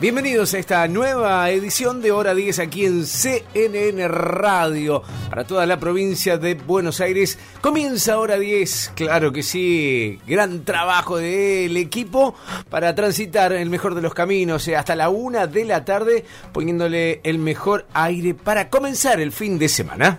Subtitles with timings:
[0.00, 5.78] Bienvenidos a esta nueva edición de Hora 10 aquí en CNN Radio para toda la
[5.78, 7.38] provincia de Buenos Aires.
[7.60, 12.34] Comienza Hora 10, claro que sí, gran trabajo del equipo
[12.68, 17.20] para transitar el mejor de los caminos eh, hasta la una de la tarde poniéndole
[17.22, 20.18] el mejor aire para comenzar el fin de semana.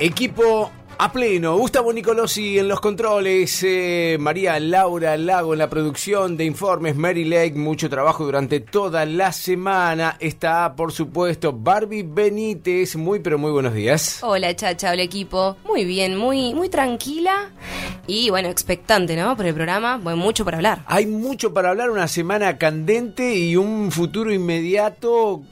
[0.00, 6.36] Equipo a pleno, Gustavo Nicolosi en los controles, eh, María Laura Lago en la producción
[6.36, 10.16] de informes, Mary Lake, mucho trabajo durante toda la semana.
[10.18, 12.96] Está, por supuesto, Barbie Benítez.
[12.96, 14.18] Muy, pero muy buenos días.
[14.22, 15.56] Hola, Chacha, hola equipo.
[15.64, 17.52] Muy bien, muy, muy tranquila
[18.08, 19.36] y bueno, expectante, ¿no?
[19.36, 20.82] Por el programa, bueno, mucho para hablar.
[20.86, 25.42] Hay mucho para hablar, una semana candente y un futuro inmediato,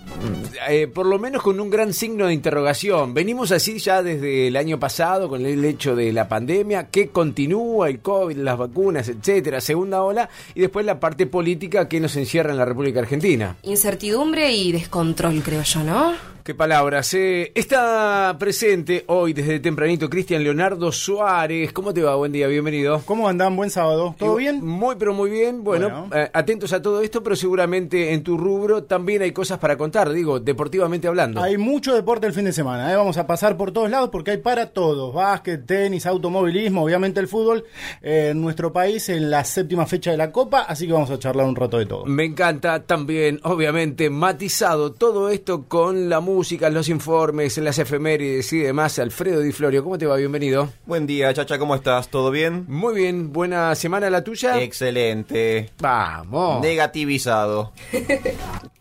[0.69, 3.12] eh, por lo menos con un gran signo de interrogación.
[3.14, 7.89] Venimos así ya desde el año pasado con el hecho de la pandemia, que continúa
[7.89, 12.53] el COVID, las vacunas, etcétera, segunda ola, y después la parte política que nos encierra
[12.53, 13.57] en la República Argentina.
[13.62, 16.36] Incertidumbre y descontrol, creo yo, ¿no?
[16.47, 17.12] Qué palabras.
[17.14, 17.50] Eh.
[17.56, 21.72] Está presente hoy desde tempranito Cristian Leonardo Suárez.
[21.72, 22.14] ¿Cómo te va?
[22.14, 23.02] Buen día, bienvenido.
[23.05, 23.56] ¿Cómo andan?
[23.56, 24.14] Buen sábado.
[24.16, 24.64] ¿Todo bien?
[24.64, 25.64] Muy, pero muy bien.
[25.64, 29.77] Bueno, eh, atentos a todo esto, pero seguramente en tu rubro también hay cosas para
[29.77, 31.42] contar, digo, deportivamente hablando.
[31.42, 32.92] Hay mucho deporte el fin de semana.
[32.92, 32.94] ¿eh?
[32.94, 35.12] Vamos a pasar por todos lados porque hay para todos.
[35.12, 37.64] Básquet, tenis, automovilismo, obviamente el fútbol
[38.02, 41.45] en nuestro país en la séptima fecha de la Copa, así que vamos a charlar
[41.45, 42.07] un rato de todo.
[42.07, 48.52] Me encanta también, obviamente, matizado todo esto con la música música, los informes, las efemérides
[48.52, 48.98] y demás.
[48.98, 50.17] Alfredo Di Florio, ¿cómo te va?
[50.17, 50.69] Bienvenido.
[50.85, 52.08] Buen día, Chacha, ¿cómo estás?
[52.08, 52.67] ¿Todo bien?
[52.69, 54.61] Muy bien, buena semana la tuya.
[54.61, 55.70] Excelente.
[55.80, 56.61] Vamos.
[56.61, 57.73] Negativizado.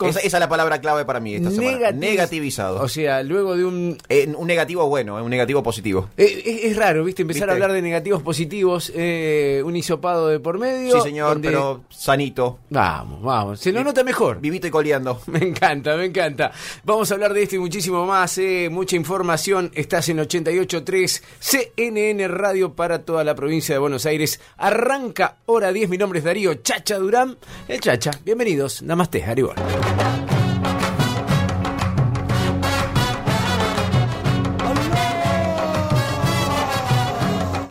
[0.06, 1.94] esa, es la palabra clave para mí esta semana.
[1.94, 2.82] Negativizado.
[2.82, 3.98] O sea, luego de un...
[4.10, 6.10] Eh, un negativo bueno, eh, un negativo positivo.
[6.18, 7.22] Eh, es, raro, ¿viste?
[7.22, 10.98] Empezar a hablar de negativos positivos, un hisopado de por medio.
[10.98, 12.60] Sí, señor, pero sanito.
[12.70, 13.62] Vamos, vamos.
[13.62, 14.42] Se lo nota mejor.
[14.42, 15.22] Vivito y coleando.
[15.28, 16.52] Me encanta, me encanta.
[16.84, 19.72] Vamos a hablar de y muchísimo más, eh, mucha información.
[19.76, 24.40] Estás en 88.3 CNN Radio para toda la provincia de Buenos Aires.
[24.58, 25.90] Arranca hora 10.
[25.90, 27.38] Mi nombre es Darío Chacha Durán.
[27.68, 28.82] El Chacha, bienvenidos.
[28.82, 29.56] Namaste, Aribor.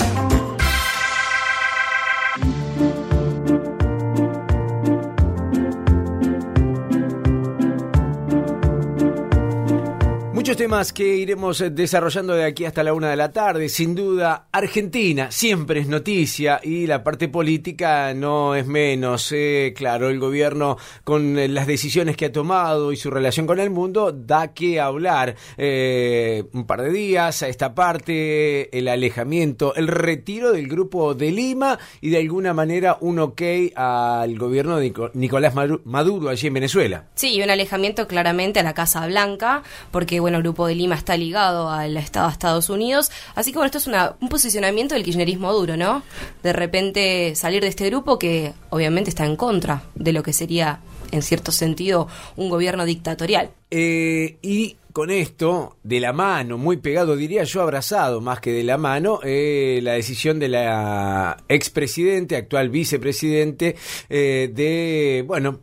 [10.57, 13.69] Temas que iremos eh, desarrollando de aquí hasta la una de la tarde.
[13.69, 19.31] Sin duda, Argentina siempre es noticia y la parte política no es menos.
[19.31, 23.59] Eh, claro, el gobierno con eh, las decisiones que ha tomado y su relación con
[23.59, 25.35] el mundo da que hablar.
[25.57, 31.79] un par de días a esta parte, el alejamiento, el retiro del grupo de Lima
[32.01, 33.41] y de alguna manera un ok
[33.75, 35.53] al gobierno de Nicolás
[35.85, 37.05] Maduro allí en Venezuela.
[37.15, 41.17] Sí, y un alejamiento claramente a la Casa Blanca, porque bueno, Grupo de Lima está
[41.17, 43.11] ligado al Estado de Estados Unidos.
[43.35, 46.03] Así que bueno, esto es una, un posicionamiento del kirchnerismo duro, ¿no?
[46.43, 50.79] De repente salir de este grupo que obviamente está en contra de lo que sería,
[51.11, 53.51] en cierto sentido, un gobierno dictatorial.
[53.69, 58.63] Eh, y con esto, de la mano, muy pegado, diría yo abrazado más que de
[58.63, 63.75] la mano, eh, la decisión de la expresidente, actual vicepresidente,
[64.09, 65.59] eh, de, bueno,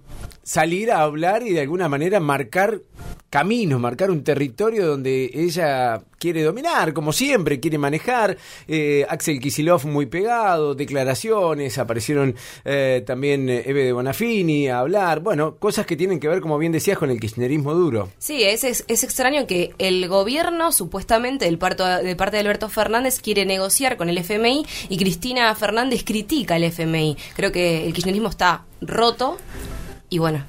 [0.48, 2.80] salir a hablar y de alguna manera marcar
[3.28, 8.38] caminos, marcar un territorio donde ella quiere dominar, como siempre, quiere manejar.
[8.66, 12.34] Eh, Axel Kisilov muy pegado, declaraciones, aparecieron
[12.64, 16.56] eh, también eh, Eve de Bonafini a hablar, bueno, cosas que tienen que ver, como
[16.56, 18.08] bien decías, con el kirchnerismo duro.
[18.16, 23.20] Sí, es, es, extraño que el gobierno, supuestamente, del parte, de parte de Alberto Fernández,
[23.20, 27.18] quiere negociar con el FMI y Cristina Fernández critica al FMI.
[27.36, 29.36] Creo que el kirchnerismo está roto
[30.10, 30.44] y bueno,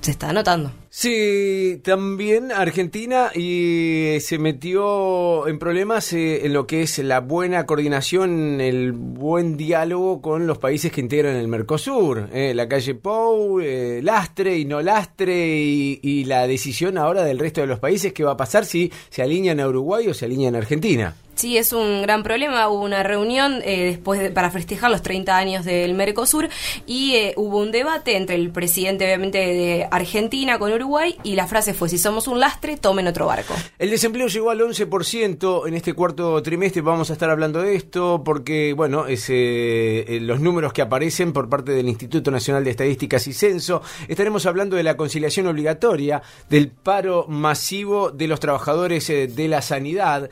[0.00, 0.72] se está notando.
[0.90, 7.64] Sí, también Argentina y se metió en problemas eh, en lo que es la buena
[7.64, 13.60] coordinación, el buen diálogo con los países que integran el Mercosur, eh, la calle Pou,
[13.60, 18.12] eh, lastre y no lastre y, y, la decisión ahora del resto de los países
[18.12, 21.14] que va a pasar si se alinean a Uruguay o se alinean a Argentina.
[21.42, 22.68] Sí, es un gran problema.
[22.68, 26.48] Hubo una reunión eh, después para festejar los 30 años del Mercosur
[26.86, 31.48] y eh, hubo un debate entre el presidente, obviamente, de Argentina con Uruguay y la
[31.48, 33.54] frase fue: si somos un lastre, tomen otro barco.
[33.80, 36.80] El desempleo llegó al 11% en este cuarto trimestre.
[36.80, 41.48] Vamos a estar hablando de esto porque, bueno, es, eh, los números que aparecen por
[41.48, 43.82] parte del Instituto Nacional de Estadísticas y Censo.
[44.06, 50.30] Estaremos hablando de la conciliación obligatoria, del paro masivo de los trabajadores de la sanidad.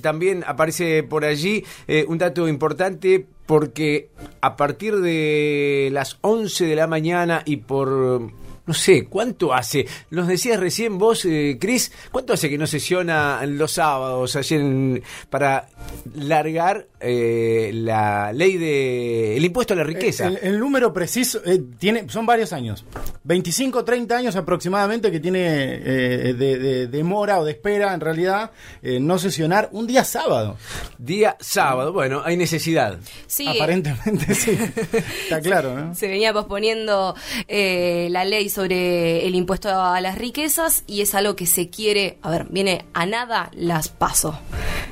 [0.00, 4.10] también aparece por allí eh, un dato importante porque
[4.40, 8.30] a partir de las 11 de la mañana y por
[8.66, 9.86] no sé, ¿cuánto hace?
[10.10, 15.68] Nos decías recién vos, eh, Cris, ¿cuánto hace que no sesiona los sábados ayer para
[16.14, 20.26] largar eh, la ley de el impuesto a la riqueza?
[20.26, 22.84] El, número preciso eh, tiene son varios años,
[23.24, 28.50] 25, 30 años aproximadamente que tiene eh, de, demora o de espera en realidad
[28.82, 30.56] no sesionar un día sábado.
[30.98, 32.98] Día sábado, bueno, hay necesidad.
[33.26, 33.46] Sí.
[33.46, 34.58] Aparentemente sí,
[35.22, 35.94] está claro, ¿no?
[35.94, 37.14] Se venía posponiendo
[37.48, 42.30] la ley sobre el impuesto a las riquezas y es algo que se quiere, a
[42.30, 44.38] ver, viene a nada las paso.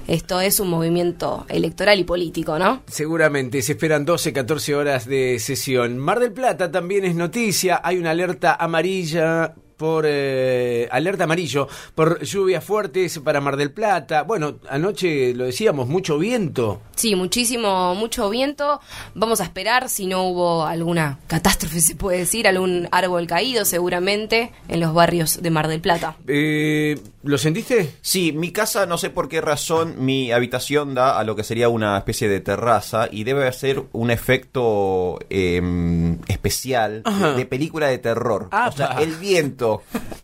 [0.06, 2.82] Esto es un movimiento electoral y político, ¿no?
[2.86, 5.96] Seguramente, se esperan 12, 14 horas de sesión.
[5.96, 12.22] Mar del Plata también es noticia, hay una alerta amarilla por eh, alerta amarillo, por
[12.22, 14.22] lluvias fuertes para Mar del Plata.
[14.22, 16.80] Bueno, anoche lo decíamos, mucho viento.
[16.96, 18.80] Sí, muchísimo, mucho viento.
[19.14, 24.52] Vamos a esperar si no hubo alguna catástrofe, se puede decir, algún árbol caído seguramente
[24.68, 26.16] en los barrios de Mar del Plata.
[26.26, 27.94] Eh, ¿Lo sentiste?
[28.02, 31.68] Sí, mi casa, no sé por qué razón, mi habitación da a lo que sería
[31.68, 37.02] una especie de terraza y debe ser un efecto em, especial
[37.36, 38.50] de, película de terror.
[38.52, 39.63] o sea, el viento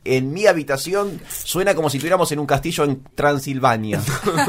[0.04, 4.00] en mi habitación suena como si estuviéramos en un castillo en Transilvania.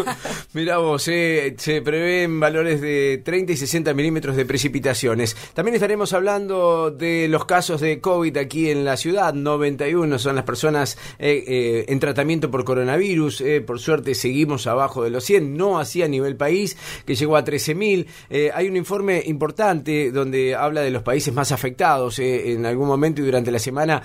[0.54, 5.36] Mirá vos, eh, se prevén valores de 30 y 60 milímetros de precipitaciones.
[5.54, 9.34] También estaremos hablando de los casos de COVID aquí en la ciudad.
[9.34, 13.44] 91 son las personas eh, eh, en tratamiento por coronavirus.
[13.66, 17.44] por suerte seguimos abajo de los 100, no así a nivel país, que llegó a
[17.44, 18.52] 13.000.
[18.54, 22.20] hay un informe importante donde habla de los países más afectados.
[22.20, 24.02] en algún momento y durante la semana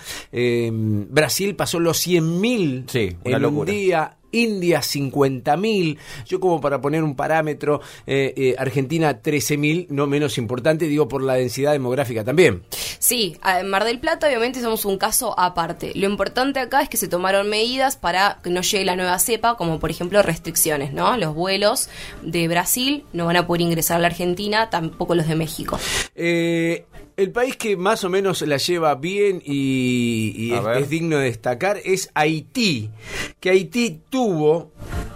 [0.76, 4.16] Brasil pasó los 100.000 sí, en un día.
[4.42, 10.86] India 50.000, yo como para poner un parámetro, eh, eh, Argentina 13.000, no menos importante,
[10.86, 12.62] digo por la densidad demográfica también.
[12.98, 15.92] Sí, en Mar del Plata obviamente somos un caso aparte.
[15.94, 19.56] Lo importante acá es que se tomaron medidas para que no llegue la nueva cepa,
[19.56, 21.16] como por ejemplo restricciones, ¿no?
[21.16, 21.88] Los vuelos
[22.22, 25.78] de Brasil no van a poder ingresar a la Argentina, tampoco los de México.
[26.14, 26.84] Eh,
[27.16, 32.10] el país que más o menos la lleva bien y, es, digno de destacar es
[32.14, 32.90] Haití,
[33.40, 34.25] que Haití tuvo,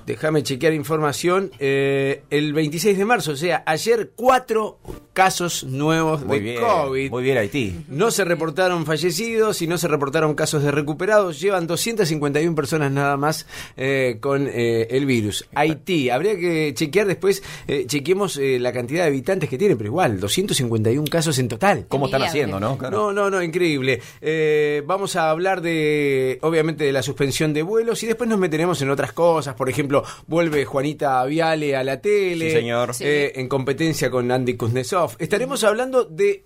[0.06, 4.78] déjame chequear información, eh, el 26 de marzo, o sea, ayer cuatro
[5.12, 7.10] casos nuevos de COVID.
[7.10, 7.84] Muy bien Haití.
[7.88, 13.16] No se reportaron fallecidos y no se reportaron casos de recuperados, llevan 251 personas nada
[13.16, 15.46] más eh, con eh, el virus.
[15.54, 17.42] Haití, habría que chequear después,
[17.86, 21.86] chequemos la cantidad de habitantes que tiene, pero igual, 251 casos en total.
[21.88, 22.78] ¿Cómo están haciendo, no?
[22.90, 24.00] No, no, no, increíble.
[24.20, 28.80] Eh, vamos a hablar de, obviamente, de la suspensión de vuelos y después nos meteremos
[28.82, 29.54] en otras cosas.
[29.54, 32.50] Por ejemplo, vuelve Juanita Viale a la tele.
[32.50, 32.92] Sí, señor.
[33.00, 35.16] Eh, en competencia con Andy Kuznetsov.
[35.18, 36.44] Estaremos hablando de...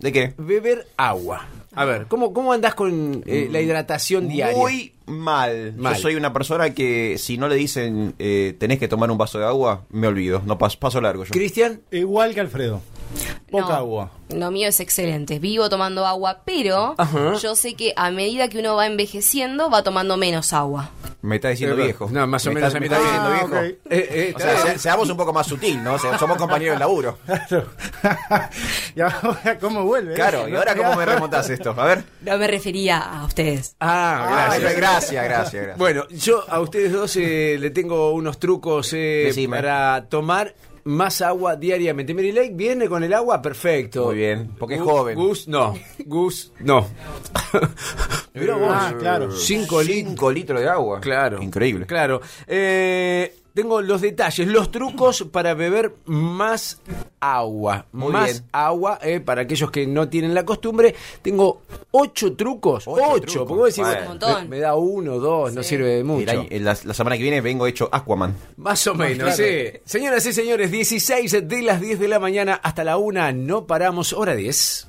[0.00, 0.34] ¿De qué?
[0.36, 1.46] Beber agua.
[1.74, 4.56] A ver, ¿cómo, cómo andás con eh, la hidratación diaria?
[4.56, 5.74] Muy mal.
[5.76, 5.94] Mal.
[5.94, 9.38] Yo soy una persona que si no le dicen eh, tenés que tomar un vaso
[9.38, 10.42] de agua, me olvido.
[10.44, 11.30] No paso, paso largo yo.
[11.30, 12.82] Cristian, Igual que Alfredo.
[13.50, 14.10] Poca No, agua.
[14.30, 15.38] Lo mío es excelente.
[15.38, 17.34] Vivo tomando agua, pero Ajá.
[17.34, 20.90] yo sé que a medida que uno va envejeciendo, va tomando menos agua.
[21.20, 22.08] Me está diciendo Eh, viejo.
[22.10, 23.46] no, más o Me menos está- a mí me está diciendo Ah, viejo.
[23.46, 23.62] ok.
[23.62, 24.66] eh, eh, O sea, claro.
[24.72, 25.98] se- seamos un poco más sutil, ¿no?
[25.98, 27.18] Somos compañeros de laburo.
[27.26, 27.66] Claro.
[28.96, 30.14] y ahora, ¿cómo vuelve?
[30.14, 31.74] Claro, ¿y ahora cómo me remontás esto?
[31.76, 32.04] A ver.
[32.22, 33.76] No me refería a ustedes.
[33.80, 34.76] Ah, Gracias, gracias.
[34.76, 35.52] gracias, gracias.
[35.62, 35.78] gracias.
[35.78, 40.54] Bueno, yo a ustedes dos eh, le tengo unos trucos eh, para tomar
[40.84, 42.14] más agua diariamente.
[42.14, 44.06] Mary Lake viene con el agua perfecto.
[44.06, 45.16] Muy bien, porque es joven.
[45.16, 45.74] Gus, no.
[46.06, 46.86] Gus, no.
[48.34, 48.70] Mirá vos.
[48.70, 49.30] Ah, claro.
[49.32, 50.08] Cinco litros.
[50.10, 51.00] Cinco litros de agua.
[51.00, 51.42] Claro.
[51.42, 51.86] Increíble.
[51.86, 52.20] Claro.
[52.46, 56.80] Eh, tengo los detalles, los trucos para beber más
[57.20, 57.86] agua.
[57.92, 58.44] Muy más bien.
[58.52, 60.94] agua, eh, para aquellos que no tienen la costumbre.
[61.22, 62.84] Tengo ocho trucos.
[62.86, 63.02] Ocho.
[63.10, 63.48] Ocho trucos.
[63.48, 64.00] Porque vos decís, Bueno.
[64.02, 64.42] Un montón.
[64.44, 66.30] me, me da uno, dos, no sirve de mucho.
[66.30, 68.34] Año- la, la semana que viene vengo hecho Aquaman.
[68.56, 69.36] Más o menos, claro.
[69.36, 69.78] sí.
[69.84, 74.12] Señoras y señores, 16 de las 10 de la mañana hasta la 1, no paramos,
[74.12, 74.88] hora 10.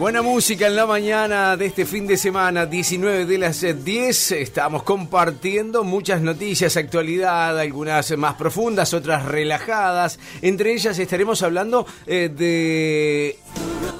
[0.00, 4.32] Buena música en la mañana de este fin de semana, 19 de las eh, 10.
[4.32, 10.18] Estamos compartiendo muchas noticias, actualidad, algunas más profundas, otras relajadas.
[10.40, 13.38] Entre ellas estaremos hablando eh, de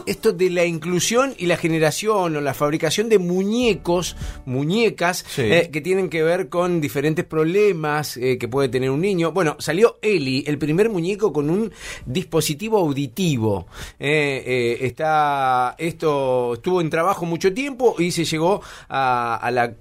[0.07, 4.17] esto de la inclusión y la generación o la fabricación de muñecos,
[4.47, 5.43] muñecas, Sí.
[5.43, 9.33] eh, que tienen que ver con diferentes problemas eh, que puede tener un niño.
[9.33, 11.73] Bueno, salió Eli, el primer muñeco con un
[12.07, 13.67] dispositivo auditivo.
[13.99, 19.75] Eh, eh, está, esto estuvo en trabajo mucho tiempo y se llegó a, a la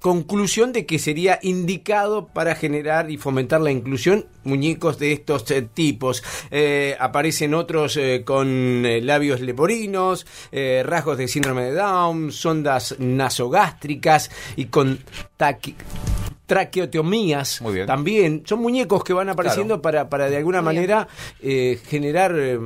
[0.00, 5.62] conclusión de que sería indicado para generar y fomentar la inclusión muñecos de estos eh,
[5.62, 6.22] tipos.
[6.50, 14.30] Eh, aparecen otros eh, con labios leporinos, eh, rasgos de síndrome de Down, sondas nasogástricas
[14.56, 14.98] y con
[15.38, 15.74] taqui-
[16.46, 17.86] traqueotomías Muy bien.
[17.86, 18.42] también.
[18.46, 21.08] Son muñecos que van apareciendo para, para de alguna Muy manera
[21.42, 22.56] eh, generar, eh,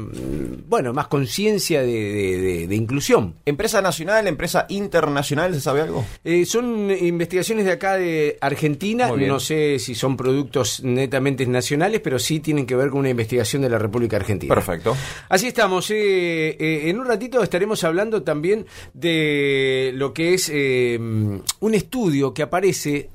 [0.69, 3.35] bueno, más conciencia de, de- de- de inclusión.
[3.47, 6.05] ¿Empresa nacional, empresa internacional, se sabe algo?
[6.25, 11.70] Eh, son investigaciones de acá de Argentina, no sé si son productos netamente nacionales,
[12.01, 14.55] pero sí tienen que ver con una investigación de la República Argentina.
[14.55, 14.97] Perfecto.
[15.29, 15.91] Así estamos.
[15.91, 22.35] eh, eh, en un ratito estaremos hablando también de lo que es eh, un estudio
[22.35, 23.11] que aparece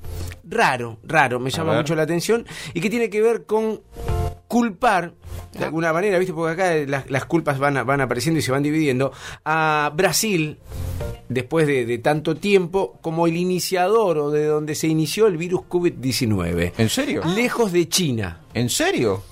[0.48, 3.82] raro, raro, me llama mucho la atención, y que tiene que ver con
[4.48, 5.14] culpar,
[5.58, 6.34] de alguna manera, ¿viste?
[6.34, 9.12] Porque acá las, las culpas van, van apareciendo y se van dividiendo,
[9.46, 10.58] a Brasil,
[11.30, 15.62] después de, de tanto tiempo, como el iniciador o de donde se inició el virus
[15.70, 16.74] COVID-19.
[16.78, 17.22] ¿En serio?
[17.36, 18.42] Lejos de China.
[18.54, 19.24] ¿En serio?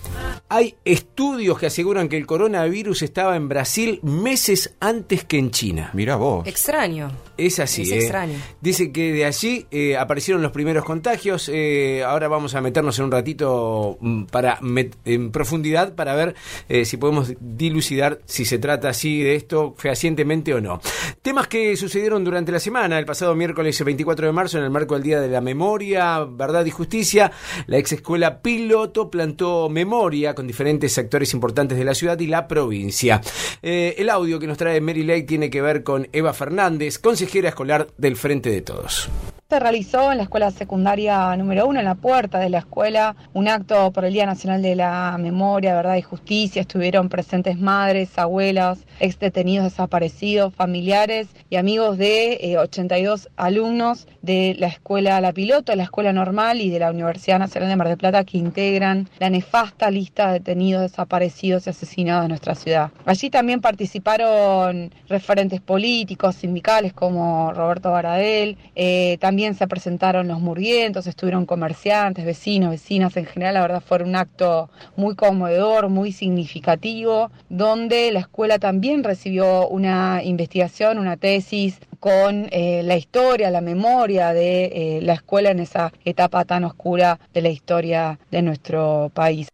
[0.50, 5.90] Hay estudios que aseguran que el coronavirus estaba en Brasil meses antes que en China.
[5.94, 6.46] Mira vos.
[6.46, 7.10] Extraño.
[7.38, 7.84] Es así.
[7.84, 7.98] Es ¿eh?
[8.00, 8.38] extraño.
[8.60, 11.50] Dice que de allí eh, aparecieron los primeros contagios.
[11.52, 16.36] eh, ahora vamos a meternos en un ratito mm, para met- en profundidad para ver
[16.70, 20.82] eh, si podemos dilucidar si se trata así de esto fehacientemente o no.
[21.22, 23.00] Temas que sucedieron durante la semana.
[23.00, 26.66] El pasado miércoles 24 de marzo, en el marco del Día de la Memoria, Verdad
[26.66, 27.32] y Justicia,
[27.68, 32.48] la ex escuela Piloto plantó memoria con diferentes sectores importantes de la ciudad y la
[32.48, 33.22] provincia.
[33.62, 37.50] Eh, el audio que nos trae Mary Lake tiene que ver con Eva Fernández, consejera
[37.50, 39.10] escolar del Frente de Todos.
[39.54, 43.48] Se realizó en la escuela secundaria número uno, en la puerta de la escuela, un
[43.48, 46.60] acto por el Día Nacional de la Memoria, Verdad y Justicia.
[46.60, 54.56] Estuvieron presentes madres, abuelas, ex detenidos desaparecidos, familiares y amigos de eh, 82 alumnos de
[54.58, 57.98] la escuela La Piloto, la escuela normal y de la Universidad Nacional de Mar del
[57.98, 62.90] Plata que integran la nefasta lista de detenidos desaparecidos y asesinados de nuestra ciudad.
[63.06, 71.08] Allí también participaron referentes políticos, sindicales como Roberto Baradel, eh, también se presentaron los murguientos,
[71.08, 77.32] estuvieron comerciantes, vecinos, vecinas, en general la verdad fue un acto muy conmovedor, muy significativo,
[77.50, 84.34] donde la escuela también recibió una investigación, una tesis con eh, la historia, la memoria
[84.34, 89.50] de eh, la escuela en esa etapa tan oscura de la historia de nuestro país.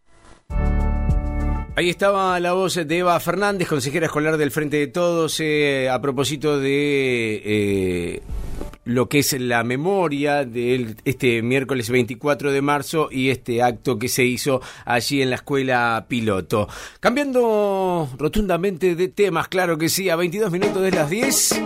[1.76, 6.02] Ahí estaba la voz de Eva Fernández, consejera escolar del Frente de Todos, eh, a
[6.02, 8.22] propósito de
[8.86, 14.10] lo que es la memoria de este miércoles 24 de marzo y este acto que
[14.10, 16.68] se hizo allí en la escuela piloto.
[17.00, 21.62] Cambiando rotundamente de temas, claro que sí, a 22 minutos de las 10.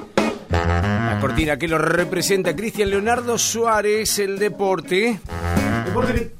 [0.51, 5.19] La cortina que lo representa Cristian Leonardo Suárez, el deporte.
[5.85, 6.31] Deporte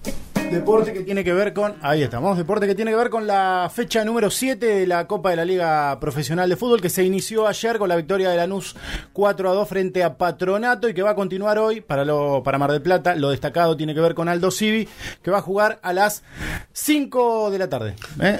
[0.53, 1.75] deporte que tiene que ver con.
[1.81, 2.37] Ahí estamos.
[2.37, 5.45] Deporte que tiene que ver con la fecha número 7 de la Copa de la
[5.45, 8.75] Liga Profesional de Fútbol que se inició ayer con la victoria de Lanús
[9.13, 12.57] 4 a 2 frente a Patronato y que va a continuar hoy para, lo, para
[12.57, 13.15] Mar del Plata.
[13.15, 14.87] Lo destacado tiene que ver con Aldo Civi
[15.21, 16.23] que va a jugar a las
[16.73, 17.95] 5 de la tarde.
[18.21, 18.39] ¿eh?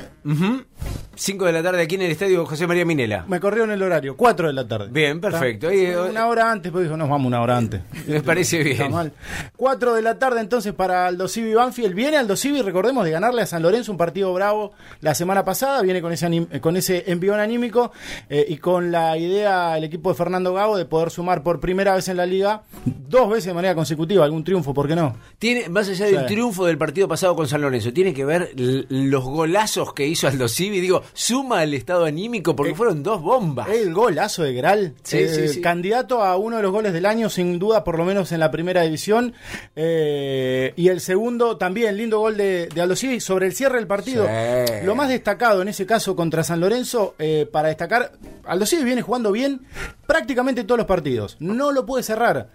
[1.15, 3.26] 5 de la tarde aquí en el estadio José María Minela.
[3.28, 4.88] Me corrió en el horario, 4 de la tarde.
[4.91, 5.69] Bien, perfecto.
[5.69, 5.80] ¿Está?
[5.80, 7.82] Ahí, eh, una hora antes, pues dijo, nos vamos una hora antes.
[8.08, 8.91] Me parece Está bien.
[8.91, 9.13] mal.
[9.56, 11.93] 4 de la tarde entonces para Aldo Civi Banfield.
[11.93, 15.82] Viene Aldo Civi, recordemos, de ganarle a San Lorenzo un partido bravo la semana pasada.
[15.84, 17.91] Viene con ese, con ese envión anímico
[18.30, 21.93] eh, y con la idea el equipo de Fernando Gago de poder sumar por primera
[21.96, 25.15] vez en la liga dos veces de manera consecutiva algún triunfo, ¿por qué no?
[25.38, 29.24] Tiene, más allá del triunfo del partido pasado con San Lorenzo, tiene que ver los
[29.24, 30.72] golazos que hizo Aldo Civi.
[30.79, 33.67] Digo, suma el estado anímico porque Eh, fueron dos bombas.
[33.69, 35.62] El golazo de Gral, Sí, eh, sí, sí.
[35.62, 38.51] candidato a uno de los goles del año, sin duda, por lo menos en la
[38.51, 39.33] primera división.
[39.75, 43.88] Eh, y el segundo, también, lindo gol de, de Aldo Civi sobre el cierre del
[43.88, 44.27] partido.
[44.83, 48.13] Lo más destacado en ese caso contra San Lorenzo, eh, para destacar,
[48.45, 49.62] Aldo Civi viene jugando bien
[50.07, 51.38] prácticamente todos los partidos.
[51.39, 52.49] No lo puede cerrar,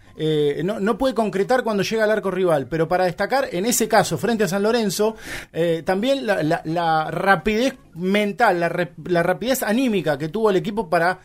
[0.64, 4.18] no, no puede concretar cuando llega al arco rival, pero para destacar, en ese caso,
[4.18, 5.16] frente a San Lorenzo,
[5.84, 7.74] también la, la- la rapidez
[8.08, 11.20] mental, la, la rapidez anímica que tuvo el equipo para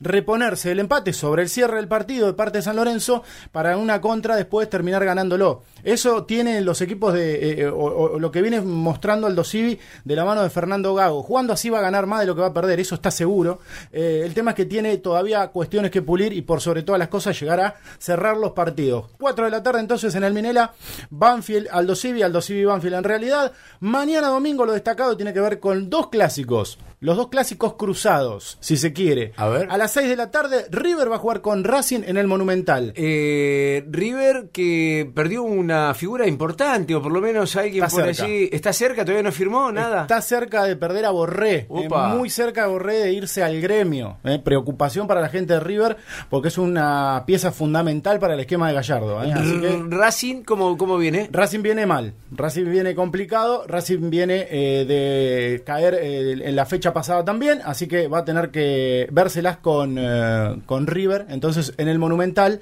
[0.00, 3.22] reponerse del empate sobre el cierre del partido de parte de San Lorenzo
[3.52, 5.62] para una contra después terminar ganándolo.
[5.82, 10.24] Eso tienen los equipos de eh, o lo que viene mostrando Aldo Civi de la
[10.24, 11.22] mano de Fernando Gago.
[11.22, 13.60] Jugando así va a ganar más de lo que va a perder, eso está seguro.
[13.92, 17.08] Eh, el tema es que tiene todavía cuestiones que pulir y por sobre todas las
[17.08, 19.06] cosas llegar a cerrar los partidos.
[19.18, 20.74] 4 de la tarde entonces en el Minela,
[21.10, 22.96] Banfield, Aldo Civi, Aldo Civi Banfield.
[22.96, 26.78] En realidad, mañana domingo lo destacado tiene que ver con dos clásicos.
[26.98, 29.32] Los dos clásicos cruzados, si se quiere.
[29.36, 29.68] A ver.
[29.70, 32.92] A las 6 de la tarde, River va a jugar con Racing en el Monumental.
[32.96, 38.24] Eh, River que perdió una figura importante, o por lo menos alguien Está por cerca.
[38.24, 38.48] allí.
[38.50, 39.04] ¿Está cerca?
[39.04, 40.02] ¿Todavía no firmó nada?
[40.02, 44.16] Está cerca de perder a Borré, eh, muy cerca de Borré de irse al gremio.
[44.24, 44.40] eh.
[44.42, 45.98] Preocupación para la gente de River
[46.30, 49.18] porque es una pieza fundamental para el esquema de Gallardo.
[49.18, 51.28] Así que R- Racing, ¿cómo, ¿cómo viene?
[51.30, 57.60] Racing viene mal, Racing viene complicado, Racing viene de caer en la fecha pasada también,
[57.64, 61.26] así que va a tener que vérselas con, eh, con River.
[61.28, 62.60] Entonces, en el Monumental,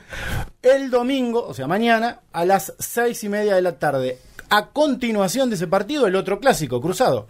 [0.63, 4.19] el domingo, o sea, mañana, a las seis y media de la tarde.
[4.51, 7.27] A continuación de ese partido, el otro clásico, cruzado.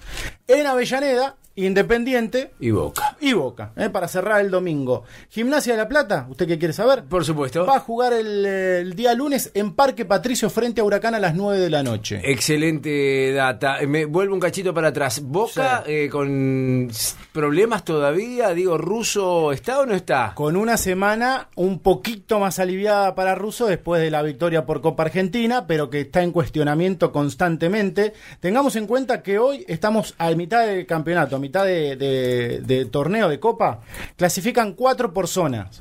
[0.47, 3.17] En Avellaneda, Independiente Y Boca.
[3.21, 5.05] y Boca, eh, para cerrar el domingo.
[5.31, 7.05] Gimnasia de la Plata, ¿usted qué quiere saber?
[7.05, 7.65] Por supuesto.
[7.65, 11.21] Va a jugar el, eh, el día lunes en Parque Patricio frente a Huracán a
[11.21, 12.21] las 9 de la noche.
[12.25, 13.81] Excelente data.
[13.81, 15.21] Eh, Me vuelvo un cachito para atrás.
[15.23, 16.91] Boca eh, con
[17.33, 18.49] problemas todavía.
[18.51, 20.33] Digo, ¿Ruso está o no está?
[20.35, 25.05] Con una semana un poquito más aliviada para Russo después de la victoria por Copa
[25.05, 28.13] Argentina, pero que está en cuestionamiento constantemente.
[28.41, 33.81] Tengamos en cuenta que hoy estamos mitad del campeonato, a mitad de torneo de Copa.
[34.17, 35.81] Clasifican cuatro por zonas.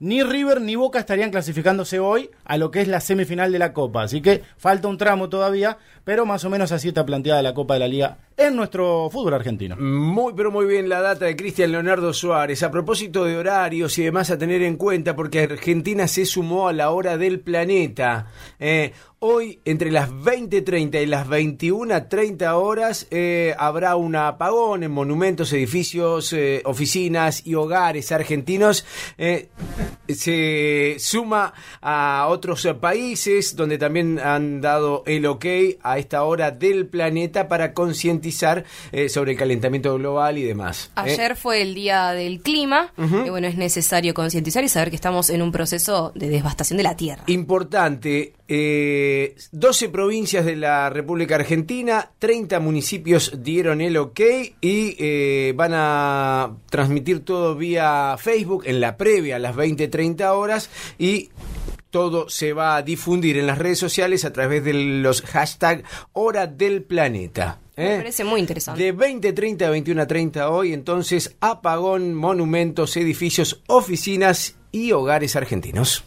[0.00, 3.72] Ni River ni Boca estarían clasificándose hoy a lo que es la semifinal de la
[3.72, 4.02] Copa.
[4.02, 7.74] Así que falta un tramo todavía, pero más o menos así está planteada la Copa
[7.74, 9.76] de la Liga en nuestro fútbol argentino.
[9.76, 12.62] Muy, pero muy bien la data de Cristian Leonardo Suárez.
[12.64, 16.72] A propósito de horarios y demás a tener en cuenta, porque Argentina se sumó a
[16.72, 18.26] la hora del planeta.
[18.58, 18.92] Eh,
[19.26, 26.34] hoy, entre las 20.30 y las 21.30 horas, eh, habrá un apagón en monumentos, edificios,
[26.34, 28.84] eh, oficinas y hogares argentinos.
[29.16, 29.48] Eh,
[30.06, 35.46] se suma a otros países donde también han dado el ok
[35.82, 38.64] a esta hora del planeta para concientizar
[39.08, 40.90] sobre el calentamiento global y demás.
[40.96, 45.30] Ayer fue el día del clima, y bueno, es necesario concientizar y saber que estamos
[45.30, 47.24] en un proceso de devastación de la tierra.
[47.28, 54.20] Importante, eh, 12 provincias de la República Argentina, 30 municipios dieron el ok
[54.60, 60.68] y eh, van a transmitir todo vía Facebook en la previa a las 20-30 horas
[60.98, 61.30] y
[61.88, 66.46] todo se va a difundir en las redes sociales a través de los hashtag Hora
[66.46, 67.60] del Planeta.
[67.76, 67.96] Me ¿eh?
[67.98, 68.82] parece muy interesante.
[68.82, 76.04] De 20.30 a 21.30 hoy, entonces, apagón, monumentos, edificios, oficinas y hogares argentinos.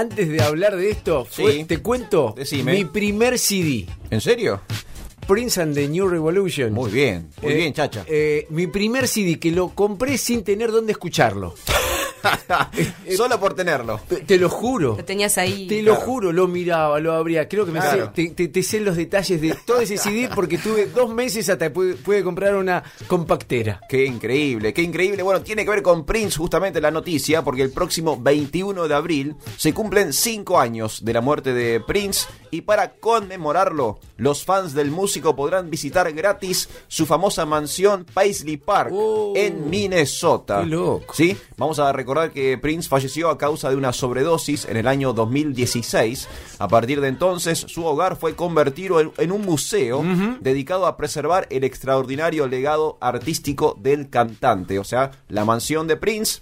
[0.00, 1.64] Antes de hablar de esto, fue- Sí.
[1.64, 2.72] te cuento Decime.
[2.72, 4.62] mi primer CD, ¿En serio?
[5.28, 6.72] Prince and the New Revolution.
[6.72, 8.04] Muy bien, muy Eh, bien, chacha.
[8.08, 11.54] eh, mi primer CD que lo compré sin tener dónde escucharlo.
[13.16, 14.00] Solo por tenerlo.
[14.08, 14.96] Te, te lo juro.
[14.96, 15.66] Lo tenías ahí.
[15.66, 17.48] Te lo juro, lo miraba, lo abría.
[17.48, 18.06] Creo que me Claro.
[18.06, 21.48] sé, te, te- te sé los detalles de todo ese CD porque tuve dos meses
[21.48, 23.80] hasta que pude, pude comprar una compactera.
[23.88, 25.22] Qué increíble, qué increíble.
[25.22, 29.36] Bueno, tiene que ver con Prince justamente la noticia, porque el próximo 21 de abril
[29.56, 34.90] se cumplen 5 años de la muerte de Prince y para conmemorarlo, los fans del
[34.90, 40.60] músico podrán visitar gratis su famosa mansión Paisley Park Oh, en Minnesota.
[40.60, 41.14] qué loco.
[41.14, 41.36] ¿Sí?
[41.56, 46.28] Vamos a recordar que Prince falleció a causa de una sobredosis en el año 2016.
[46.58, 50.02] A partir de entonces, su hogar fue convertido en, en un museo
[50.40, 54.78] dedicado a preservar el extraordinario legado artístico del cantante.
[54.78, 56.40] O sea, la mansión de Prince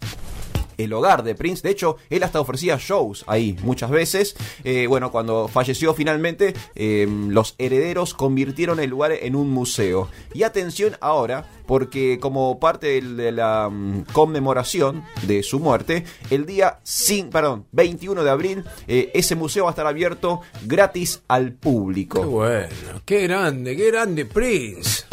[0.78, 1.62] el hogar de Prince.
[1.62, 4.34] De hecho, él hasta ofrecía shows ahí muchas veces.
[4.64, 10.08] Eh, bueno, cuando falleció finalmente, eh, los herederos convirtieron el lugar en un museo.
[10.32, 16.78] Y atención ahora, porque como parte de la mm, conmemoración de su muerte, el día
[16.84, 22.20] cin- perdón, 21 de abril, eh, ese museo va a estar abierto gratis al público.
[22.20, 25.04] Qué bueno, qué grande, qué grande Prince.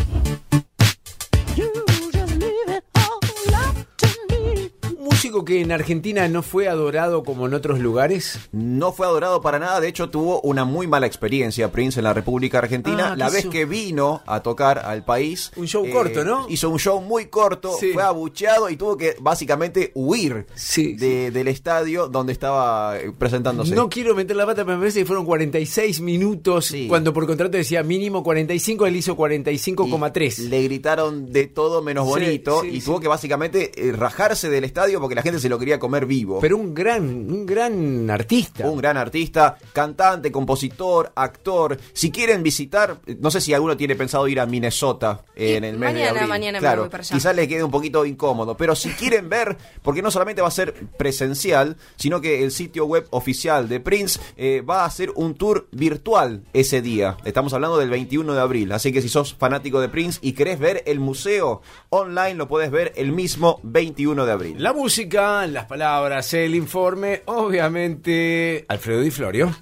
[5.25, 8.37] Músico que en Argentina no fue adorado como en otros lugares.
[8.51, 12.13] No fue adorado para nada, de hecho tuvo una muy mala experiencia Prince en la
[12.13, 13.13] República Argentina.
[13.13, 13.49] Ah, la ¿qué vez hizo?
[13.49, 15.51] que vino a tocar al país.
[15.55, 16.45] Un show corto, ¿no?
[16.47, 17.91] Hizo un show muy corto, Sí.
[17.93, 23.73] fue abucheado y tuvo que básicamente huir Sí, de- del estadio donde estaba eh, presentándose.
[23.73, 26.71] No quiero meter la pata, pero me parece que fueron 46 minutos.
[26.87, 30.37] Cuando por contrato decía mínimo 45, él hizo 45,3.
[30.49, 35.15] Le gritaron de todo menos bonito y tuvo que básicamente eh, rajarse del estadio porque
[35.15, 36.39] la gente se lo quería comer vivo.
[36.39, 38.67] Pero un gran, un gran artista.
[38.67, 41.77] Un gran artista, cantante, compositor, actor.
[41.93, 45.93] Si quieren visitar, no sé si alguno tiene pensado ir a Minnesota en el mes
[45.93, 46.29] de mañana, abril.
[46.29, 47.15] mañana me claro, voy para allá.
[47.15, 50.51] quizás les quede un poquito incómodo, pero si quieren ver, porque no solamente va a
[50.51, 55.35] ser presencial, sino que el sitio web oficial de Prince eh, va a hacer un
[55.35, 57.17] tour virtual ese día.
[57.25, 60.59] Estamos hablando del 21 de abril, así que si sos fanático de Prince y querés
[60.59, 64.55] ver el museo online, lo puedes ver el mismo 21 de abril.
[64.59, 69.55] La música, las palabras, el informe, obviamente, Alfredo Di Florio.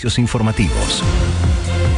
[0.00, 1.02] Servicios informativos.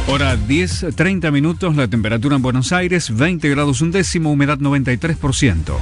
[0.09, 5.77] Hora 10, 30 minutos, la temperatura en Buenos Aires, 20 grados un décimo, humedad 93%.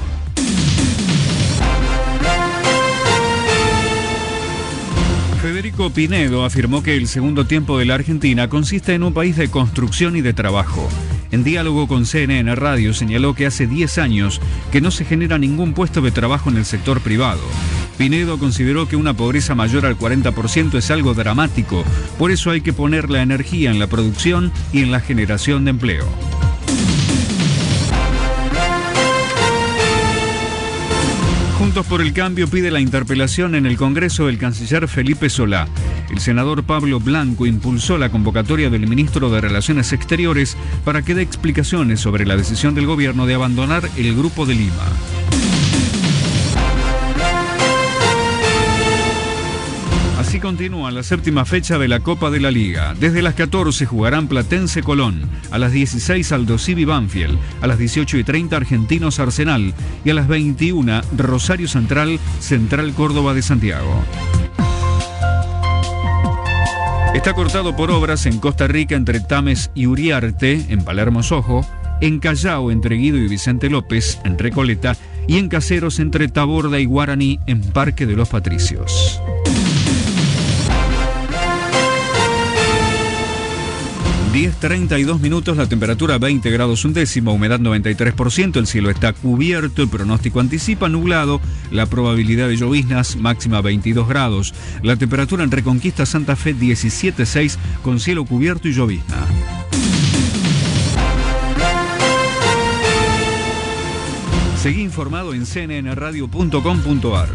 [5.41, 9.49] Federico Pinedo afirmó que el segundo tiempo de la Argentina consiste en un país de
[9.49, 10.87] construcción y de trabajo.
[11.31, 15.73] En diálogo con CNN Radio señaló que hace 10 años que no se genera ningún
[15.73, 17.41] puesto de trabajo en el sector privado.
[18.01, 21.85] Pinedo consideró que una pobreza mayor al 40% es algo dramático,
[22.17, 25.69] por eso hay que poner la energía en la producción y en la generación de
[25.69, 26.07] empleo.
[31.59, 35.67] Juntos por el Cambio pide la interpelación en el Congreso del canciller Felipe Solá.
[36.09, 41.21] El senador Pablo Blanco impulsó la convocatoria del ministro de Relaciones Exteriores para que dé
[41.21, 44.87] explicaciones sobre la decisión del gobierno de abandonar el Grupo de Lima.
[50.31, 52.95] Así continúa la séptima fecha de la Copa de la Liga.
[52.97, 58.17] Desde las 14 jugarán Platense Colón, a las 16 Aldo Civi Banfield, a las 18
[58.17, 59.73] y 30 Argentinos Arsenal
[60.05, 64.05] y a las 21 Rosario Central Central Córdoba de Santiago.
[67.13, 71.67] Está cortado por obras en Costa Rica entre Tames y Uriarte, en Palermo Sojo,
[71.99, 74.95] en Callao entre Guido y Vicente López, en Recoleta,
[75.27, 79.21] y en Caseros entre Taborda y Guaraní, en Parque de los Patricios.
[84.31, 89.89] ...10.32 minutos, la temperatura 20 grados un décimo, humedad 93%, el cielo está cubierto, el
[89.89, 96.37] pronóstico anticipa nublado, la probabilidad de lloviznas máxima 22 grados, la temperatura en Reconquista Santa
[96.37, 99.17] Fe 17.6 con cielo cubierto y llovizna.
[104.61, 107.29] Seguí informado en cnnradio.com.ar.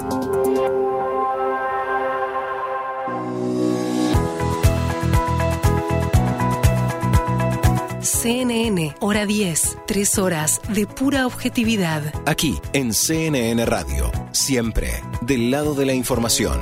[9.02, 9.78] Hora 10.
[9.88, 12.14] Tres horas de pura objetividad.
[12.26, 14.10] Aquí, en CNN Radio.
[14.32, 15.04] Siempre.
[15.20, 16.62] Del lado de la información.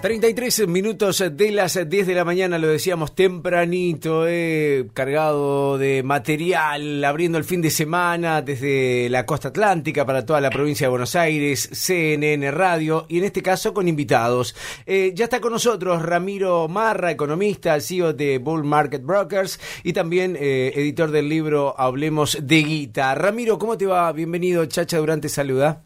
[0.00, 7.04] 33 minutos de las 10 de la mañana, lo decíamos tempranito, eh, cargado de material,
[7.04, 11.16] abriendo el fin de semana desde la costa atlántica para toda la provincia de Buenos
[11.16, 14.56] Aires, CNN Radio, y en este caso con invitados.
[14.86, 20.34] Eh, ya está con nosotros Ramiro Marra, economista, CEO de Bull Market Brokers y también
[20.40, 23.14] eh, editor del libro Hablemos de Guita.
[23.14, 24.10] Ramiro, ¿cómo te va?
[24.12, 25.82] Bienvenido, Chacha Durante Saluda.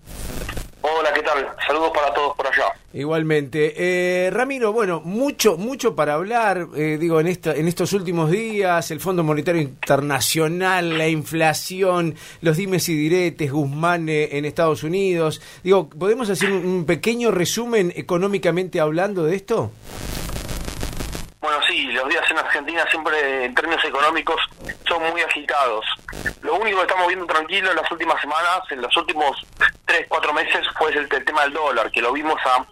[1.67, 2.64] Saludos para todos por allá.
[2.95, 3.75] Igualmente.
[3.77, 8.89] Eh, Ramiro, bueno, mucho, mucho para hablar, eh, digo, en, esta, en estos últimos días,
[8.93, 15.43] el Fondo Monetario Internacional, la inflación, los dimes y diretes, Guzmán eh, en Estados Unidos.
[15.65, 19.73] Digo, ¿podemos hacer un, un pequeño resumen económicamente hablando de esto?
[21.45, 24.41] Bueno, sí, los días en Argentina siempre en términos económicos
[24.89, 25.85] son muy agitados.
[26.41, 29.47] Lo único que estamos viendo tranquilo en las últimas semanas, en los últimos
[29.85, 32.67] 3, 4 meses, fue el, tema del dólar, que lo vimos a,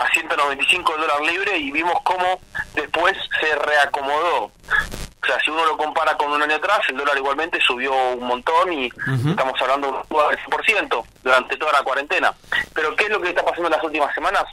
[0.00, 2.40] a 195 el dólar libre y vimos cómo
[2.72, 4.50] después se reacomodó.
[5.26, 8.28] O sea, si uno lo compara con un año atrás, el dólar igualmente subió un
[8.28, 8.86] montón y
[9.28, 12.32] estamos hablando de un 10% durante toda la cuarentena.
[12.72, 14.44] Pero ¿qué es lo que está pasando en las últimas semanas?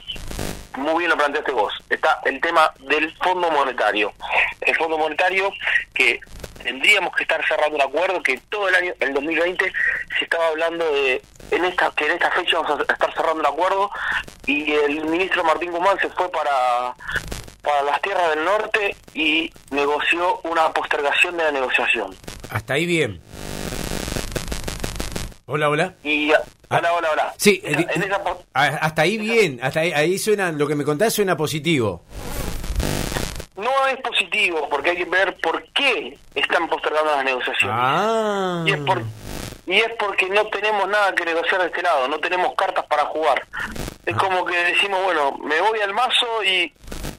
[0.76, 1.72] Muy bien lo planteaste vos.
[1.88, 4.12] Está el tema del Fondo Monetario.
[4.62, 5.52] El Fondo Monetario
[5.94, 6.18] que
[6.60, 9.72] tendríamos que estar cerrando un acuerdo que todo el año, el 2020,
[10.18, 13.46] se estaba hablando de en esta que en esta fecha vamos a estar cerrando un
[13.46, 13.90] acuerdo
[14.46, 16.96] y el ministro Martín Guzmán se fue para
[17.64, 22.14] para las tierras del norte y negoció una postergación de la negociación.
[22.50, 23.20] Hasta ahí bien.
[25.46, 25.94] Hola, hola.
[26.02, 27.34] Y hola, hola, hola.
[27.36, 30.66] Sí, En- eh, en esa pos- Ah, Hasta ahí bien, hasta ahí, ahí suena, lo
[30.66, 32.02] que me contás suena positivo.
[33.56, 37.76] no es positivo porque hay que ver por qué están postergando las negociaciones.
[37.78, 38.64] Ah.
[38.66, 39.02] Y es por
[39.66, 43.04] y es porque no tenemos nada que negociar de este lado, no tenemos cartas para
[43.06, 43.46] jugar.
[44.04, 46.70] Es como que decimos, bueno, me voy al mazo y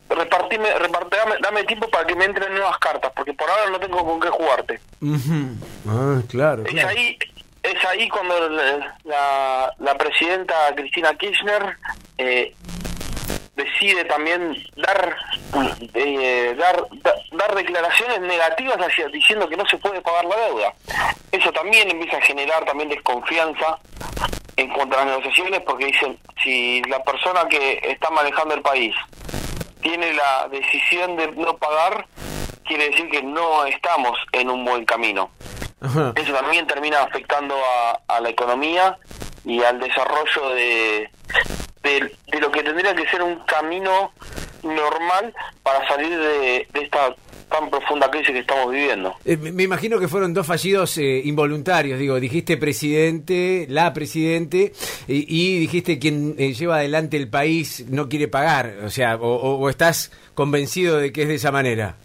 [0.10, 3.80] repartime, reparte- dame, dame tiempo para que me entren nuevas cartas, porque por ahora no
[3.80, 4.80] tengo con qué jugarte.
[5.90, 6.90] Ah, claro, Es claro.
[6.90, 7.18] ahí,
[7.64, 11.78] es ahí cuando la, la, la presidenta Cristina Kirchner
[12.18, 12.54] eh,
[13.56, 15.16] decide también dar
[15.94, 20.74] eh, dar, da- dar declaraciones negativas hacia diciendo que no se puede pagar la deuda.
[21.32, 23.80] Eso también empieza a generar también desconfianza
[24.58, 28.94] en cuanto a las negociaciones porque dicen si la persona que está manejando el país
[29.86, 32.08] tiene la decisión de no pagar
[32.66, 35.30] quiere decir que no estamos en un buen camino.
[35.80, 36.12] Ajá.
[36.16, 38.98] Eso también termina afectando a, a la economía
[39.46, 41.12] y al desarrollo de,
[41.84, 44.12] de, de lo que tendría que ser un camino
[44.64, 47.16] normal para salir de, de esta
[47.50, 49.14] tan profunda crisis que estamos viviendo.
[49.26, 54.74] Eh, me imagino que fueron dos fallidos eh, involuntarios, digo, dijiste presidente, la presidente,
[55.08, 59.70] y, dijiste quien eh, lleva adelante el país no quiere pagar, o sea, o- o
[59.70, 61.96] estás convencido de que es de esa manera.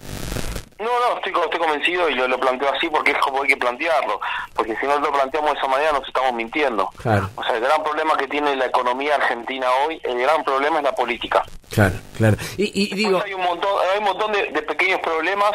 [0.80, 3.56] No, no, estoy, estoy convencido y lo, lo planteo así porque es como hay que
[3.56, 4.20] plantearlo.
[4.54, 6.88] Porque si no lo planteamos de esa manera nos estamos mintiendo.
[6.96, 7.28] Claro.
[7.36, 10.84] O sea, el gran problema que tiene la economía argentina hoy, el gran problema es
[10.84, 11.44] la política.
[11.70, 12.36] Claro, claro.
[12.56, 15.52] Y, y digo, hay un montón, hay un montón de, de pequeños problemas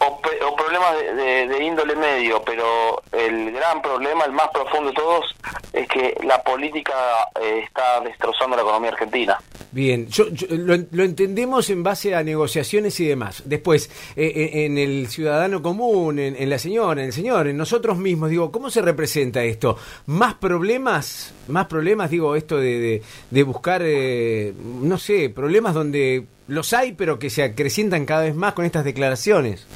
[0.00, 4.94] o, o problemas de, de- índole medio, pero el gran problema, el más profundo de
[4.96, 5.24] todos,
[5.72, 6.94] es que la política
[7.40, 9.38] eh, está destrozando la economía argentina.
[9.70, 13.42] Bien, yo, yo- lo, lo entendemos en base a negociaciones y demás.
[13.44, 17.56] Después, eh, eh, en el ciudadano común, en, en la señora, en el señor, en
[17.56, 19.76] nosotros mismos, digo, ¿cómo se representa esto?
[20.06, 21.34] ¿Más problemas?
[21.48, 22.10] ¿Más problemas?
[22.10, 27.44] Digo, esto de, de buscar, eh, no sé, problemas donde los hay, pero que se
[27.44, 29.66] acrecientan cada vez más con estas declaraciones.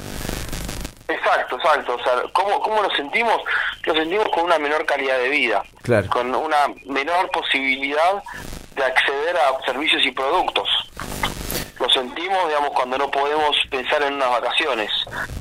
[1.07, 1.95] Exacto, exacto.
[1.95, 3.41] O sea, ¿cómo, ¿cómo lo sentimos?
[3.85, 6.09] Lo sentimos con una menor calidad de vida, Claro.
[6.09, 8.23] con una menor posibilidad
[8.75, 10.67] de acceder a servicios y productos.
[11.79, 14.89] Lo sentimos, digamos, cuando no podemos pensar en unas vacaciones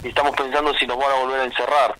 [0.02, 1.94] y estamos pensando si nos van a volver a encerrar.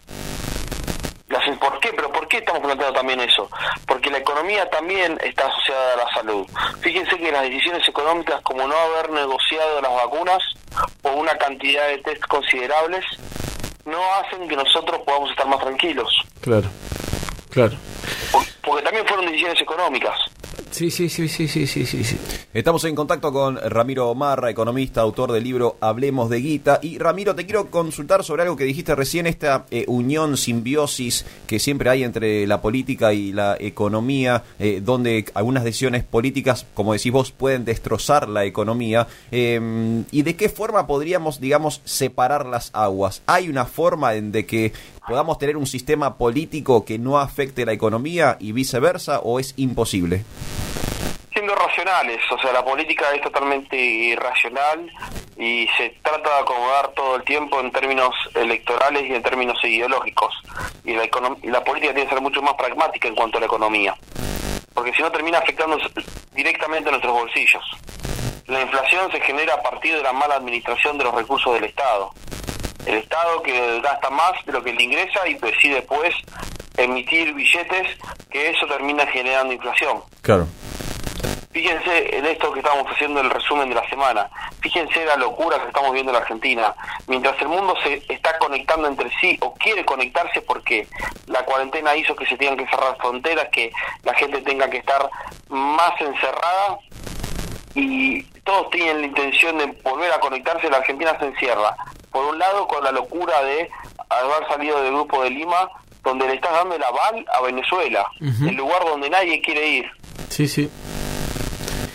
[1.59, 1.91] ¿Por qué?
[1.95, 3.49] ¿Pero por qué estamos planteando también eso?
[3.87, 6.47] Porque la economía también está asociada a la salud.
[6.81, 10.43] Fíjense que las decisiones económicas, como no haber negociado las vacunas
[11.03, 13.05] o una cantidad de test considerables,
[13.85, 16.09] no hacen que nosotros podamos estar más tranquilos.
[16.41, 16.69] Claro,
[17.51, 17.73] claro.
[18.31, 20.19] Por- Porque también fueron decisiones económicas.
[20.73, 22.17] Sí, sí, sí, sí, sí, sí, sí.
[22.55, 26.81] Estamos en contacto con Ramiro Marra, economista, autor del libro Hablemos de Guita.
[26.81, 31.59] Y Ramiro, te quiero consultar sobre algo que dijiste recién, esta eh, unión, simbiosis que
[31.59, 37.13] siempre hay entre la política y la economía, eh, donde algunas decisiones políticas, como decís
[37.13, 39.07] vos, pueden destrozar la economía.
[39.31, 43.21] Eh, ¿Y de qué forma podríamos, digamos, separar las aguas?
[43.27, 44.73] ¿Hay una forma en de que
[45.07, 50.25] podamos tener un sistema político que no afecte la economía y viceversa o es imposible?
[51.33, 54.91] siendo racionales, o sea, la política es totalmente irracional
[55.37, 60.35] y se trata de acomodar todo el tiempo en términos electorales y en términos ideológicos.
[60.85, 61.05] Y la,
[61.43, 63.95] y la política tiene que ser mucho más pragmática en cuanto a la economía,
[64.75, 65.79] porque si no termina afectando
[66.33, 67.65] directamente a nuestros bolsillos.
[68.47, 72.13] La inflación se genera a partir de la mala administración de los recursos del Estado.
[72.87, 76.15] El Estado que gasta más de lo que le ingresa y decide después
[76.77, 77.99] emitir billetes,
[78.31, 80.03] que eso termina generando inflación.
[80.23, 80.47] Claro.
[81.53, 84.31] Fíjense en esto que estamos haciendo el resumen de la semana.
[84.61, 86.75] Fíjense la locura que estamos viendo en la Argentina.
[87.07, 90.89] Mientras el mundo se está conectando entre sí o quiere conectarse porque
[91.27, 93.71] la cuarentena hizo que se tengan que cerrar fronteras, que
[94.03, 95.11] la gente tenga que estar
[95.51, 96.79] más encerrada
[97.75, 101.77] y todos tienen la intención de volver a conectarse, la Argentina se encierra.
[102.11, 103.71] Por un lado, con la locura de
[104.09, 105.71] haber salido del grupo de Lima,
[106.03, 109.91] donde le estás dando el aval a Venezuela, el lugar donde nadie quiere ir.
[110.29, 110.69] Sí, sí.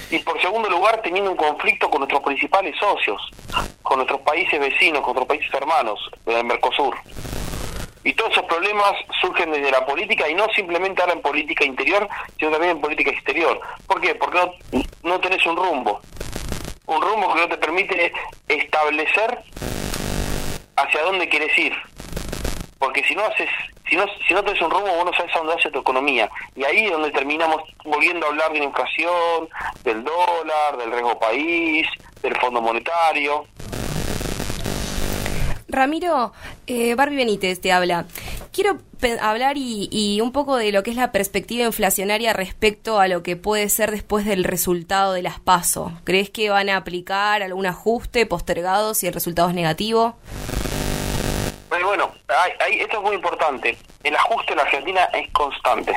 [0.09, 3.21] Y por segundo lugar, teniendo un conflicto con nuestros principales socios,
[3.83, 6.95] con nuestros países vecinos, con nuestros países hermanos del Mercosur.
[8.05, 12.07] Y todos esos problemas surgen desde la política y no simplemente ahora en política interior,
[12.39, 13.59] sino también en política exterior.
[13.85, 14.15] ¿Por qué?
[14.15, 15.99] Porque no, no tenés un rumbo.
[16.87, 18.11] Un rumbo que no te permite
[18.47, 19.39] establecer
[20.75, 21.73] hacia dónde quieres ir.
[22.79, 23.49] Porque si no haces,
[23.89, 26.29] si no, si no tenés un rumbo, vos no sabes a dónde hace tu economía.
[26.55, 29.49] Y ahí es donde terminamos volviendo a hablar de la inflación,
[29.83, 31.87] del dólar, del riesgo país,
[32.21, 33.45] del Fondo Monetario.
[35.69, 36.31] Ramiro,
[36.65, 38.05] eh, Barbie Benítez te habla.
[38.57, 38.79] Quiero
[39.21, 43.35] hablar y, un poco de lo que es la perspectiva inflacionaria respecto a lo que
[43.35, 45.91] puede ser después del resultado de las PASO.
[46.05, 50.15] ¿Crees que van a aplicar algún ajuste postergado si el resultado es negativo?
[51.69, 53.77] Pero bueno, hay- hay- esto es muy importante.
[54.03, 55.95] El ajuste en Argentina es constante.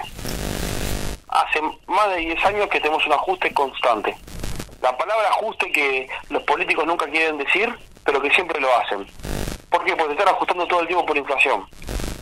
[1.29, 4.15] Hace más de 10 años que tenemos un ajuste constante.
[4.83, 9.07] La palabra ajuste que los políticos nunca quieren decir, pero que siempre lo hacen.
[9.71, 9.97] ¿Por qué?
[9.97, 11.65] Porque están ajustando todo el tiempo por inflación.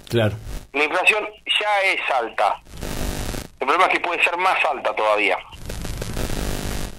[0.08, 0.34] Claro.
[0.72, 2.60] La inflación ya es alta.
[3.60, 5.36] El problema es que puede ser más alta todavía.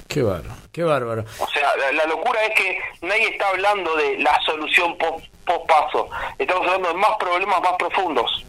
[0.07, 1.25] Qué bárbaro, qué bárbaro.
[1.39, 5.25] O sea, la, la locura es que nadie está hablando de la solución post,
[5.67, 6.09] paso.
[6.37, 8.45] Estamos hablando de más problemas más profundos.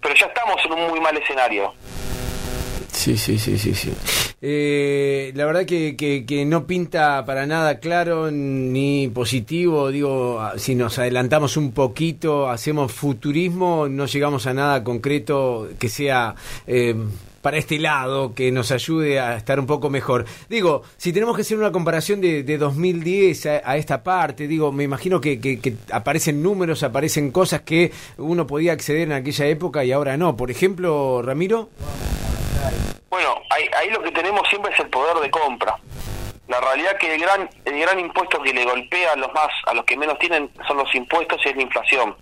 [0.00, 1.74] Pero ya estamos en un muy mal escenario.
[2.92, 3.92] Sí, sí, sí, sí, sí.
[4.42, 9.90] Eh, la verdad que, que, no pinta para nada claro ni positivo.
[9.90, 15.88] Digo, ah, si nos adelantamos un poquito, hacemos futurismo, no llegamos a nada concreto que
[15.88, 16.34] sea
[16.66, 16.94] eh,
[17.40, 20.26] para este lado, que nos ayude a estar un poco mejor.
[20.48, 24.70] Digo, si tenemos que hacer una comparación de, de 2010 a, a esta parte, digo,
[24.70, 29.92] me imagino que aparecen números, aparecen cosas que uno podía acceder en aquella época y
[29.92, 30.36] ahora no.
[30.36, 31.70] Por ejemplo, Ramiro.
[33.10, 35.76] Bueno, ahí, ahí lo que tenemos siempre es el poder de compra.
[36.48, 39.74] La realidad que el gran el gran impuesto que le golpea a los más a
[39.74, 42.16] los que menos tienen son los impuestos y es la inflación.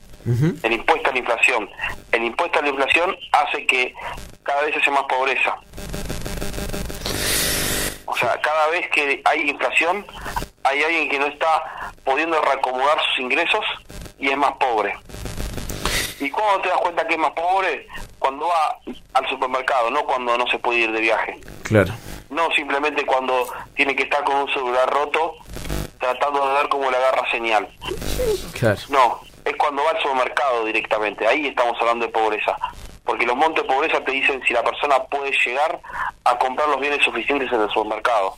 [0.62, 1.70] El impuesto a la inflación.
[2.12, 3.94] El impuesto a la inflación hace que
[4.42, 5.56] cada vez haya más pobreza.
[8.04, 10.04] O sea, cada vez que hay inflación,
[10.64, 13.64] hay alguien que no está pudiendo reacomodar sus ingresos
[14.18, 14.94] y es más pobre.
[16.20, 17.86] ¿Y cuándo te das cuenta que es más pobre?
[18.18, 18.78] Cuando va
[19.14, 21.40] al supermercado, no cuando no se puede ir de viaje.
[21.62, 21.92] Claro.
[22.28, 25.36] No simplemente cuando tiene que estar con un celular roto
[25.98, 27.68] tratando de ver cómo le agarra señal.
[28.52, 28.80] Claro.
[28.88, 31.26] No, es cuando va al supermercado directamente.
[31.26, 32.56] Ahí estamos hablando de pobreza.
[33.04, 35.80] Porque los montes de pobreza te dicen si la persona puede llegar
[36.24, 38.36] a comprar los bienes suficientes en el supermercado.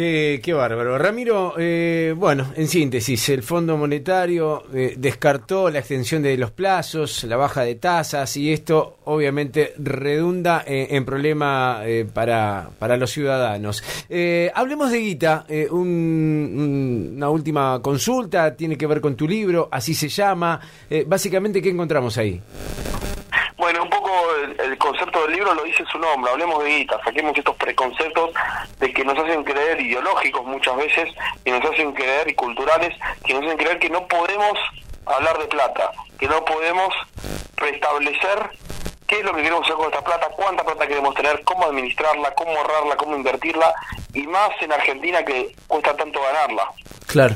[0.00, 0.96] Qué, qué bárbaro.
[0.96, 7.22] Ramiro, eh, bueno, en síntesis, el Fondo Monetario eh, descartó la extensión de los plazos,
[7.24, 13.10] la baja de tasas y esto obviamente redunda en, en problema eh, para, para los
[13.10, 13.84] ciudadanos.
[14.08, 19.28] Eh, hablemos de guita, eh, un- un- una última consulta, tiene que ver con tu
[19.28, 20.58] libro, así se llama.
[20.88, 22.40] Eh, básicamente, ¿qué encontramos ahí?
[23.58, 24.10] Bueno, un poco
[24.42, 24.78] el, el
[25.30, 28.30] del libro lo dice su nombre, hablemos de guita, saquemos estos preconceptos
[28.78, 31.08] de que nos hacen creer ideológicos muchas veces,
[31.44, 34.58] que nos hacen creer y culturales, que nos hacen creer que no podemos
[35.06, 36.92] hablar de plata, que no podemos
[37.56, 38.50] restablecer
[39.06, 42.34] qué es lo que queremos hacer con esta plata, cuánta plata queremos tener, cómo administrarla,
[42.34, 43.72] cómo ahorrarla, cómo invertirla,
[44.14, 46.68] y más en Argentina que cuesta tanto ganarla.
[47.06, 47.34] Claro.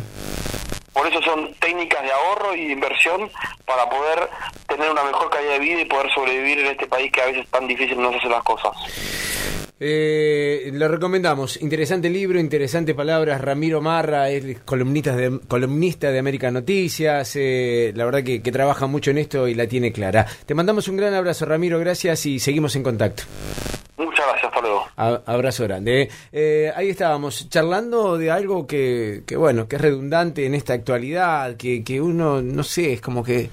[0.94, 3.28] Por eso son técnicas de ahorro y de inversión
[3.66, 4.28] para poder
[4.68, 7.46] tener una mejor calidad de vida y poder sobrevivir en este país que a veces
[7.50, 8.70] tan difícil nos hace las cosas.
[9.80, 11.60] Eh, lo recomendamos.
[11.60, 13.40] Interesante libro, interesantes palabras.
[13.40, 17.34] Ramiro Marra es columnista de, columnista de América Noticias.
[17.34, 20.26] eh, la verdad que trabaja mucho en esto y la tiene clara.
[20.46, 21.78] Te mandamos un gran abrazo, Ramiro.
[21.80, 23.24] Gracias y seguimos en contacto.
[24.26, 24.84] Gracias, hasta luego.
[25.26, 26.08] Abrazo grande.
[26.32, 31.56] Eh, ahí estábamos charlando de algo que, que, bueno, que es redundante en esta actualidad,
[31.56, 33.50] que, que uno, no sé, es como que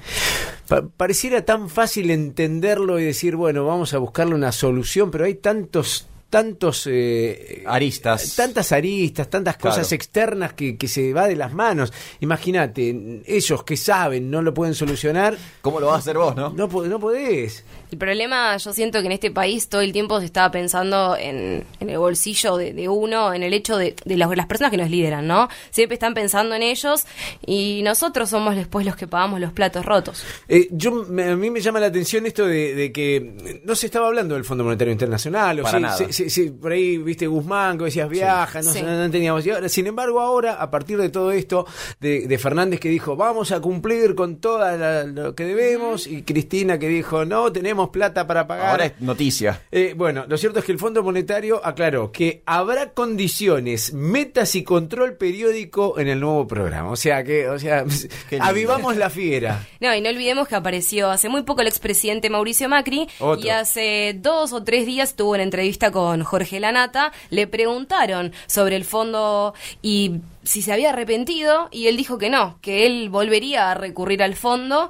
[0.68, 5.36] pa- pareciera tan fácil entenderlo y decir, bueno, vamos a buscarle una solución, pero hay
[5.36, 9.76] tantos tantos eh, aristas, tantas aristas, tantas Claro.
[9.76, 11.92] cosas externas que, que se va de las manos.
[12.22, 15.38] Imagínate, ellos que saben no lo pueden solucionar.
[15.62, 16.50] ¿Cómo lo vas a hacer vos, no?
[16.50, 17.64] No, no podés.
[17.92, 21.66] El problema, yo siento que en este país todo el tiempo se estaba pensando en,
[21.82, 24.78] en el bolsillo de, de uno, en el hecho de, de las, las personas que
[24.78, 25.50] nos lideran, ¿no?
[25.72, 27.06] Siempre están pensando en ellos
[27.46, 30.24] y nosotros somos después los que pagamos los platos rotos.
[30.48, 33.88] Eh, yo me- a mí me llama la atención esto de, de que no se
[33.88, 35.60] estaba hablando del Fondo Monetario Internacional.
[35.60, 36.14] O Para sí, nada.
[36.24, 39.46] Sí, sí, por ahí viste Guzmán, que decías viaja, no, no teníamos.
[39.46, 41.66] y ahora, sin embargo, ahora, a partir de todo esto,
[42.00, 44.60] de, de Fernández que dijo vamos a cumplir con todo
[45.08, 48.72] lo que debemos, y Cristina que dijo no tenemos plata para pagar.
[48.72, 49.62] Ahora es noticia.
[49.72, 54.64] Eh, bueno, lo cierto es que el Fondo Monetario aclaró que habrá condiciones, metas y
[54.64, 56.90] control periódico en el nuevo programa.
[56.92, 57.86] O sea que, o sea,
[58.40, 59.68] avivamos la fiera.
[59.80, 63.46] No, y no olvidemos que apareció hace muy poco el expresidente Mauricio Macri Otro.
[63.46, 67.12] y hace dos o tres días tuvo una entrevista con Jorge Lanata.
[67.30, 72.58] Le preguntaron sobre el fondo y si se había arrepentido y él dijo que no,
[72.62, 74.90] que él volvería a recurrir al fondo,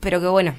[0.00, 0.54] pero que bueno,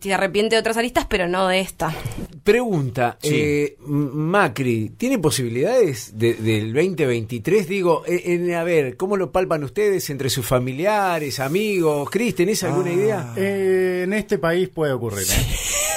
[0.00, 1.94] se arrepiente de otras aristas, pero no de esta.
[2.42, 3.30] Pregunta, Sí.
[3.34, 7.68] eh, Macri, ¿tiene posibilidades de- del 2023?
[7.68, 12.10] Digo, eh, en- a ver, ¿cómo lo palpan ustedes entre sus familiares, amigos?
[12.10, 12.94] Cris, ¿tenés alguna Ah.
[12.94, 13.32] idea?
[13.36, 15.26] Eh, en este país puede ocurrir.
[15.30, 15.46] ¿eh?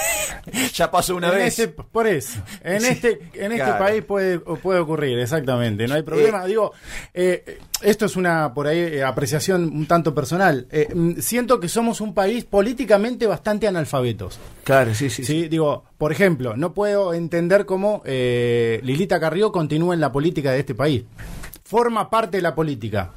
[0.74, 1.60] Ya pasó una En vez.
[1.60, 3.84] este- por eso, en Sí, este, en este claro.
[3.84, 6.46] país puede, puede ocurrir, exactamente, no hay problema.
[6.46, 6.72] Digo,
[7.14, 10.68] eh, esto es una por ahí eh, apreciación un tanto personal.
[10.72, 14.40] Eh, mm, siento que somos un país políticamente bastante analfabetos.
[14.64, 15.24] Claro, sí, sí.
[15.24, 20.52] Sí, digo, por ejemplo, no puedo entender cómo eh, Lilita Carrió continúa en la política
[20.52, 21.04] de este país.
[21.64, 23.12] Forma parte de la política.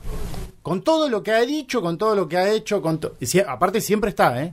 [0.62, 3.00] Con todo lo que ha dicho, con todo lo que ha hecho, con
[3.46, 4.52] aparte siempre está, ¿eh?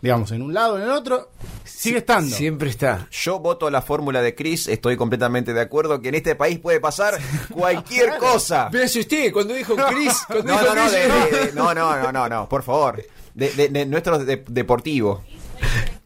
[0.00, 1.30] Digamos, en un lado, en el otro,
[1.68, 2.34] sigue estando.
[2.34, 3.06] Siempre está.
[3.10, 6.80] Yo voto la fórmula de Chris, estoy completamente de acuerdo que en este país puede
[6.80, 7.18] pasar
[7.50, 8.68] cualquier cosa.
[8.72, 11.52] Pero si usted, cuando dijo Cris, cuando No, dijo no, no, de- yo- de- de-
[11.52, 13.02] no, no, no, no, no, por favor.
[13.34, 15.22] De, de- de nuestro de- deportivo.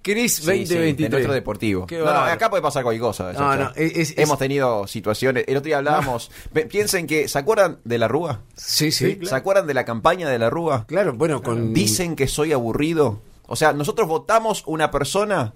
[0.02, 0.96] Cris Sí, sí, 2023.
[0.98, 1.86] de nuestro deportivo.
[1.88, 3.32] No, no, acá puede pasar cualquier cosa.
[3.32, 5.44] No, no, es- es- Hemos tenido situaciones.
[5.46, 6.30] El otro día hablábamos.
[6.68, 7.28] Piensen que.
[7.28, 8.40] ¿Se acuerdan de la Rúa?
[8.56, 9.20] Sí, sí.
[9.22, 10.86] ¿Se acuerdan de la campaña de la Rúa?
[10.88, 11.72] Claro, bueno, con...
[11.72, 13.20] Dicen que soy aburrido.
[13.52, 15.52] O sea, nosotros votamos una persona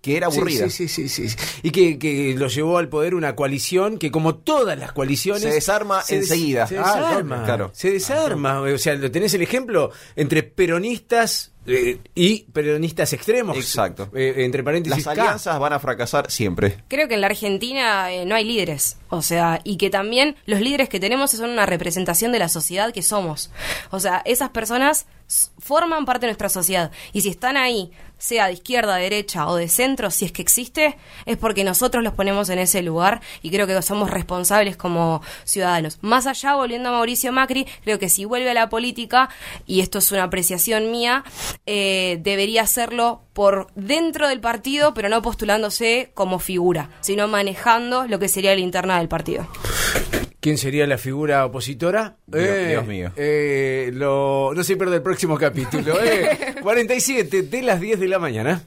[0.00, 0.70] que era aburrida.
[0.70, 1.36] Sí, sí, sí, sí.
[1.62, 5.42] Y que, que lo llevó al poder una coalición que, como todas las coaliciones.
[5.42, 6.66] Se desarma se des- enseguida.
[6.66, 7.44] Se Ah, desarma.
[7.44, 7.70] claro.
[7.74, 8.60] Se desarma.
[8.62, 13.56] O sea, tenés el ejemplo entre peronistas eh, y peronistas extremos.
[13.56, 14.08] Exacto.
[14.14, 15.04] Eh, entre paréntesis.
[15.04, 15.22] Las K.
[15.22, 16.78] alianzas van a fracasar siempre.
[16.88, 20.60] Creo que en la Argentina eh, no hay líderes, o sea, y que también los
[20.60, 23.50] líderes que tenemos son una representación de la sociedad que somos.
[23.90, 25.04] O sea, esas personas
[25.58, 29.68] forman parte de nuestra sociedad y si están ahí, sea de izquierda, derecha o de
[29.68, 33.66] centro, si es que existe, es porque nosotros los ponemos en ese lugar y creo
[33.66, 35.98] que somos responsables como ciudadanos.
[36.02, 39.30] Más allá, volviendo a Mauricio Macri, creo que si vuelve a la política,
[39.66, 41.24] y esto es una apreciación mía,
[41.66, 48.18] eh, debería hacerlo por dentro del partido, pero no postulándose como figura, sino manejando lo
[48.18, 49.48] que sería la interna del partido.
[50.40, 52.16] ¿Quién sería la figura opositora?
[52.26, 53.12] Dios- Dios mío.
[53.16, 56.02] eh, lo, no se pierda el próximo capítulo.
[56.02, 56.54] eh.
[56.62, 58.62] 47 de las 10 de la mañana.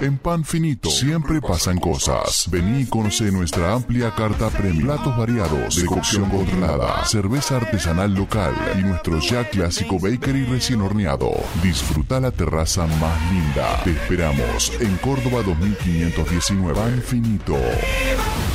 [0.00, 2.46] En Pan Finito siempre pasan cosas.
[2.50, 4.84] Vení y conoce nuestra amplia carta premium.
[4.84, 11.30] Platos variados, de cocción controlada, cerveza artesanal local y nuestro ya clásico bakery recién horneado.
[11.62, 13.82] Disfruta la terraza más linda.
[13.84, 16.74] Te esperamos en Córdoba 2519.
[16.74, 17.56] Pan Finito.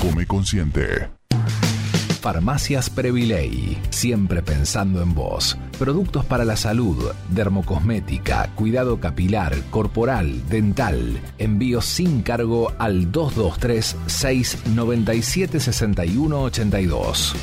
[0.01, 1.09] Come consciente.
[2.19, 5.57] Farmacias Previley, siempre pensando en vos.
[5.77, 11.21] Productos para la salud, dermocosmética, cuidado capilar, corporal, dental.
[11.37, 17.35] Envíos sin cargo al 223 697 6182.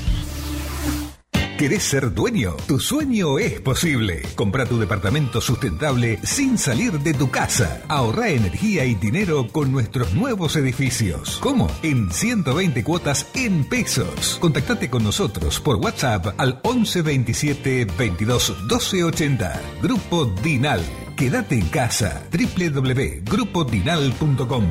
[1.58, 2.54] ¿Querés ser dueño?
[2.68, 4.20] Tu sueño es posible.
[4.34, 7.80] Compra tu departamento sustentable sin salir de tu casa.
[7.88, 11.38] Ahorra energía y dinero con nuestros nuevos edificios.
[11.40, 11.68] ¿Cómo?
[11.82, 14.36] En 120 cuotas en pesos.
[14.38, 19.62] Contactate con nosotros por WhatsApp al 11 27 22 12 80.
[19.82, 20.82] Grupo Dinal.
[21.16, 22.22] Quédate en casa.
[22.32, 24.64] www.grupodinal.com.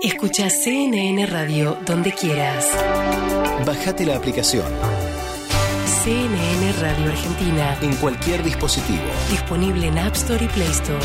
[0.00, 2.66] Escucha CNN Radio donde quieras.
[3.66, 4.64] Bajate la aplicación
[5.88, 7.78] CNN Radio Argentina.
[7.80, 9.02] en cualquier dispositivo.
[9.30, 10.98] Disponible en App Store y Play Store.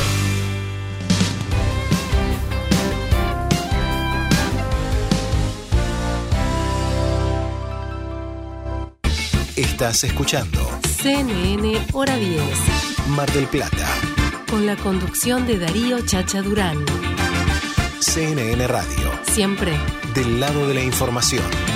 [9.55, 10.59] Estás escuchando
[11.01, 12.41] CNN Hora 10.
[13.09, 13.87] Mar del Plata.
[14.49, 16.83] Con la conducción de Darío Chacha Durán.
[17.99, 19.11] CNN Radio.
[19.31, 19.71] Siempre.
[20.13, 21.72] Del lado de la información.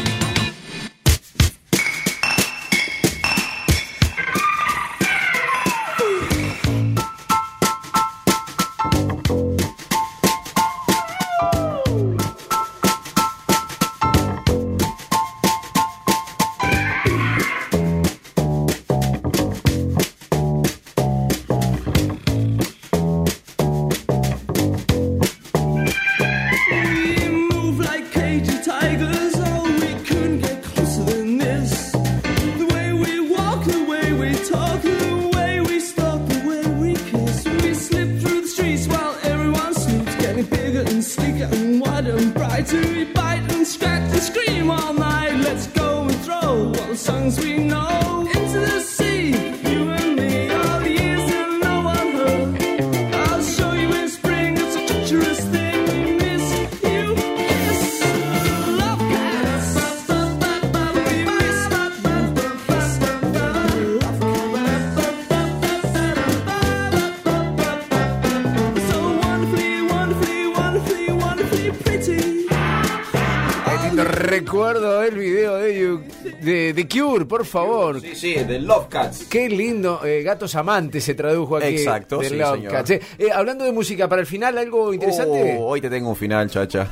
[76.77, 77.99] De Cure, por favor.
[77.99, 79.23] Sí, sí, de Love Cats.
[79.25, 81.67] Qué lindo, eh, Gatos Amantes se tradujo aquí.
[81.67, 82.71] Exacto, de sí, Love señor.
[82.71, 82.89] Cats.
[82.91, 85.57] Eh, eh, hablando de música, para el final, algo interesante.
[85.59, 86.87] Oh, hoy te tengo un final, chacha.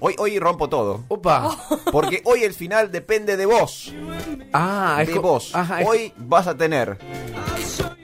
[0.00, 1.04] Hoy, hoy rompo todo.
[1.08, 1.56] Opa.
[1.92, 3.92] Porque hoy el final depende de vos.
[4.52, 5.54] Ah, es de co- vos.
[5.54, 6.98] Ajá, es- Hoy vas a tener.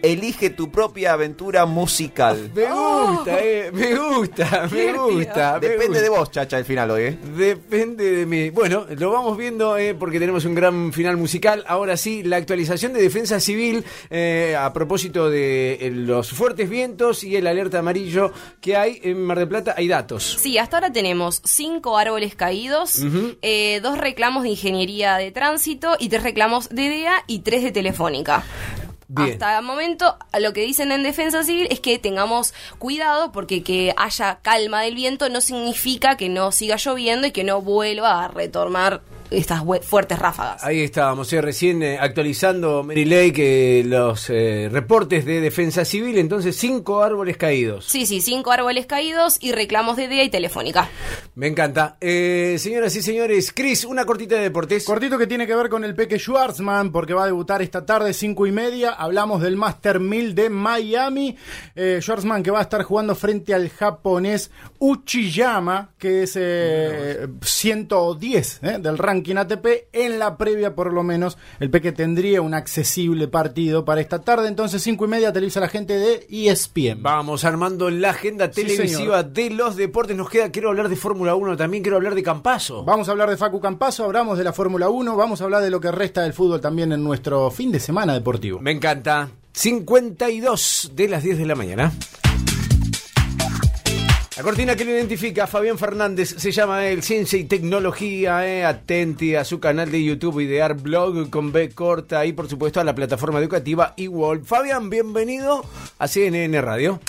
[0.00, 2.50] Elige tu propia aventura musical.
[2.54, 5.58] Me gusta, eh, me gusta, me gusta.
[5.60, 6.02] me Depende gusta.
[6.02, 7.18] de vos, chacha, el final hoy, ¿eh?
[7.36, 8.50] Depende de mí.
[8.50, 11.64] Bueno, lo vamos viendo eh, porque tenemos un gran final musical.
[11.66, 17.24] Ahora sí, la actualización de defensa civil eh, a propósito de eh, los fuertes vientos
[17.24, 19.74] y el alerta amarillo que hay en Mar del Plata.
[19.76, 20.38] Hay datos.
[20.40, 23.02] Sí, hasta ahora tenemos cinco árboles caídos,
[23.42, 27.72] eh, dos reclamos de ingeniería de tránsito y tres reclamos de DEA y tres de
[27.72, 28.44] telefónica.
[29.08, 29.32] Bien.
[29.32, 33.94] Hasta el momento, lo que dicen en Defensa Civil es que tengamos cuidado porque que
[33.96, 38.28] haya calma del viento no significa que no siga lloviendo y que no vuelva a
[38.28, 39.00] retornar
[39.30, 40.64] estas fuertes ráfagas.
[40.64, 46.18] Ahí estábamos, eh, recién eh, actualizando Mary Lake eh, los eh, reportes de defensa civil.
[46.18, 47.84] Entonces, cinco árboles caídos.
[47.84, 50.88] Sí, sí, cinco árboles caídos y reclamos de DEA y telefónica.
[51.34, 51.96] Me encanta.
[52.00, 54.84] Eh, señoras y señores, Chris, una cortita de deportes.
[54.84, 58.12] Cortito que tiene que ver con el Peque Schwarzman, porque va a debutar esta tarde,
[58.12, 58.90] cinco y media.
[58.98, 61.36] Hablamos del Master 1000 de Miami.
[61.76, 62.00] Eh,
[62.42, 68.98] que va a estar jugando frente al japonés Uchiyama, que es eh, 110 eh, del
[68.98, 69.66] ranking ATP.
[69.92, 74.48] En la previa, por lo menos, el Peque tendría un accesible partido para esta tarde.
[74.48, 77.02] Entonces, cinco y media, televisa la gente de ESPN.
[77.02, 80.16] Vamos armando la agenda Sí, televisiva de los deportes.
[80.16, 82.84] Nos queda, quiero hablar de Fórmula 1, también quiero hablar de Campaso.
[82.84, 85.70] Vamos a hablar de Facu Campaso, hablamos de la Fórmula 1, vamos a hablar de
[85.70, 88.58] lo que resta del fútbol también en nuestro fin de semana deportivo.
[88.60, 88.87] Me encanta.
[89.52, 91.92] 52 de las 10 de la mañana.
[94.36, 98.46] La cortina que lo identifica a Fabián Fernández se llama el Ciencia y Tecnología.
[98.48, 98.64] Eh.
[98.64, 102.84] Atenti a su canal de YouTube Idear Blog con B corta y por supuesto a
[102.84, 104.44] la plataforma educativa eWall.
[104.44, 105.64] Fabián, bienvenido
[105.98, 107.00] a CNN Radio.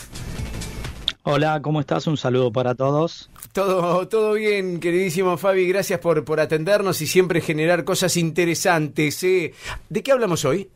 [1.22, 2.08] Hola, ¿cómo estás?
[2.08, 3.30] Un saludo para todos.
[3.54, 5.68] Todo, todo bien, queridísimo Fabi.
[5.68, 9.24] Gracias por, por atendernos y siempre generar cosas interesantes.
[9.24, 9.54] eh.
[9.88, 10.68] ¿De qué hablamos hoy?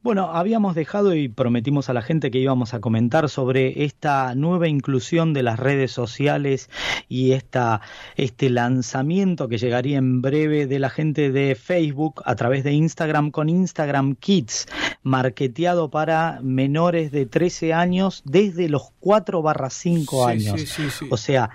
[0.00, 4.68] Bueno, habíamos dejado y prometimos a la gente que íbamos a comentar sobre esta nueva
[4.68, 6.70] inclusión de las redes sociales
[7.08, 7.80] y esta,
[8.16, 13.30] este lanzamiento que llegaría en breve de la gente de Facebook a través de Instagram
[13.30, 14.66] con Instagram Kids,
[15.02, 20.60] marketeado para menores de 13 años desde los 4 barra 5 Sí, años.
[20.60, 21.06] sí, sí, sí.
[21.10, 21.50] O sea,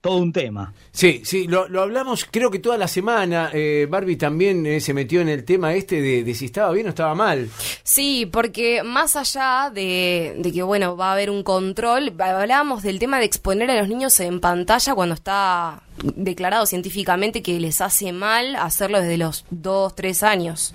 [0.00, 0.72] todo un tema.
[0.90, 3.50] Sí, sí, lo, lo hablamos creo que toda la semana.
[3.52, 6.86] Eh, Barbie también eh, se metió en el tema este de, de si estaba bien
[6.86, 7.48] o estaba mal.
[7.82, 12.98] Sí, porque más allá de, de que, bueno, va a haber un control, hablábamos del
[12.98, 18.12] tema de exponer a los niños en pantalla cuando está declarado científicamente que les hace
[18.12, 20.74] mal hacerlo desde los 2, 3 años.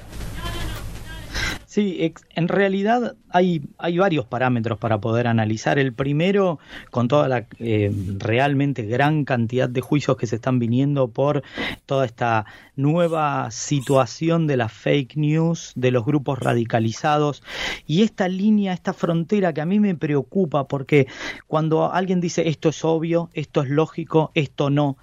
[1.70, 5.78] Sí, en realidad hay, hay varios parámetros para poder analizar.
[5.78, 6.57] El primero,
[6.89, 11.43] con toda la eh, realmente gran cantidad de juicios que se están viniendo por
[11.86, 17.43] toda esta nueva situación de las fake news, de los grupos radicalizados
[17.86, 21.05] y esta línea, esta frontera que a mí me preocupa porque
[21.45, 24.97] cuando alguien dice esto es obvio, esto es lógico, esto no,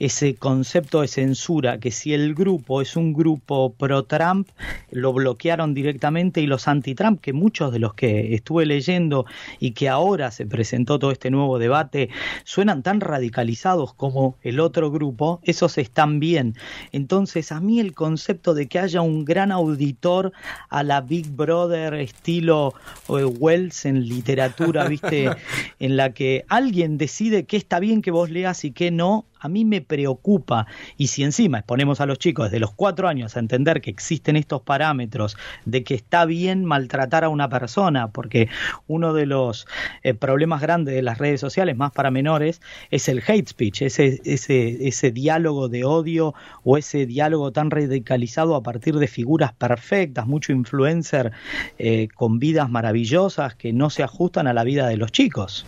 [0.00, 4.48] ese concepto de censura, que si el grupo es un grupo pro-Trump,
[4.90, 9.26] lo bloquearon directamente y los anti-Trump, que muchos de los que estuve leyendo
[9.60, 12.08] y que ahora se presentó todo este nuevo debate,
[12.44, 16.54] suenan tan radicalizados como el otro grupo, esos están bien.
[16.92, 20.32] Entonces, a mí el concepto de que haya un gran auditor
[20.70, 22.74] a la Big Brother estilo
[23.08, 25.30] eh, Wells en literatura, ¿viste?
[25.78, 29.48] en la que alguien decide qué está bien que vos leas y qué no, a
[29.48, 30.66] mí me preocupa.
[30.96, 34.36] Y si encima exponemos a los chicos desde los cuatro años a entender que existen
[34.36, 38.48] estos parámetros de que está bien maltratar a una persona, porque
[38.86, 39.66] uno de los
[40.02, 42.60] eh, problemas grandes de las redes sociales, más para menores,
[42.90, 46.34] es el hate speech, ese, ese, ese diálogo de odio
[46.64, 51.32] o ese diálogo tan radicalizado a partir de figuras perfectas, mucho influencer
[51.78, 55.66] eh, con vidas maravillosas que no se ajustan a la vida de los chicos.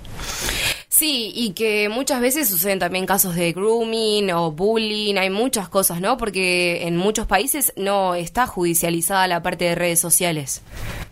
[1.00, 5.98] Sí, y que muchas veces suceden también casos de grooming o bullying, hay muchas cosas,
[5.98, 6.18] ¿no?
[6.18, 10.60] Porque en muchos países no está judicializada la parte de redes sociales.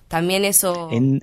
[0.06, 0.90] También eso...
[0.92, 1.22] En,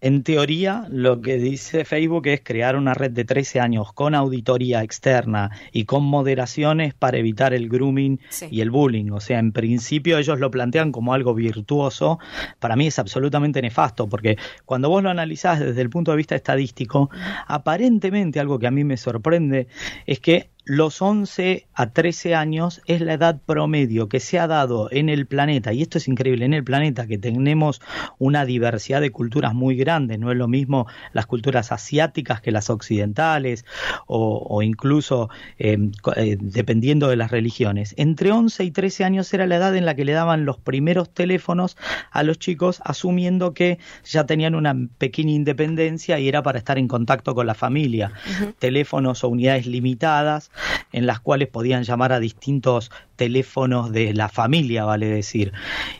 [0.00, 4.82] en teoría, lo que dice Facebook es crear una red de 13 años con auditoría
[4.82, 8.46] externa y con moderaciones para evitar el grooming Sí.
[8.50, 9.10] y el bullying.
[9.12, 12.18] O sea, en principio ellos lo plantean como algo virtuoso.
[12.58, 14.36] Para mí es absolutamente nefasto porque
[14.66, 17.08] cuando vos lo analizás desde el punto de vista estadístico,
[17.46, 19.66] aparentemente algo que a mí me sorprende
[20.06, 24.88] es que los 11 a 13 años es la edad promedio que se ha dado
[24.90, 27.80] en el planeta, y esto es increíble, en el planeta que tenemos
[28.18, 32.68] una diversidad de culturas muy grande, no es lo mismo las culturas asiáticas que las
[32.68, 33.64] occidentales,
[34.08, 37.94] o, o incluso eh, co- eh, dependiendo de las religiones.
[37.96, 41.10] Entre 11 y 13 años era la edad en la que le daban los primeros
[41.14, 41.76] teléfonos
[42.10, 46.88] a los chicos, asumiendo que ya tenían una pequeña independencia y era para estar en
[46.88, 48.10] contacto con la familia.
[48.58, 50.50] Teléfonos o unidades limitadas
[50.92, 55.52] en las cuales podían llamar a distintos teléfonos de la familia, vale decir.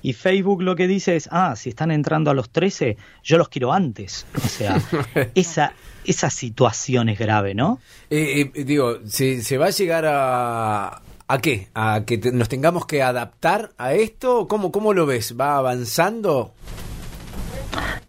[0.02, 3.48] Y Facebook lo que dice es, ah, si están entrando a los 13, yo los
[3.48, 4.26] quiero antes.
[4.44, 4.80] O sea,
[5.34, 5.72] esa,
[6.04, 7.80] esa situación es grave, ¿no?
[8.10, 11.02] Eh, eh, digo, ¿se, se va a llegar a...
[11.28, 11.66] ¿A qué?
[11.74, 14.46] ¿A que te- nos tengamos que adaptar a esto?
[14.46, 15.34] ¿Cómo, ¿Cómo lo ves?
[15.38, 16.54] ¿Va avanzando?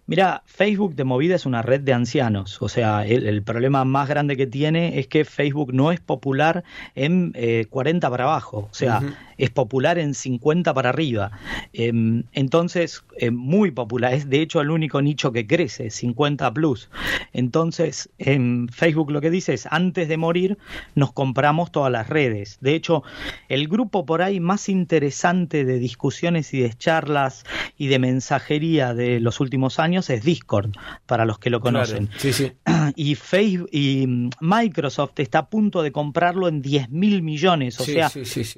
[0.07, 2.61] Mira, Facebook de movida es una red de ancianos.
[2.61, 6.63] O sea, el, el problema más grande que tiene es que Facebook no es popular
[6.95, 8.69] en eh, 40 para abajo.
[8.71, 9.01] O sea,
[9.37, 11.31] es popular en 50 para arriba.
[11.73, 14.13] Em, entonces, eh, muy popular.
[14.13, 16.89] Es de hecho el único nicho que crece, 50 plus.
[17.33, 20.57] Entonces, en Facebook lo que dice es, antes de morir,
[20.95, 22.59] nos compramos todas las redes.
[22.61, 23.03] De hecho,
[23.49, 27.43] el grupo por ahí más interesante de discusiones y de charlas
[27.77, 30.71] y de mensajería de los últimos años es Discord,
[31.05, 32.07] para los que lo conocen.
[32.07, 32.51] Claro, Sí, sí.
[32.95, 37.79] Y, Facebook, y Microsoft está a punto de comprarlo en 10 mil millones.
[37.79, 38.09] O Sí, sea,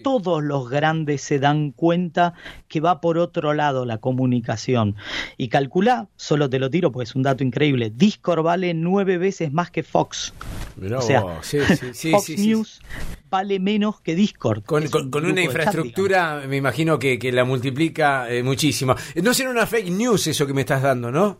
[0.04, 2.34] todos los grandes se dan cuenta
[2.68, 4.96] que va por otro lado la comunicación.
[5.38, 9.52] Y calcula, solo te lo tiro, pues es un dato increíble, Discord vale nueve veces
[9.52, 10.34] más que Fox.
[10.78, 11.22] Mirá o sea,
[12.12, 12.30] Fox.
[12.38, 12.82] News
[13.30, 14.64] vale menos que Discord.
[14.64, 18.96] Con, una chat, infraestructura, me imagino que, que la multiplica eh, muchísimo.
[19.22, 21.40] No será una fake news eso que me estás dando, ¿no?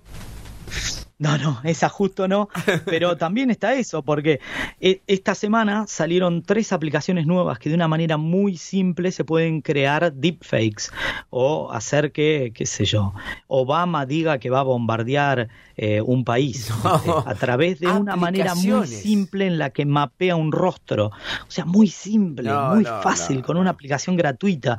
[1.20, 2.48] No, no, esa justo no,
[2.86, 4.40] pero también está eso, porque
[4.80, 9.62] eh, esta semana salieron tres aplicaciones nuevas que de una manera muy simple se pueden
[9.62, 10.92] crear deepfakes
[11.30, 13.14] o hacer que, qué sé yo,
[13.48, 18.88] Obama diga que va a bombardear eh, un país a través de una manera muy
[18.88, 23.42] simple en la que mapea un rostro, o sea, muy simple, No, muy no, fácil,
[23.42, 24.78] con una aplicación gratuita.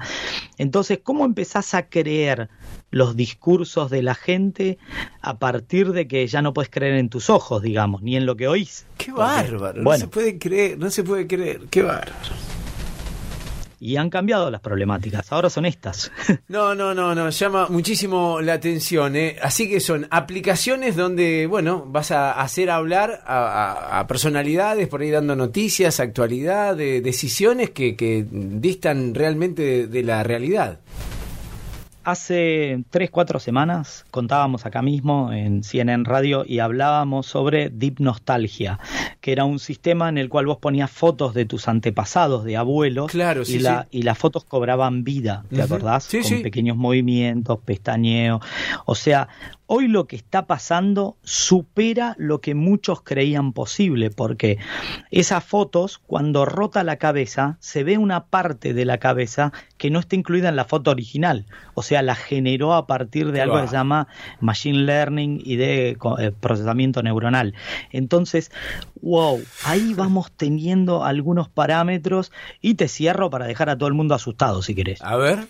[0.57, 2.49] Entonces, ¿cómo empezás a creer
[2.91, 4.78] los discursos de la gente
[5.20, 8.37] a partir de que ya no puedes creer en tus ojos, digamos, ni en lo
[8.37, 8.87] que oís?
[8.97, 12.12] Qué Porque, bárbaro, no se puede creer, no se puede creer, qué bárbaro.
[13.83, 16.12] y han cambiado las problemáticas, ahora son estas.
[16.49, 19.14] No, no, no, no, llama muchísimo la atención.
[19.16, 19.37] ¿eh?
[19.43, 25.01] Así que son aplicaciones donde, bueno, vas a hacer hablar a, a- a personalidades por
[25.01, 30.81] ahí dando noticias, actualidad, de decisiones que, que distan realmente de, de la realidad.
[32.03, 38.78] Hace tres, cuatro semanas contábamos acá mismo en CNN Radio y hablábamos sobre Deep Nostalgia,
[39.20, 43.11] que era un sistema en el cual vos ponías fotos de tus antepasados, de abuelos,
[43.11, 43.98] Claro, y, la- sí.
[43.98, 46.05] y las fotos cobraban vida, ¿te acordás?
[46.05, 48.40] Sí, Con pequeños movimientos, pestañeo.
[48.86, 49.28] O sea,
[49.73, 54.59] Hoy lo que está pasando supera lo que muchos creían posible, porque
[55.12, 60.01] esas fotos, cuando rota la cabeza, se ve una parte de la cabeza que no
[60.01, 61.47] está incluida en la foto original.
[61.75, 64.09] O sea, la generó a partir de algo que se llama
[64.41, 67.55] machine learning y de eh, procesamiento neuronal.
[67.93, 68.51] Entonces,
[69.03, 74.16] wow, ahí vamos teniendo algunos parámetros y te cierro para dejar a todo el mundo
[74.16, 75.01] asustado si querés.
[75.01, 75.47] A ver.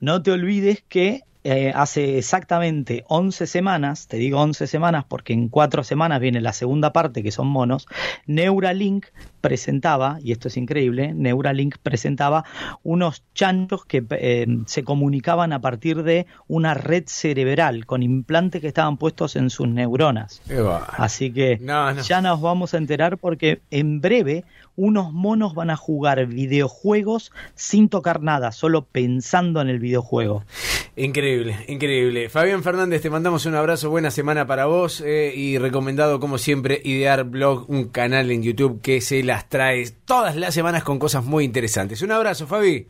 [0.00, 5.50] No te olvides que eh, hace exactamente 11 semanas, te digo 11 semanas porque en
[5.50, 7.86] cuatro semanas viene la segunda parte que son monos,
[8.26, 9.06] Neuralink
[9.44, 12.46] presentaba, y esto es increíble, Neuralink presentaba
[12.82, 18.68] unos chanchos que eh, se comunicaban a partir de una red cerebral con implantes que
[18.68, 20.40] estaban puestos en sus neuronas.
[20.96, 21.60] Así que
[22.04, 24.44] ya nos vamos a enterar porque en breve
[24.76, 30.44] unos monos van a jugar videojuegos sin tocar nada, solo pensando en el videojuego.
[30.96, 32.28] Increíble, increíble.
[32.28, 36.80] Fabián Fernández, te mandamos un abrazo, buena semana para vos eh, y recomendado como siempre
[36.84, 41.24] Idear Blog, un canal en YouTube que se las trae todas las semanas con cosas
[41.24, 42.02] muy interesantes.
[42.02, 42.86] Un abrazo, Fabi.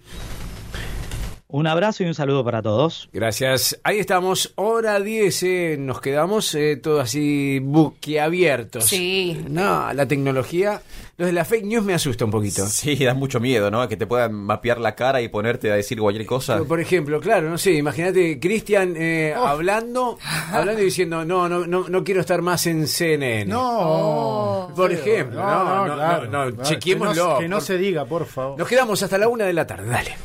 [1.57, 3.09] Un abrazo y un saludo para todos.
[3.12, 3.78] Gracias.
[3.84, 5.76] Ahí estamos, hora 10, eh.
[5.78, 8.86] nos quedamos eh, todo así buqueabiertos.
[8.86, 9.40] Sí.
[9.48, 10.82] No, la tecnología,
[11.16, 12.66] los de la fake news me asusta un poquito.
[12.66, 13.86] Sí, da mucho miedo, ¿no?
[13.86, 16.55] Que te puedan mapear la cara y ponerte a decir cualquier cosa.
[16.55, 20.18] Pero, por ejemplo, claro, no sé, imagínate Cristian eh, hablando,
[20.50, 23.44] hablando y diciendo, no, no, no, no quiero estar más en CNN.
[23.44, 24.72] No.
[24.74, 26.62] Por ejemplo, no, no, no, no, claro.
[26.64, 27.14] chequémoslo.
[27.14, 28.59] Que no, que no Por- se diga, por favor.
[28.59, 30.16] Nos quedamos hasta la una de la tarde, dale.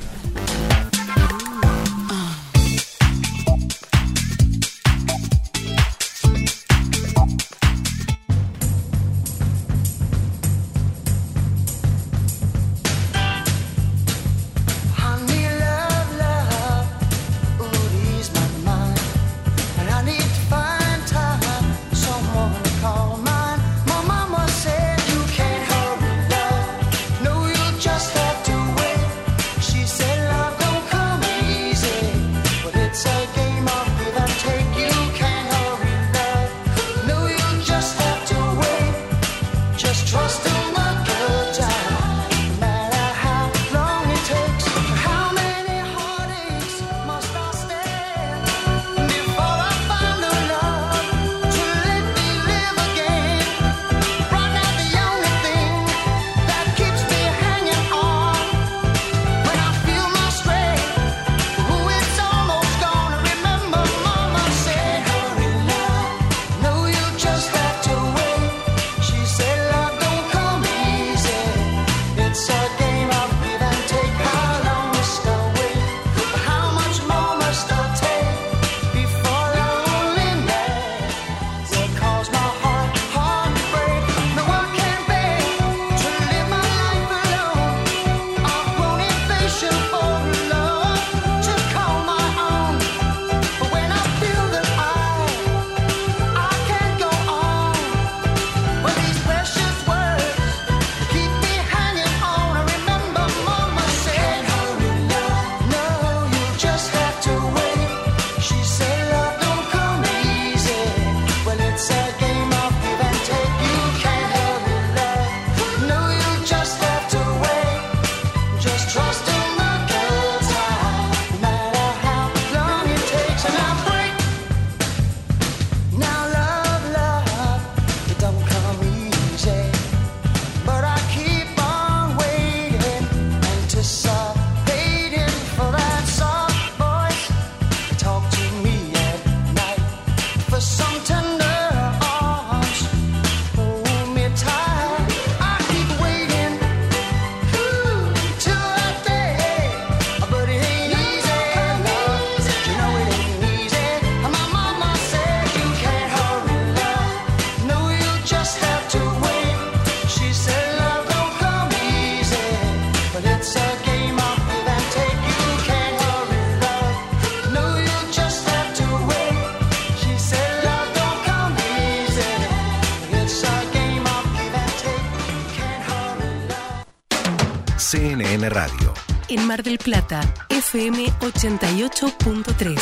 [178.48, 178.94] Radio.
[179.28, 182.80] En Mar del Plata, FM 88.3.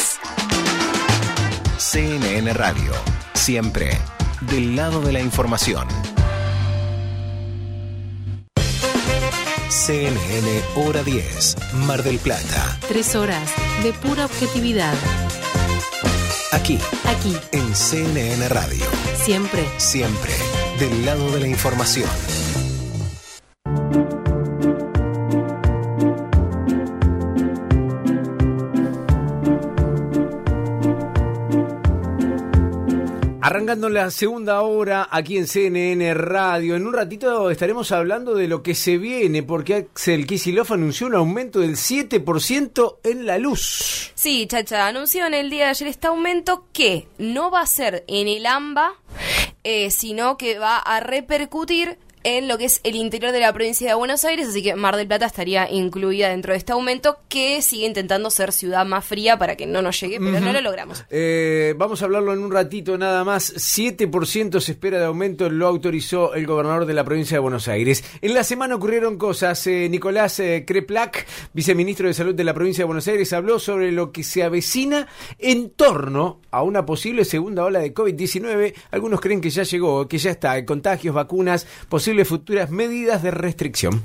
[1.77, 2.91] CNN Radio.
[3.33, 3.97] Siempre
[4.41, 5.87] del lado de la información.
[9.69, 11.55] CNN Hora 10.
[11.87, 12.77] Mar del Plata.
[12.87, 13.49] Tres horas
[13.83, 14.93] de pura objetividad.
[16.51, 18.85] Aquí, Aquí, en CNN Radio.
[19.23, 19.65] siempre.
[19.77, 20.33] Siempre
[20.79, 22.09] del lado de la información.
[33.67, 36.77] Arrancando la segunda hora aquí en CNN Radio.
[36.77, 41.15] En un ratito estaremos hablando de lo que se viene, porque Axel Kicillof anunció un
[41.15, 44.13] aumento del 7% en la luz.
[44.15, 48.05] Sí, Chacha, anunció en el día de ayer este aumento que no va a ser
[48.07, 48.93] en el AMBA,
[49.65, 53.87] eh, sino que va a repercutir en lo que es el interior de la provincia
[53.87, 57.61] de Buenos Aires, así que Mar del Plata estaría incluida dentro de este aumento que
[57.61, 61.05] sigue intentando ser ciudad más fría para que no nos llegue, pero no lo logramos.
[61.09, 63.53] Eh, vamos a hablarlo en un ratito nada más.
[63.55, 68.03] 7% se espera de aumento, lo autorizó el gobernador de la provincia de Buenos Aires.
[68.21, 69.65] En la semana ocurrieron cosas.
[69.67, 73.91] Eh, Nicolás eh, Creplac, viceministro de Salud de la provincia de Buenos Aires, habló sobre
[73.91, 75.07] lo que se avecina
[75.39, 78.73] en torno a una posible segunda ola de COVID-19.
[78.91, 80.63] Algunos creen que ya llegó, que ya está.
[80.65, 81.67] Contagios, vacunas,
[82.07, 84.01] posibles futuras medidas de restricción.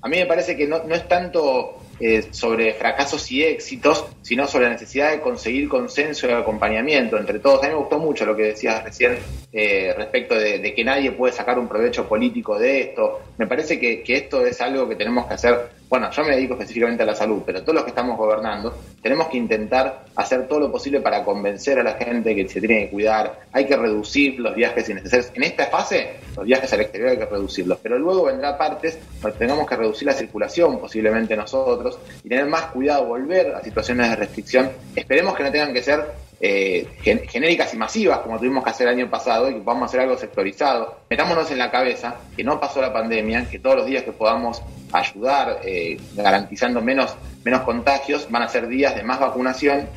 [0.00, 4.64] A mí me parece que no, es tanto eh, sobre fracasos y éxitos, sino sobre
[4.64, 7.62] la necesidad de conseguir consenso y acompañamiento entre todos.
[7.62, 9.18] A mí me gustó mucho lo que decías recién
[9.52, 13.20] eh, respecto de, que nadie puede sacar un provecho político de esto.
[13.36, 15.68] Me parece que esto es algo que tenemos que hacer.
[15.88, 19.28] Bueno, yo me dedico específicamente a la salud, pero todos los que estamos gobernando tenemos
[19.28, 22.90] que intentar hacer todo lo posible para convencer a la gente que se tiene que
[22.90, 23.40] cuidar.
[23.52, 25.30] Hay que reducir los viajes innecesarios.
[25.34, 29.38] En esta fase, los viajes al exterior hay que reducirlos, pero luego vendrá partes donde
[29.38, 34.16] tengamos que reducir la circulación, posiblemente nosotros, y tener más cuidado, volver a situaciones de
[34.16, 34.70] restricción.
[34.96, 38.88] Esperemos que no tengan que ser eh, gen- genéricas y masivas como tuvimos que hacer
[38.88, 41.00] el año pasado y que podamos hacer algo sectorizado.
[41.08, 44.60] Metámonos en la cabeza que no pasó la pandemia, que todos los días que podamos
[44.92, 47.14] ayudar eh, garantizando menos,
[47.44, 49.88] menos contagios van a ser días de más vacunación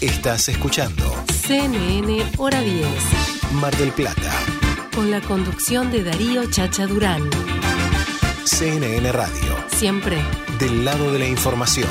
[0.00, 1.04] Estás escuchando
[1.46, 2.86] CNN Hora 10.
[3.60, 4.32] Mar del Plata.
[4.94, 7.28] Con la conducción de Darío Chacha Durán.
[8.44, 9.56] CNN Radio.
[9.68, 10.16] Siempre.
[10.58, 11.88] Del lado de la información.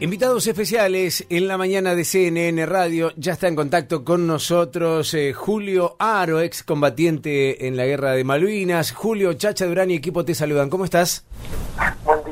[0.00, 3.12] Invitados especiales en la mañana de CNN Radio.
[3.16, 8.24] Ya está en contacto con nosotros eh, Julio Aro, ex combatiente en la guerra de
[8.24, 8.92] Malvinas.
[8.92, 10.70] Julio, Chacha Durán y equipo te saludan.
[10.70, 11.26] ¿Cómo estás?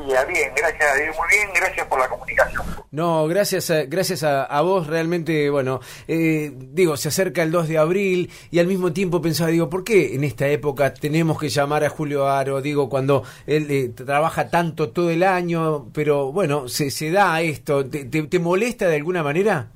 [0.09, 2.63] Día, bien, gracias, muy bien, gracias por la comunicación.
[2.89, 7.67] No, gracias a, gracias a, a vos, realmente, bueno, eh, digo, se acerca el 2
[7.67, 11.49] de abril y al mismo tiempo pensaba, digo, ¿por qué en esta época tenemos que
[11.49, 12.59] llamar a Julio Aro?
[12.59, 17.87] Digo, cuando él eh, trabaja tanto todo el año, pero bueno, se, se da esto,
[17.87, 19.67] ¿Te, te, te molesta de alguna manera?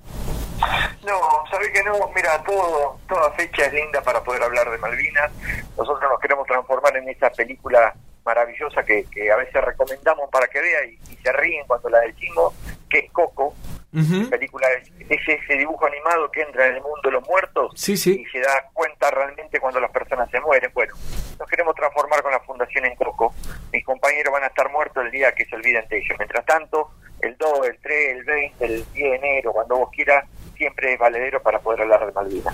[1.05, 1.19] No,
[1.51, 5.31] sabés que no, mira, todo, toda fecha es linda para poder hablar de Malvinas.
[5.77, 7.93] Nosotros nos queremos transformar en esa película
[8.26, 11.99] maravillosa que, que a veces recomendamos para que vea y, y se ríen cuando la
[12.01, 12.53] decimos,
[12.89, 13.53] que es Coco.
[13.95, 17.74] La película es, es ese dibujo animado que entra en el mundo de los muertos
[17.76, 18.24] Sí, sí.
[18.26, 20.71] y se da cuenta realmente cuando las personas se mueren.
[20.74, 20.95] Bueno,
[21.39, 23.36] nos queremos transformar con la Fundación en Coco.
[23.71, 26.15] Mis compañeros van a estar muertos el día que se olviden de ellos.
[26.17, 26.89] Mientras tanto,
[27.21, 30.26] el 2, el 3, el 20, el 10 de enero, cuando vos quieras,
[30.58, 32.54] siempre es valedero para poder hablar de Malvinas.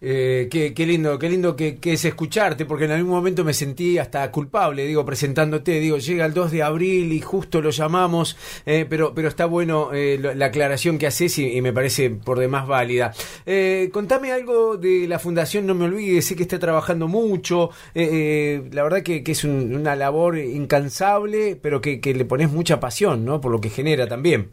[0.00, 3.98] Eh, qué, qué lindo, qué lindo que, es escucharte, porque en algún momento me sentí
[3.98, 8.86] hasta culpable, digo, presentándote, digo, llega el 2 de abril y justo lo llamamos, eh,
[8.88, 12.68] pero, pero está bueno eh, la aclaración que haces y, y me parece por demás
[12.68, 13.12] válida.
[13.44, 18.08] Eh, contame algo de la Fundación No Me Olvides, sé que está trabajando mucho, eh,
[18.12, 22.50] eh, la verdad que, que es un- una labor incansable, pero que, que le pones
[22.52, 23.40] mucha pasión, ¿no?
[23.40, 24.50] Por lo que genera también.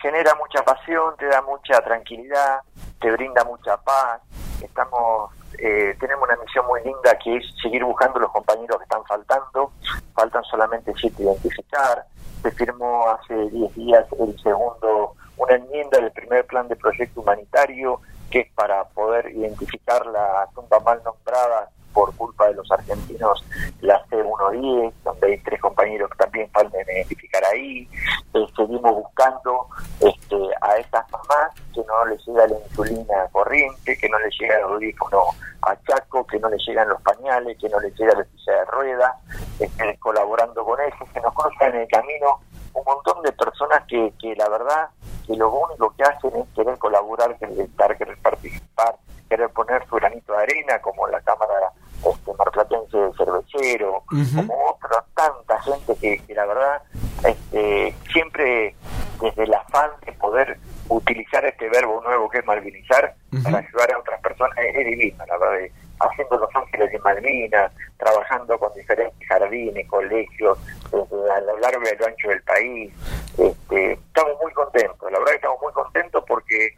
[0.00, 2.60] Genera mucha pasión, te da mucha tranquilidad,
[3.00, 4.20] te brinda mucha paz.
[4.62, 9.04] Estamos, eh, tenemos una misión muy linda que es seguir buscando los compañeros que están
[9.04, 9.72] faltando.
[10.14, 12.04] Faltan solamente siete identificar.
[12.42, 18.00] Se firmó hace 10 días el segundo, una enmienda del primer plan de proyecto humanitario
[18.30, 23.44] que es para poder identificar la tumba mal nombrada por culpa de los argentinos,
[23.80, 27.88] la C110, donde hay tres compañeros que también faltan identificar ahí.
[28.34, 29.66] Eh, seguimos buscando
[30.00, 34.56] este, a esas mamás que no les llega la insulina corriente, que no les llega
[34.56, 35.22] el audífono
[35.62, 38.64] a Chaco, que no les llegan los pañales, que no les llega la silla de
[38.66, 39.14] ruedas,
[39.58, 42.40] este, colaborando con ellos, que nos cruzan en el camino
[42.72, 44.88] un montón de personas que, que la verdad
[45.26, 48.96] que lo único que hacen es querer colaborar, querer estar, querer participar,
[49.30, 51.70] querer poner su granito de arena, como la Cámara
[52.04, 54.02] este, Marplatense de Cervecero,
[54.34, 56.82] como otra tanta gente que, que la verdad
[57.24, 58.74] este, siempre
[59.20, 60.58] desde el afán de poder
[60.88, 63.14] utilizar este verbo nuevo que es malvinizar
[63.44, 65.68] para ayudar a otras personas es, es divino, la verdad
[66.00, 70.58] haciendo Los Ángeles de Malvinas, trabajando con diferentes jardines, colegios,
[70.92, 70.96] eh,
[71.34, 72.92] a lo largo y a lo ancho del país.
[73.38, 76.76] Este, estamos muy contentos, la verdad que estamos muy contentos porque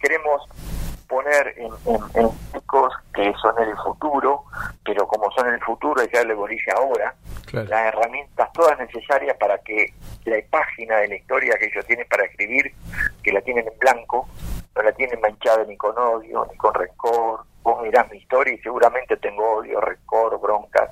[0.00, 0.42] queremos
[1.08, 4.44] poner en, en, en, chicos que son el futuro,
[4.84, 7.14] pero como son el futuro, ya le bolilla ahora,
[7.52, 9.92] las herramientas todas necesarias para que
[10.24, 12.72] la página de la historia que ellos tienen para escribir,
[13.22, 14.28] que la tienen en blanco,
[14.74, 18.58] no la tienen manchada ni con odio, ni con rencor, Vos mirás mi historia y
[18.58, 20.90] seguramente tengo odio, rencor, broncas,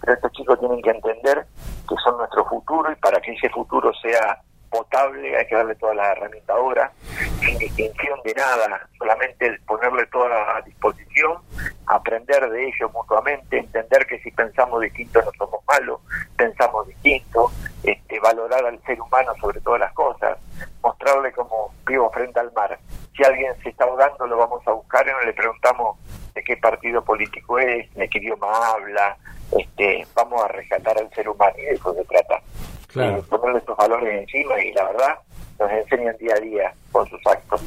[0.00, 1.44] pero estos chicos tienen que entender
[1.88, 4.40] que son nuestro futuro y para que ese futuro sea
[4.70, 6.92] potable hay que darle todas las herramientas ahora,
[7.40, 11.38] sin distinción de nada, solamente ponerle toda a disposición,
[11.86, 16.00] aprender de ellos mutuamente, entender que si pensamos distinto no somos malos,
[16.36, 17.50] pensamos distinto,
[17.82, 20.38] este, valorar al ser humano sobre todas las cosas,
[20.80, 22.78] mostrarle como vivo frente al mar.
[23.16, 25.98] Si alguien se está ahogando lo vamos a buscar y no le preguntamos
[26.34, 29.16] de qué partido político es, de qué idioma habla,
[29.56, 32.40] este, vamos a rescatar al ser humano y de eso se trata.
[32.88, 33.18] Claro.
[33.18, 35.18] Eh, ponerle estos valores encima y la verdad
[35.58, 37.62] nos enseñan día a día con sus actos.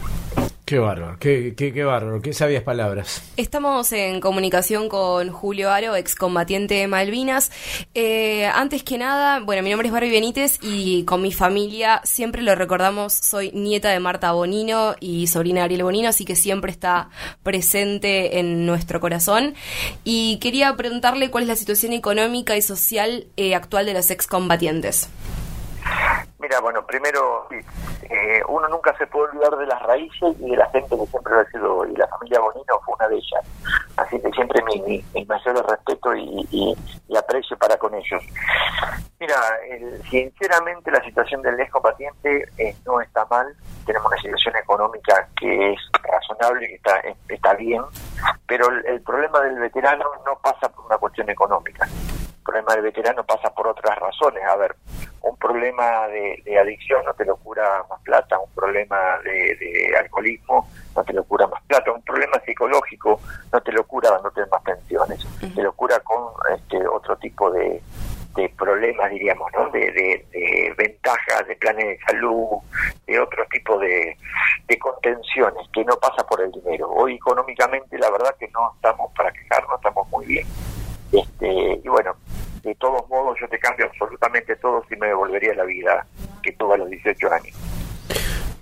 [0.67, 3.23] Qué bárbaro, qué, qué, qué bárbaro, qué sabias palabras.
[3.37, 7.53] Estamos en comunicación con Julio Aro, excombatiente de Malvinas.
[7.93, 12.41] Eh, antes que nada, bueno, mi nombre es Barbie Benítez y con mi familia siempre
[12.41, 16.69] lo recordamos, soy nieta de Marta Bonino y sobrina de Ariel Bonino, así que siempre
[16.69, 17.11] está
[17.43, 19.53] presente en nuestro corazón.
[20.03, 25.07] Y quería preguntarle cuál es la situación económica y social eh, actual de los excombatientes.
[26.39, 30.69] Mira, bueno, primero, eh, uno nunca se puede olvidar de las raíces y de la
[30.69, 33.43] gente que siempre lo ha sido, y la familia Bonino fue una de ellas.
[33.97, 38.23] Así que siempre mi, mi, mi mayor respeto y, y, aprecio para con ellos.
[39.19, 39.35] Mira,
[39.67, 43.47] el, sinceramente la situación del excombatiente eh, no está mal.
[43.85, 47.81] Tenemos una situación económica que es razonable, que está, está bien,
[48.45, 51.87] pero el, el problema del veterano no pasa por una cuestión económica.
[52.47, 54.41] Problema del veterano pasa por otras razones.
[54.45, 54.73] A ver,
[55.21, 59.97] un problema de, de, adicción no te lo cura más plata, un problema de, de,
[59.97, 63.19] alcoholismo no te lo cura más plata, un problema psicológico
[63.51, 65.55] no te lo cura dándote más pensiones, uh -huh.
[65.55, 67.81] te lo cura con este otro tipo de,
[68.37, 69.69] de problemas, diríamos, ¿no?
[69.69, 72.59] De, de, de, ventajas, de planes de salud,
[73.05, 74.15] de otro tipo de,
[74.67, 76.89] de contenciones que no pasa por el dinero.
[76.89, 80.47] Hoy económicamente la verdad que no estamos para quejarnos, estamos muy bien.
[81.11, 82.15] Este, y bueno,
[82.67, 86.05] de todos modos yo te cambio absolutamente todo si me devolvería la vida
[86.43, 87.55] que tuve a los 18 años.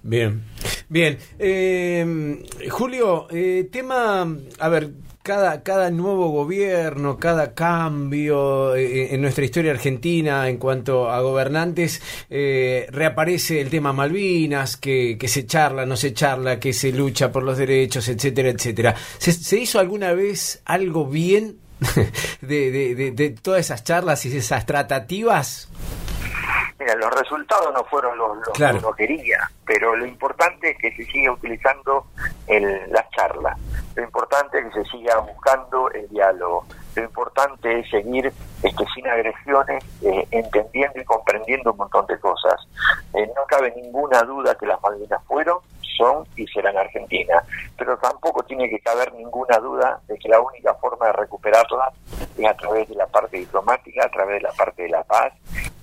[0.03, 0.43] Bien,
[0.87, 1.17] bien.
[1.39, 4.27] Eh, Julio, eh, tema,
[4.59, 4.91] a ver,
[5.23, 11.99] cada, cada nuevo gobierno, cada cambio eh, en nuestra historia argentina en cuanto a gobernantes,
[12.29, 17.31] eh, reaparece el tema Malvinas, que, que, se charla, no se charla, que se lucha
[17.31, 18.93] por los derechos, etcétera, etcétera.
[19.17, 21.57] ¿Se, se hizo alguna vez algo bien
[22.41, 25.69] de, de, de, de todas esas charlas y esas tratativas?
[26.79, 28.79] Mira, los resultados no fueron los, los claro.
[28.79, 32.07] que uno quería, pero lo importante es que se siga utilizando
[32.47, 33.57] el, las charlas,
[33.95, 36.65] lo importante es que se siga buscando el diálogo,
[36.95, 38.31] lo importante es seguir
[38.63, 42.55] este, sin agresiones, eh, entendiendo y comprendiendo un montón de cosas.
[43.13, 45.59] Eh, no cabe ninguna duda que las Malvinas fueron,
[45.97, 47.43] son y serán Argentina,
[47.77, 51.93] pero tampoco tiene que caber ninguna duda de que la única forma de recuperarlas
[52.37, 55.33] es a través de la parte diplomática, a través de la parte de la paz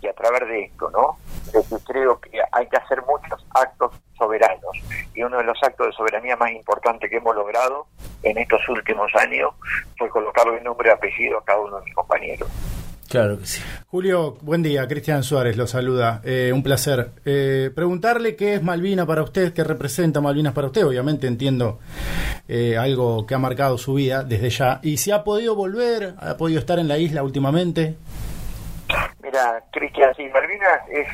[0.00, 1.16] y a través de esto, ¿no?
[1.52, 4.76] Que creo que hay que hacer muchos actos soberanos
[5.14, 7.86] y uno de los actos de soberanía más importantes que hemos logrado
[8.22, 9.50] en estos últimos años
[9.98, 12.48] fue colocarle nombre y apellido a cada uno de mis compañeros.
[13.88, 14.88] Julio, buen día.
[14.88, 16.22] Cristian Suárez lo saluda.
[16.24, 17.10] Eh, un placer.
[17.26, 20.86] Eh, preguntarle qué es Malvina para usted, qué representa Malvinas para usted.
[20.86, 21.78] Obviamente entiendo
[22.48, 24.80] eh, algo que ha marcado su vida desde ya.
[24.82, 26.14] ¿Y si ha podido volver?
[26.16, 27.96] ¿Ha podido estar en la isla últimamente?
[29.22, 31.08] Mira, Cristian, sí, Malvinas es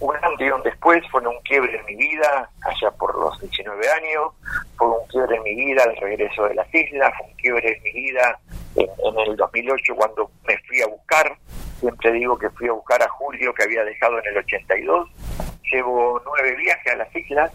[0.00, 3.88] un antes y un después, fue un quiebre en mi vida, allá por los 19
[3.90, 4.32] años,
[4.76, 7.82] fue un quiebre en mi vida al regreso de las islas, fue un quiebre en
[7.82, 8.38] mi vida
[8.76, 11.36] en, en, el 2008 cuando me fui a buscar,
[11.78, 15.08] siempre digo que fui a buscar a Julio que había dejado en el 82,
[15.72, 17.50] llevo nueve viajes a las islas,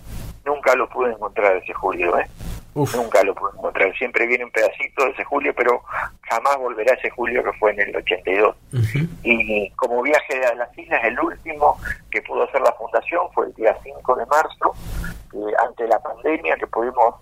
[0.45, 2.27] nunca lo pude encontrar ese Julio, ¿eh?
[2.75, 2.93] Uf.
[2.93, 3.97] Nunca lo pude encontrar.
[3.97, 5.81] Siempre viene un pedacito de ese julio, pero
[6.29, 8.53] jamás volverá ese julio que fue en el 82.
[8.73, 9.09] Uh -huh.
[9.23, 11.79] Y como viaje a las islas, el último
[12.11, 14.73] que pudo hacer la fundación fue el día 5 de marzo,
[15.33, 17.15] eh, ante la pandemia, que pudimos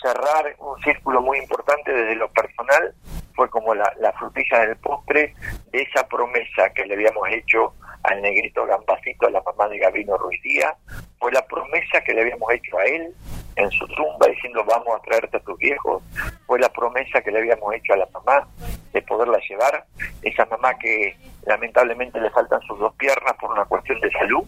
[0.00, 2.94] cerrar un círculo muy importante desde lo personal.
[3.34, 5.34] Fue como la, la frutilla del postre
[5.72, 7.74] de esa promesa que le habíamos hecho
[8.04, 10.74] al negrito Gambacito, a la mamá de Gabino Ruiz Díaz,
[11.18, 13.12] fue la promesa que le habíamos hecho a él
[13.56, 16.02] en su tumba diciendo vamos a traerte a tus viejos,
[16.46, 18.46] fue la promesa que le habíamos hecho a la mamá
[18.92, 19.84] de poderla llevar.
[20.22, 21.16] Esa mamá que
[21.46, 24.44] lamentablemente le faltan sus dos piernas por una cuestión de salud,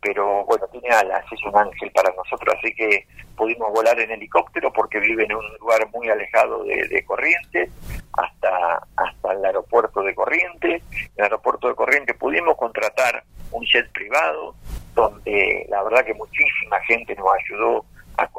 [0.00, 3.06] pero bueno, tiene alas, es un ángel para nosotros, así que
[3.36, 7.70] pudimos volar en helicóptero porque vive en un lugar muy alejado de, Corrientes,
[8.12, 10.82] hasta, hasta el aeropuerto de Corrientes.
[10.92, 14.54] En el aeropuerto de Corrientes pudimos contratar un jet privado,
[14.94, 17.84] donde la verdad que muchísima gente nos ayudó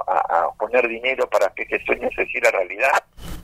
[0.08, 3.03] a, poner dinero para que este sueño se hiciera realidad.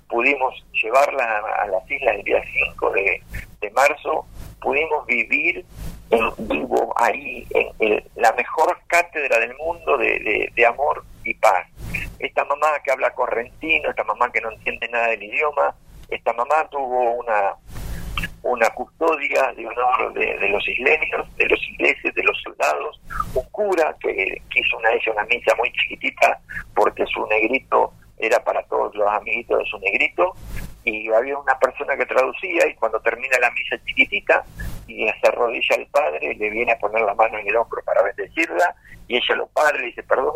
[0.09, 2.41] Pudimos llevarla a, a las islas el día
[2.71, 3.21] 5 de,
[3.61, 4.25] de marzo,
[4.61, 5.65] pudimos vivir
[6.09, 11.33] en vivo ahí, en el- la mejor cátedra del mundo de, de- de amor y
[11.33, 11.67] paz.
[12.19, 15.75] Esta mamá que habla correntino, esta mamá que no entiende nada del idioma,
[16.09, 17.55] esta mamá tuvo una
[18.47, 23.01] una custodia de honor de, de los isleños, de los ingleses, de los soldados,
[23.33, 24.13] un cura que,
[24.49, 26.39] que hizo una, hizo una misa muy chiquitita
[26.73, 30.33] porque su negrito era para todos los amiguitos de su negrito
[30.85, 34.45] y había una persona que traducía y cuando termina la misa chiquitita
[34.87, 38.01] y se arrodilla el padre le viene a poner la mano en el hombro para
[38.01, 38.73] bendecirla
[39.09, 40.35] y ella lo y le dice perdón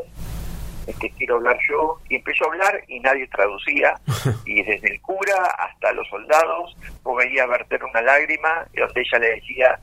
[0.88, 3.94] es que quiero hablar yo y empezó a hablar y nadie traducía
[4.46, 9.20] y desde el cura hasta los soldados vos veía verter una lágrima y donde ella
[9.20, 9.80] le decía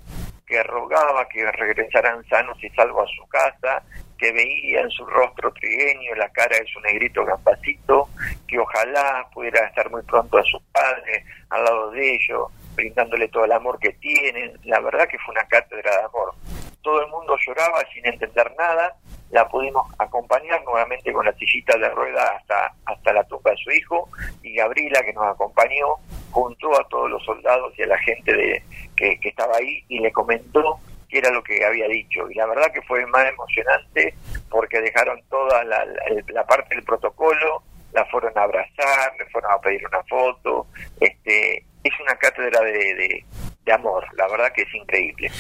[0.47, 3.83] que rogaba que regresaran sanos y salvos a su casa
[4.16, 8.09] que veía en su rostro trigueño la cara de su negrito gambacito
[8.47, 13.45] que ojalá pudiera estar muy pronto a su padre al lado de ellos brindándole todo
[13.45, 14.53] el amor que tienen.
[14.65, 16.35] La verdad que fue una cátedra de amor
[16.82, 18.96] todo el mundo lloraba sin entender nada
[19.30, 23.70] la pudimos acompañar nuevamente con la sillita de rueda hasta, hasta la tumba de su
[23.70, 24.09] hijo
[24.42, 25.86] y Gabriela que nos acompañó
[26.30, 28.62] juntó a todos los soldados y a la gente de,
[28.96, 30.78] que, estaba ahí y le comentó
[31.09, 32.30] qué era lo que había dicho.
[32.30, 34.14] Y la verdad que fue más emocionante
[34.50, 37.62] porque dejaron toda la parte del protocolo
[37.93, 40.66] la fueron a abrazar, le fueron a pedir una foto,
[41.01, 43.24] este es una cátedra de, de,
[43.65, 45.31] de amor, la verdad que es increíble.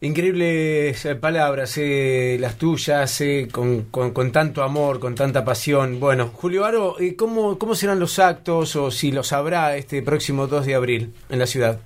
[0.00, 5.98] Increíbles palabras, eh, las tuyas, eh, con, con, con tanto amor, con tanta pasión.
[5.98, 10.46] Bueno, Julio Aro, eh, ¿cómo, ¿cómo serán los actos o si los habrá este próximo
[10.46, 11.80] 2 de abril en la ciudad?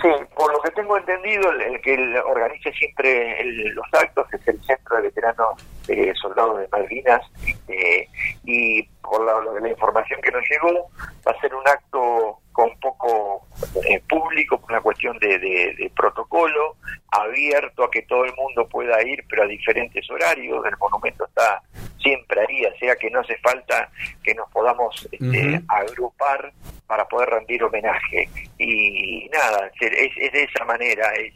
[0.00, 4.46] Sí, por lo que tengo entendido, el, el que organiza siempre el- los actos es
[4.48, 7.22] el Centro de Veteranos eh, Soldados de Malvinas
[7.68, 8.08] eh,
[8.44, 10.88] y por la, información que nos llegó
[11.26, 13.46] va a ser un acto con poco
[13.88, 16.76] eh, público por una cuestión de, de- de protocolo,
[17.12, 20.64] abierto a que todo el mundo pueda ir, pero a diferentes horarios.
[20.66, 21.62] El monumento está
[22.02, 23.88] siempre ahí, o sea que no hace falta
[24.24, 26.52] que nos podamos este, agrupar
[26.88, 28.28] para poder rendir homenaje.
[28.58, 31.12] Y nada, es, es de esa manera.
[31.14, 31.34] es-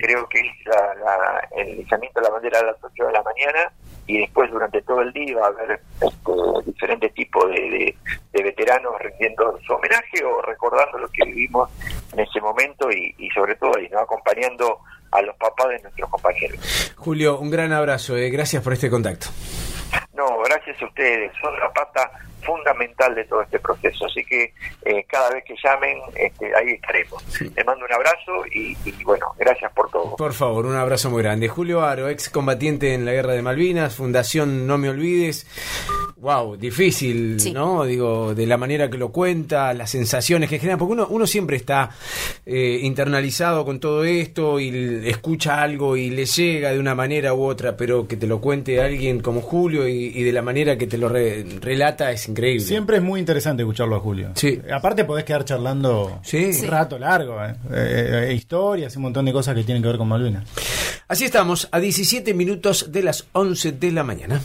[0.00, 3.22] creo que es la- la- el izamiento de la bandera a las 8 de la
[3.22, 3.72] mañana
[4.06, 6.32] y después durante todo el día va a haber este,
[6.70, 7.96] diferentes tipos de, de-
[8.32, 11.70] de veteranos rindiendo su homenaje o recordando lo que vivimos
[12.12, 14.78] en ese momento y, y sobre todo y no acompañando
[15.12, 16.92] a los papás de nuestros compañeros.
[16.96, 19.28] Julio, un gran abrazo, eh, gracias por este contacto.
[20.12, 22.10] No, gracias a ustedes, son la pata
[22.44, 24.52] fundamental de todo este proceso, así que
[24.84, 27.22] eh, cada vez que llamen, este, ahí estaremos.
[27.40, 30.16] Les mando un abrazo y, y bueno, gracias por todo.
[30.16, 31.48] Por favor, un abrazo muy grande.
[31.48, 35.46] Julio Aro, ex combatiente en la guerra de Malvinas, Fundación No Me Olvides.
[36.16, 37.84] Wow, difícil, ¿no?
[37.84, 41.56] Digo, de la manera que lo cuenta, las sensaciones que genera, porque uno, uno siempre
[41.56, 41.90] está
[42.46, 47.42] eh, internalizado con todo esto y escucha algo y le llega de una manera u
[47.44, 50.86] otra, pero que te lo cuente alguien como Julio y, y de la manera que
[50.86, 52.64] te lo re- relata es increíble.
[52.64, 54.30] Siempre es muy interesante escucharlo a Julio.
[54.34, 54.60] Sí.
[54.72, 56.20] Aparte podés quedar charlando
[56.62, 57.44] un rato largo.
[57.44, 57.54] eh.
[57.72, 60.44] Eh, eh, historias, un montón de cosas que tienen que ver con Malvinas.
[61.08, 64.40] Así estamos, a 17 minutos de las 11 de la mañana.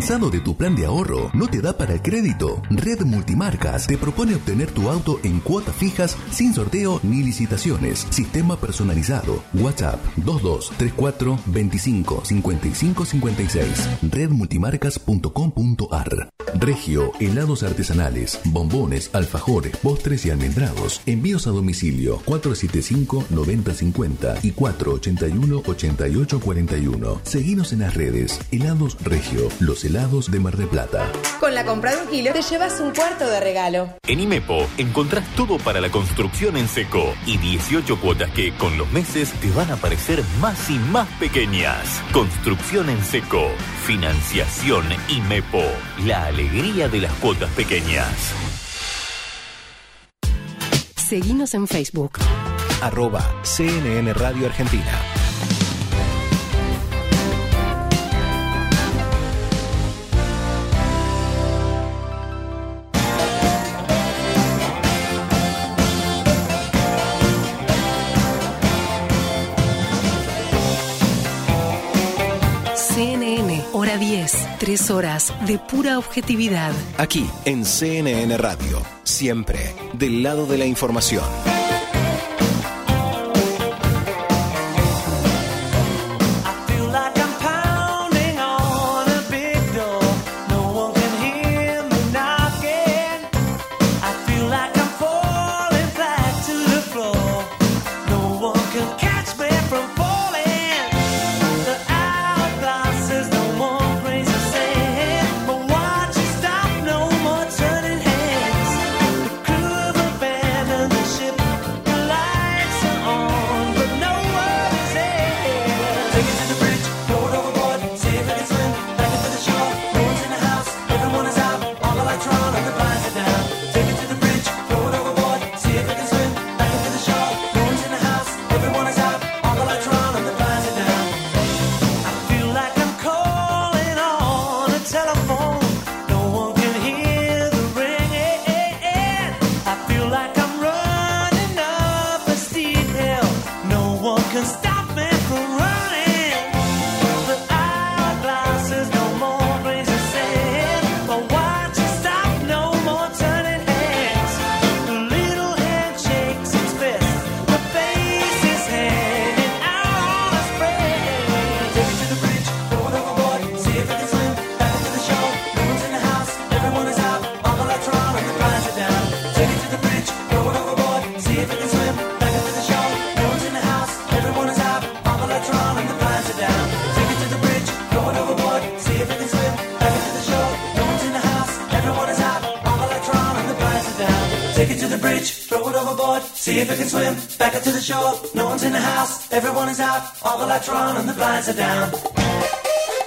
[0.00, 1.30] ¿Cansado de tu plan de ahorro?
[1.34, 2.62] ¿No te da para el crédito?
[2.70, 8.06] Red Multimarcas te propone obtener tu auto en cuotas fijas sin sorteo ni licitaciones.
[8.08, 9.44] Sistema personalizado.
[9.52, 13.88] WhatsApp 2234 25 55 56.
[14.10, 21.00] Redmultimarcas.com.ar Regio, helados artesanales, bombones, alfajores, postres y almendrados.
[21.06, 27.20] Envíos a domicilio 475-9050 y 481-8841.
[27.22, 28.40] Seguinos en las redes.
[28.50, 31.10] Helados Regio, los helados de Mar del Plata.
[31.40, 33.88] Con la compra de un kilo te llevas un cuarto de regalo.
[34.06, 38.90] En Imepo encontrás todo para la construcción en seco y 18 cuotas que con los
[38.92, 42.02] meses te van a parecer más y más pequeñas.
[42.12, 43.48] Construcción en seco,
[43.84, 45.62] financiación Imepo,
[46.06, 48.14] la alegría de las cuotas pequeñas.
[50.94, 52.12] Seguinos en Facebook.
[52.80, 55.19] Arroba CNN Radio Argentina.
[74.10, 76.72] 10, tres horas de pura objetividad.
[76.98, 81.59] Aquí en CNN Radio, siempre del lado de la información.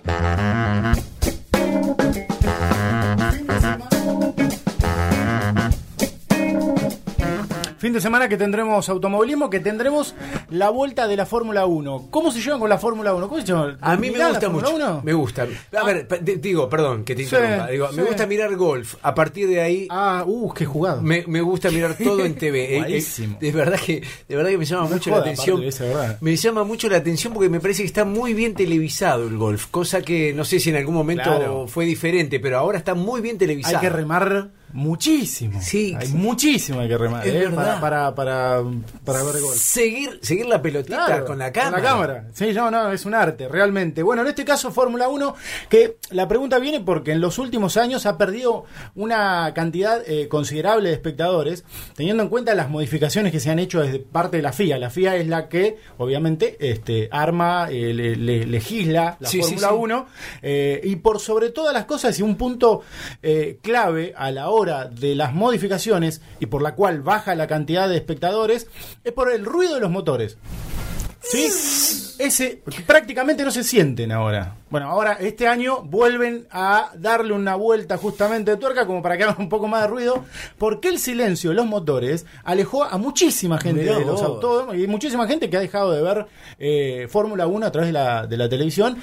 [7.77, 10.15] Fin de semana que tendremos automovilismo, que tendremos
[10.49, 12.07] la vuelta de la Fórmula 1.
[12.09, 13.27] ¿Cómo se llevan con la Fórmula 1?
[13.29, 13.77] ¿Cómo se llaman?
[13.81, 14.75] A mí me ¿Mirá la gusta mucho.
[14.75, 15.01] 1?
[15.03, 15.47] Me gusta.
[15.79, 17.91] A ver, pe- de- digo, perdón que te Sí, interrumpa.
[17.93, 18.95] Me gusta mirar golf.
[19.03, 19.87] A partir de ahí.
[19.91, 21.01] Ah, uh, qué jugado.
[21.03, 22.63] Me, me gusta mirar todo en TV.
[22.63, 23.37] Eh, eh, Buenísimo.
[23.39, 25.61] de verdad que de verdad que me llama No mucho joda, la atención.
[26.21, 29.67] Me llama mucho la atención porque me parece que está muy bien televisado el golf,
[29.67, 31.67] cosa que no sé si en algún momento Claro.
[31.67, 33.77] fue diferente, pero ahora está muy bien televisado.
[33.77, 35.59] Hay que remar muchísimo.
[35.61, 38.61] Sí, hay muchísimo hay que remar Es eh, para, para, para,
[39.05, 39.55] para ver gol.
[39.55, 41.73] Seguir, seguir la pelotita Claro, con la cámara.
[41.75, 42.27] Con la cámara.
[42.33, 44.03] Sí, no, no, es un arte, realmente.
[44.03, 45.35] Bueno, en este caso Fórmula 1,
[45.69, 48.65] que la pregunta viene porque en los últimos años ha perdido
[48.95, 51.63] una cantidad eh, considerable de espectadores,
[51.95, 54.77] teniendo en cuenta las modificaciones que se han hecho desde parte de la FIA.
[54.77, 59.69] La FIA es la que, obviamente, este, arma, eh, le- le- legisla la Sí, Fórmula
[59.69, 59.73] sí.
[59.77, 60.05] 1,
[60.41, 62.81] eh, y por sobre todas las cosas, y un punto
[63.61, 67.97] clave a la hora de las modificaciones, y por la cual baja la cantidad de
[67.97, 68.67] espectadores,
[69.03, 70.37] es por el ruido de los motores.
[71.21, 71.49] ¿Sí?
[72.19, 74.55] Ese prácticamente no se sienten ahora.
[74.69, 79.23] Bueno, ahora este año vuelven a darle una vuelta justamente de tuerca como para que
[79.23, 80.25] haga un poco más de ruido,
[80.57, 84.85] porque el silencio de los motores alejó a muchísima gente Mirá de los autódromos y
[84.87, 86.25] muchísima gente que ha dejado de ver
[86.59, 88.97] eh, Fórmula 1 a través de la, de la televisión,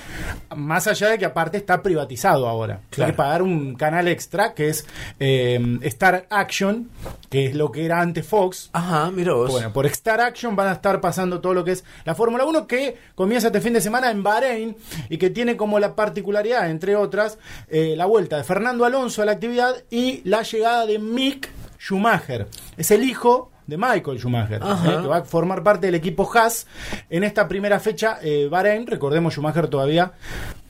[0.55, 2.81] más allá de que aparte está privatizado ahora.
[2.91, 3.07] Claro.
[3.07, 4.86] Hay que pagar un canal extra que es
[5.19, 6.91] eh, Star Action,
[7.31, 8.69] que es lo que era antes Fox.
[8.73, 9.51] Ajá, mira vos.
[9.51, 12.66] Bueno, por Star Action van a estar pasando todo lo que es la Fórmula 1
[12.66, 14.76] que comienza este fin de semana en Bahrein
[15.09, 19.24] y que tiene como la particularidad, entre otras, eh, la vuelta de Fernando Alonso a
[19.24, 22.47] la actividad y la llegada de Mick Schumacher.
[22.76, 26.66] Es el hijo de Michael Schumacher, eh, que va a formar parte del equipo Haas
[27.09, 28.18] en esta primera fecha.
[28.22, 30.12] Eh, Bahrein, recordemos Schumacher todavía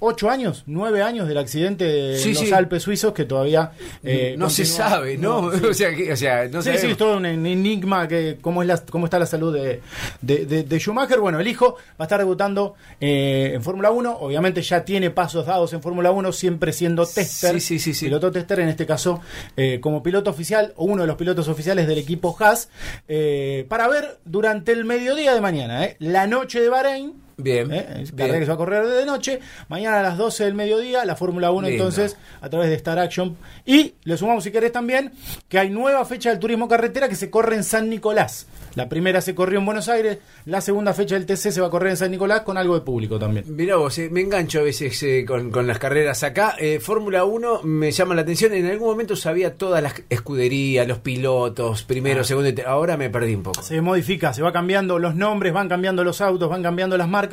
[0.05, 2.53] ocho años, nueve años del accidente de Sí, los sí.
[2.53, 3.73] Alpes suizos que todavía
[4.03, 5.51] eh, no se continúa- sabe, ¿no?
[5.59, 5.65] sí.
[5.67, 8.69] o sea, que- o sea, no sí, sí, es todo un enigma que cómo es
[8.69, 9.81] la, cómo está la salud de,
[10.21, 11.21] de, de- de Schumacher.
[11.21, 14.19] Bueno, el hijo va a estar debutando eh, en Fórmula 1.
[14.21, 17.55] Obviamente ya tiene pasos dados en Fórmula 1, siempre siendo tester.
[17.55, 18.05] Sí, sí, sí, sí.
[18.07, 19.21] Piloto tester, en este caso,
[19.57, 22.69] eh, como piloto oficial o uno de los pilotos oficiales del equipo Haas.
[23.09, 27.24] eh, para ver durante el mediodía de mañana, eh, la noche de Bahrein.
[27.37, 27.73] Bien.
[27.73, 27.87] ¿eh?
[27.97, 28.07] Bien.
[28.17, 29.41] carrera que se va a correr de noche.
[29.69, 31.85] Mañana a las 12 del mediodía, la Fórmula 1, Lindo.
[31.85, 33.37] entonces, a través de Star Action.
[33.65, 35.13] Y le sumamos, si querés, también
[35.49, 38.47] que hay nueva fecha del turismo carretera que se corre en San Nicolás.
[38.75, 41.71] La primera se corrió en Buenos Aires, la segunda fecha del TC se va a
[41.71, 43.45] correr en San Nicolás con algo de público también.
[43.55, 46.57] Mirá vos, eh, me engancho a veces eh, con, con las carreras acá.
[46.59, 48.53] Eh, Fórmula 1 me llama la atención.
[48.53, 52.25] En algún momento sabía todas las escuderías, los pilotos, primero, Ah.
[52.25, 52.51] segundo.
[52.67, 53.63] Ahora me perdí un poco.
[53.63, 57.24] Se modifica, se va cambiando los nombres, van cambiando los autos, van cambiando las marcas.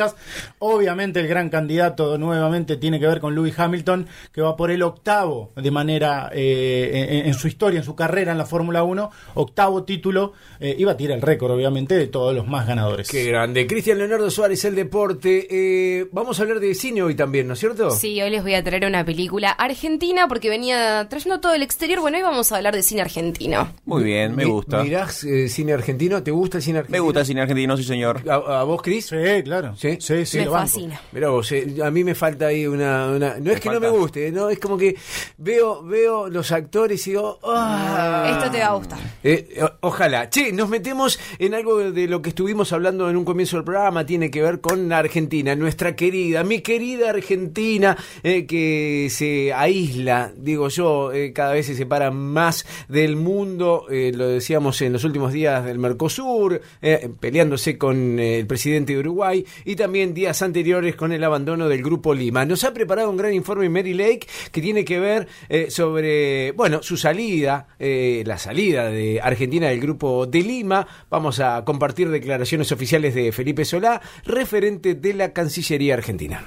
[0.59, 4.83] Obviamente el gran candidato nuevamente tiene que ver con Lewis Hamilton, que va por el
[4.83, 9.09] octavo de manera eh, en, en su historia, en su carrera en la Fórmula 1,
[9.35, 13.09] octavo título, eh, y va a tirar el récord obviamente de todos los más ganadores.
[13.09, 13.67] Qué grande.
[13.67, 15.47] Cristian Leonardo Suárez, el deporte.
[15.49, 17.91] Eh, vamos a hablar de cine hoy también, ¿no es cierto?
[17.91, 21.99] Sí, hoy les voy a traer una película argentina porque venía trayendo todo el exterior.
[22.01, 23.73] Bueno, hoy vamos a hablar de cine argentino.
[23.85, 24.83] Muy bien, me gusta.
[24.83, 26.21] ¿Mirás eh, cine argentino?
[26.23, 27.01] ¿Te gusta el cine argentino?
[27.01, 28.21] Me gusta el cine argentino, sí, señor.
[28.29, 29.07] ¿A, a vos, Cris?
[29.07, 29.75] Sí, claro.
[29.81, 31.01] Sí, sí, sí, Me lo fascina.
[31.11, 33.07] Mirá vos, eh, a mí me falta ahí una...
[33.07, 34.95] una- no es que no me guste, no es como que
[35.39, 37.39] veo veo los actores y digo...
[37.43, 38.27] "Ah".
[38.37, 38.99] Esto te va a gustar.
[39.23, 40.29] Eh, o- ojalá.
[40.29, 44.05] Che, nos metemos en algo de lo que estuvimos hablando en un comienzo del programa,
[44.05, 50.69] tiene que ver con Argentina, nuestra querida, mi querida Argentina, eh, que se aísla, digo
[50.69, 55.33] yo, eh, cada vez se separa más del mundo, eh, lo decíamos en los últimos
[55.33, 61.11] días del Mercosur, eh, peleándose con el presidente de Uruguay y también días anteriores con
[61.11, 62.45] el abandono del Grupo Lima.
[62.45, 66.81] Nos ha preparado un gran informe Mary Lake que tiene que ver eh, sobre, bueno,
[66.81, 70.87] su salida, eh, la salida de Argentina del Grupo de Lima.
[71.09, 76.43] Vamos a compartir declaraciones oficiales de Felipe Solá, referente de la Cancillería Argentina.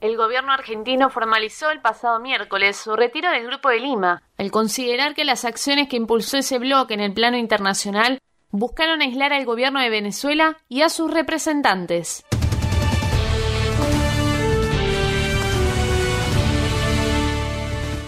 [0.00, 5.14] El gobierno argentino formalizó el pasado miércoles su retiro del Grupo de Lima, al considerar
[5.14, 8.20] que las acciones que impulsó ese bloque en el plano internacional
[8.50, 12.24] buscaron aislar al gobierno de Venezuela y a sus representantes.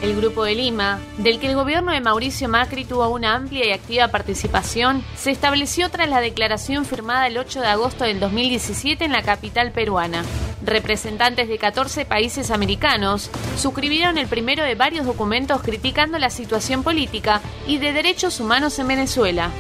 [0.01, 3.73] El Grupo de Lima, del que el gobierno de Mauricio Macri tuvo una amplia y
[3.73, 9.11] activa participación, se estableció tras la declaración firmada el 8 de agosto del 2017 en
[9.11, 10.25] la capital peruana.
[10.65, 17.41] Representantes de 14 países americanos suscribieron el primero de varios documentos criticando la situación política
[17.67, 19.51] y de derechos humanos en Venezuela.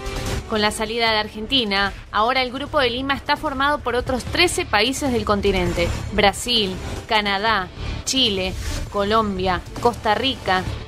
[0.48, 4.66] Con la salida de Argentina, ahora el Grupo de Lima está formado por otros 13
[4.66, 6.74] países del continente, Brasil,
[7.06, 7.68] Canadá,
[8.04, 8.54] Chile,
[8.90, 10.27] Colombia, Costa Rica,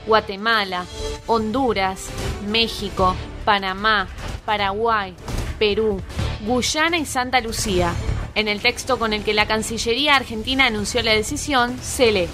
[0.07, 0.85] Guatemala,
[1.27, 2.09] Honduras,
[2.47, 3.15] México,
[3.45, 4.09] Panamá,
[4.45, 5.15] Paraguay,
[5.59, 6.01] Perú,
[6.47, 7.93] Guyana y Santa Lucía.
[8.35, 12.29] En el texto con el que la Cancillería argentina anunció la decisión, se lee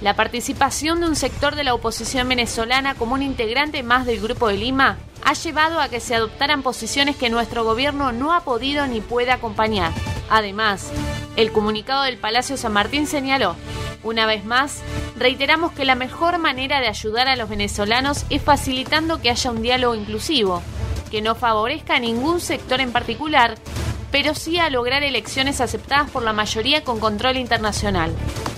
[0.00, 4.46] la participación de un sector de la oposición venezolana como un integrante más del Grupo
[4.46, 8.86] de Lima ha llevado a que se adoptaran posiciones que nuestro gobierno no ha podido
[8.86, 9.92] ni puede acompañar.
[10.30, 10.90] Además,
[11.38, 13.54] el comunicado del Palacio San Martín señaló,
[14.02, 14.82] una vez más,
[15.16, 19.62] reiteramos que la mejor manera de ayudar a los venezolanos es facilitando que haya un
[19.62, 20.62] diálogo inclusivo,
[21.12, 23.54] que no favorezca a ningún sector en particular,
[24.10, 28.12] pero sí a lograr elecciones aceptadas por la mayoría con control internacional.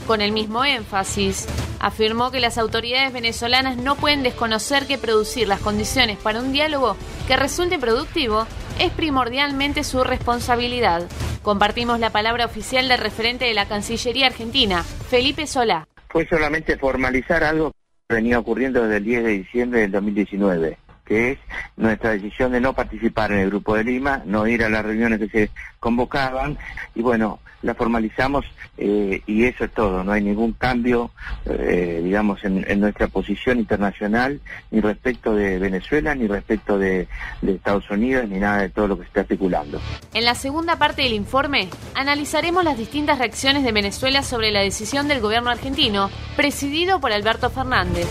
[0.06, 1.46] Con el mismo énfasis,
[1.78, 6.96] afirmó que las autoridades venezolanas no pueden desconocer que producir las condiciones para un diálogo
[7.26, 8.46] que resulte productivo
[8.78, 11.06] es primordialmente su responsabilidad.
[11.42, 15.86] Compartimos la palabra oficial del referente de la Cancillería Argentina, Felipe Solá.
[16.08, 17.72] fue solamente formalizar algo
[18.08, 20.78] que venía ocurriendo desde el 10 de diciembre del 2019,
[21.10, 21.38] que es
[21.76, 25.18] nuestra decisión de no participar en el Grupo de Lima, no ir a las reuniones
[25.18, 25.50] que se
[25.80, 26.56] convocaban,
[26.94, 28.46] y bueno, la formalizamos
[28.78, 31.10] eh, y eso es todo, no hay ningún cambio,
[31.46, 37.08] eh, digamos, en, nuestra posición internacional, ni respecto de Venezuela, ni respecto de,
[37.42, 39.80] Estados Unidos, ni nada de todo lo que se está especulando.
[40.14, 45.08] En la segunda parte del informe, analizaremos las distintas reacciones de Venezuela sobre la decisión
[45.08, 48.06] del gobierno argentino, presidido por Alberto Fernández.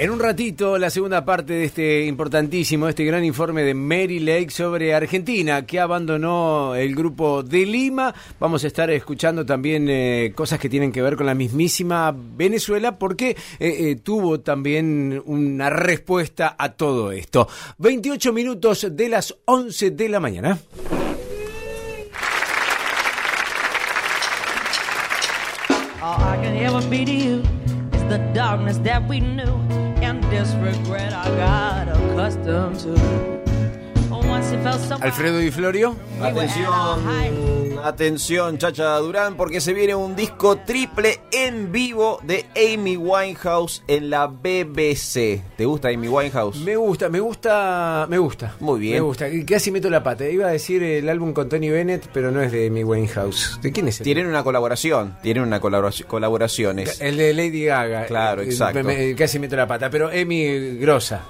[0.00, 4.48] En un ratito, la segunda parte de este importantísimo, este gran informe de Mary Lake
[4.48, 8.14] sobre Argentina, que abandonó el grupo de Lima.
[8.38, 12.98] Vamos a estar escuchando también eh, cosas que tienen que ver con la mismísima Venezuela,
[12.98, 17.46] porque eh, eh, tuvo también una respuesta a todo esto.
[17.76, 20.58] 28 minutos de las 11 de la mañana.
[26.02, 27.42] All I can ever be to you
[27.92, 29.69] is the darkness that we knew
[30.40, 33.39] this regret I got accustomed to.
[35.00, 35.94] Alfredo Di Florio.
[36.20, 43.84] Atención, atención, Chacha Durán, porque se viene un disco triple en vivo de Amy Winehouse
[43.86, 45.40] en la BBC.
[45.56, 46.56] ¿Te gusta Amy Winehouse?
[46.58, 48.56] Me gusta, me gusta, me gusta.
[48.58, 48.94] Muy bien.
[48.94, 49.28] Me gusta.
[49.28, 50.28] Y Casi meto la pata.
[50.28, 53.60] Iba a decir el álbum con Tony Bennett, pero no es de Amy Winehouse.
[53.62, 54.00] ¿De quién es?
[54.00, 57.00] el- Tienen una colaboración, tienen una colaboración, colaboraciones.
[57.00, 58.06] El de Lady Gaga.
[58.06, 58.82] Claro, Eh, exacto.
[58.82, 59.88] me- me- casi meto la pata.
[59.90, 61.22] Pero Amy Grosa.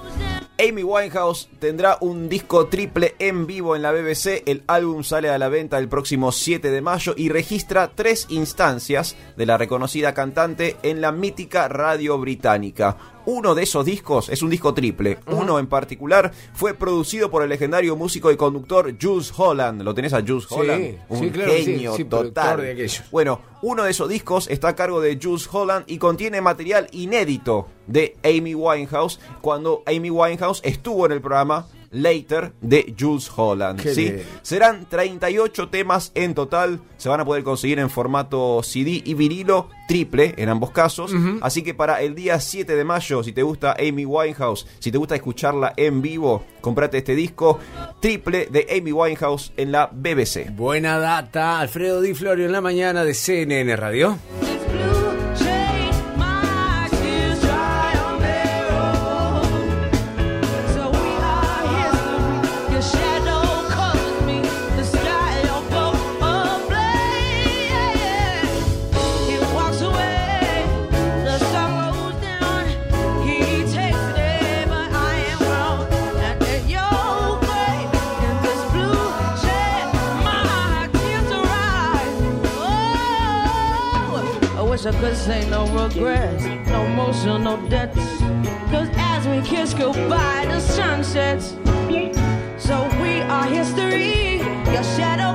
[0.59, 4.43] Amy Winehouse tendrá un disco triple en vivo en la BBC.
[4.47, 9.17] El álbum sale a la venta el próximo 7 de mayo y registra tres instancias
[9.37, 12.97] de la reconocida cantante en la mítica radio británica.
[13.27, 15.19] Uno de esos discos es un disco triple.
[15.27, 19.83] Uno en particular fue producido por el legendario músico y conductor Jules Holland.
[19.83, 20.99] ¿Lo tenés a Jules Sí, Holland?
[21.11, 22.57] Un sí, claro genio sí, total.
[22.63, 22.91] de.
[23.13, 27.69] Bueno, uno de esos discos está a cargo de Jules Holland y contiene material inédito
[27.87, 33.81] de Amy Winehouse cuando Amy Winehouse estuvo en el programa Later de Jules Holland.
[33.81, 34.03] Qué ¿sí?
[34.03, 34.23] bien.
[34.43, 36.81] Serán 38 temas en total.
[36.97, 41.13] Se van a poder conseguir en formato CD y vinilo triple en ambos casos.
[41.41, 44.99] Así que para el día 7 de mayo, si te gusta Amy Winehouse, si te
[44.99, 47.59] gusta escucharla en vivo, comprate este disco
[48.01, 50.51] triple de Amy Winehouse en la BBC.
[50.55, 51.59] Buena data.
[51.59, 54.17] Alfredo Di Florio en la mañana de CNN Radio.
[85.21, 87.97] Say no regrets, no emotional debts.
[88.71, 91.57] Cause as we kiss goodbye, the sun sets.
[92.59, 94.39] So we are history.
[94.73, 95.33] Your shadow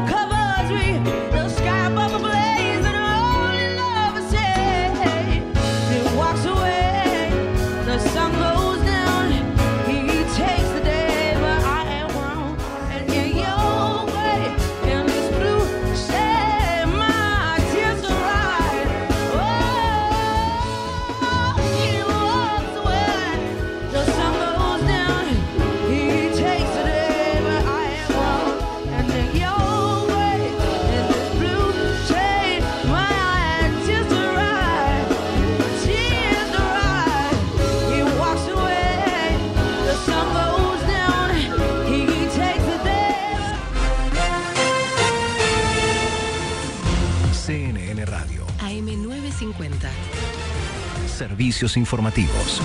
[51.35, 52.61] Servicios informativos.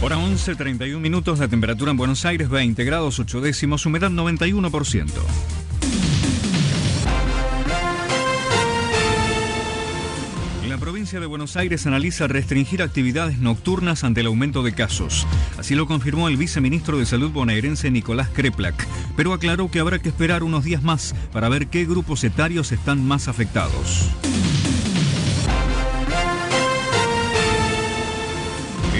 [0.00, 5.10] Hora 11, 31 minutos, la temperatura en Buenos Aires 20 grados 8 décimos, humedad 91%.
[10.70, 15.26] La provincia de Buenos Aires analiza restringir actividades nocturnas ante el aumento de casos.
[15.58, 18.86] Así lo confirmó el viceministro de Salud bonaerense Nicolás Kreplak,
[19.18, 23.06] pero aclaró que habrá que esperar unos días más para ver qué grupos etarios están
[23.06, 24.08] más afectados.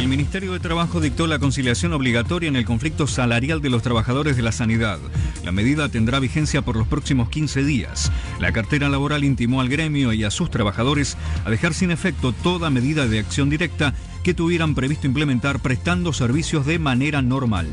[0.04, 4.36] El Ministerio de Trabajo dictó la conciliación obligatoria en el conflicto salarial de los trabajadores
[4.36, 4.98] de la sanidad.
[5.42, 8.12] La medida tendrá vigencia por los próximos 15 días.
[8.38, 11.16] La cartera laboral intimó al gremio y a sus trabajadores
[11.46, 16.66] a dejar sin efecto toda medida de acción directa que tuvieran previsto implementar prestando servicios
[16.66, 17.66] de manera normal.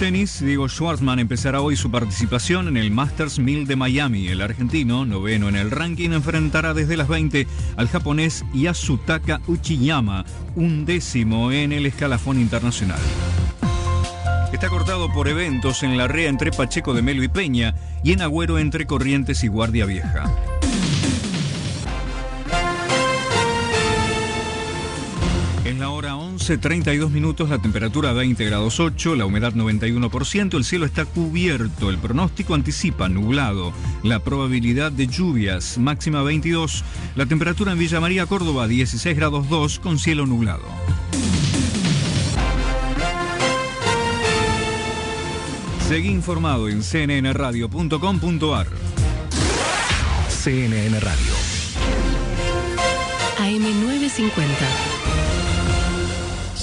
[0.00, 4.28] Tenis, Diego Schwartzman empezará hoy su participación en el Masters 1000 de Miami.
[4.28, 7.46] El argentino, noveno en el ranking, enfrentará desde las 20
[7.76, 10.24] al japonés Yasutaka Uchiyama,
[10.56, 12.98] un décimo en el escalafón internacional.
[14.54, 18.22] Está cortado por eventos en la rea entre Pacheco de Melo y Peña y en
[18.22, 20.59] Agüero entre Corrientes y Guardia Vieja.
[26.40, 31.98] 11.32 minutos, la temperatura 20 grados 8, la humedad 91%, el cielo está cubierto, el
[31.98, 36.82] pronóstico anticipa nublado, la probabilidad de lluvias máxima 22,
[37.14, 40.64] la temperatura en Villa María, Córdoba 16 grados 2 con cielo nublado.
[45.88, 48.66] Seguí informado en cnnradio.com.ar.
[50.28, 51.32] CNN Radio.
[53.38, 54.99] AM950.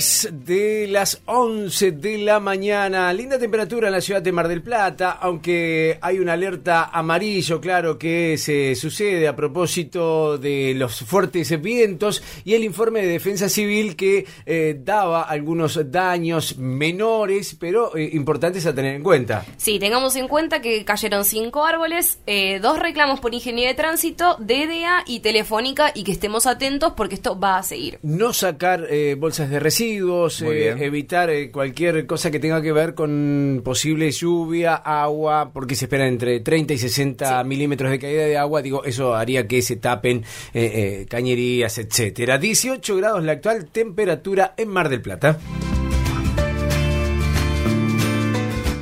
[0.00, 3.12] 33 de las 11 de la mañana.
[3.12, 7.98] Linda temperatura en la ciudad de Mar del Plata, aunque hay una alerta amarillo, claro,
[7.98, 13.96] que se sucede a propósito de los fuertes vientos y el informe de Defensa Civil
[13.96, 19.44] que eh, daba algunos daños menores, pero eh, importantes a tener en cuenta.
[19.56, 24.36] Sí, tengamos en cuenta que cayeron cinco árboles, eh, dos reclamos por ingeniería de tránsito,
[24.38, 27.98] DDA y Telefónica, y que estemos atentos porque esto va a seguir.
[28.02, 30.83] No sacar eh, bolsas de residuos, Muy eh, bien.
[30.84, 36.06] Evitar eh, cualquier cosa que tenga que ver con posible lluvia, agua, porque se espera
[36.06, 38.62] entre 30 y 60 milímetros de caída de agua.
[38.62, 42.38] Digo, eso haría que se tapen eh, eh, cañerías, etcétera.
[42.38, 45.38] 18 grados la actual temperatura en Mar del Plata.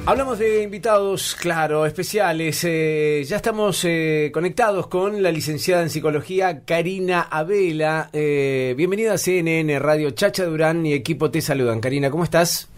[0.05, 2.65] Hablamos de invitados, claro, especiales.
[2.65, 8.11] Eh, ya estamos eh, conectados con la licenciada en psicología Karina Abela.
[8.13, 11.81] Eh, bienvenida a CNN Radio Chacha Durán y equipo te saludan.
[11.81, 12.69] Karina, ¿cómo estás?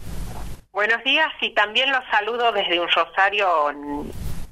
[0.71, 3.47] Buenos días y también los saludo desde un rosario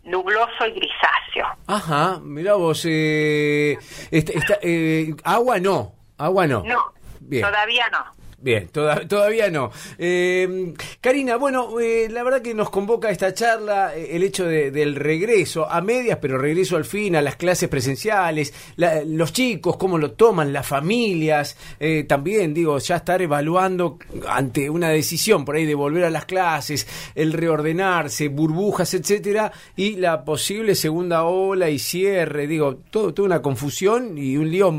[0.05, 1.45] nubloso y grisáceo.
[1.67, 2.83] Ajá, mira vos.
[2.89, 3.77] Eh,
[4.09, 6.63] esta- esta- eh, agua no, agua no.
[6.63, 6.79] No,
[7.19, 7.43] Bien.
[7.45, 8.22] todavía no.
[8.43, 9.71] Bien, toda- todavía no.
[9.97, 14.69] Eh, Karina, bueno, eh, la verdad que nos convoca esta charla eh, el hecho de-
[14.69, 19.77] del regreso a medias, pero regreso al fin a las clases presenciales, la- los chicos,
[19.77, 23.97] cómo lo toman, las familias, eh, también, digo, ya estar evaluando
[24.27, 29.95] ante una decisión por ahí de volver a las clases, el reordenarse, burbujas, etcétera, y
[29.95, 34.75] la posible segunda ola y cierre, digo, todo, toda una confusión y un lío,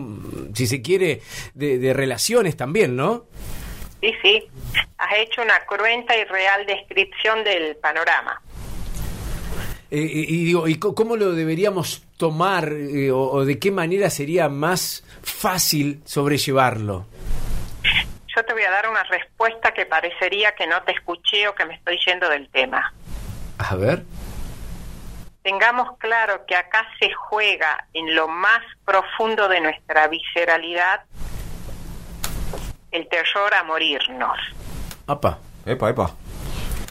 [0.53, 1.23] si se quiere,
[1.55, 3.25] de, de relaciones también, ¿no?
[4.05, 4.49] Sí, sí.
[4.99, 8.39] Has hecho una cruenta y real descripción del panorama.
[9.91, 14.51] Eh, y, digo, ¿y cómo lo deberíamos tomar eh, o, o de qué manera sería
[14.51, 17.07] más fácil sobrellevarlo?
[18.37, 21.65] Yo te voy a dar una respuesta que parecería que no te escuché o que
[21.65, 22.93] me estoy yendo del tema.
[23.57, 24.03] A ver.
[25.43, 31.05] Tengamos claro que acá se juega en lo más profundo de nuestra visceralidad
[32.95, 34.39] el terror a morirnos.
[35.07, 35.39] Apa.
[35.67, 36.11] Epa, epa.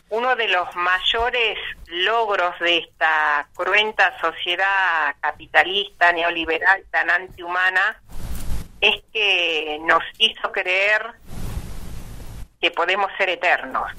[0.10, 1.58] Uno de los mayores
[1.88, 8.02] logros de esta cruenta sociedad capitalista, neoliberal, tan antihumana,
[8.82, 11.14] es que nos hizo creer
[12.60, 13.90] que podemos ser eternos.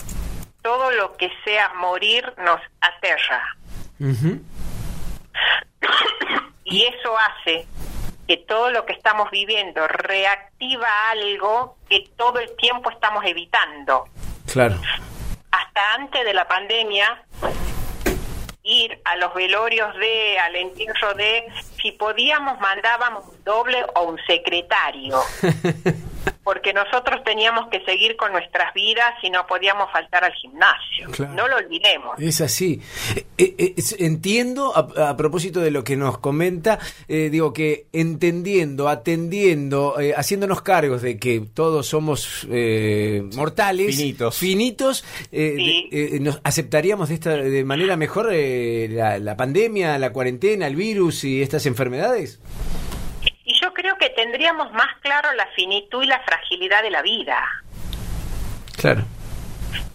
[0.62, 3.56] Todo lo que sea morir nos aterra.
[6.66, 7.66] Y eso hace
[8.26, 14.04] que todo lo que estamos viviendo reactiva algo que todo el tiempo estamos evitando.
[14.50, 14.76] Claro.
[15.50, 17.22] Hasta antes de la pandemia,
[18.62, 21.44] ir a los velorios de, al entierro de,
[21.80, 25.20] si podíamos mandábamos un doble o un secretario.
[26.44, 31.08] Porque nosotros teníamos que seguir con nuestras vidas y no podíamos faltar al gimnasio.
[31.10, 31.32] Claro.
[31.32, 32.18] No lo olvidemos.
[32.20, 32.82] Es así.
[33.38, 38.88] Eh, eh, entiendo, a, a propósito de lo que nos comenta, eh, digo que entendiendo,
[38.90, 44.36] atendiendo, eh, haciéndonos cargos de que todos somos eh, mortales, Finitos.
[44.36, 49.98] finitos, eh, de- eh, nos aceptaríamos de esta de manera mejor eh, la, la pandemia,
[49.98, 52.38] la cuarentena, el virus y estas enfermedades.
[53.46, 57.42] Y yo creo que tendríamos más claro la finitud y la fragilidad de la vida.
[58.76, 59.02] Claro.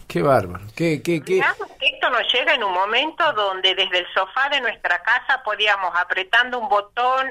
[0.08, 0.64] Qué bárbaro.
[0.74, 1.40] Qué, qué, qué.
[1.78, 5.92] Que esto nos llega en un momento donde desde el sofá de nuestra casa podíamos
[5.94, 7.30] apretando un botón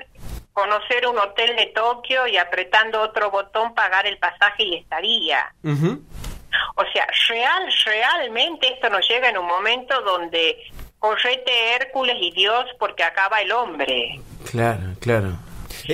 [0.54, 5.54] conocer un hotel de Tokio y apretando otro botón pagar el pasaje y estaría.
[5.64, 10.58] O sea, real, realmente esto nos llega en un momento donde
[11.00, 14.20] correte Hércules y Dios porque acaba el hombre.
[14.50, 15.38] Claro, claro.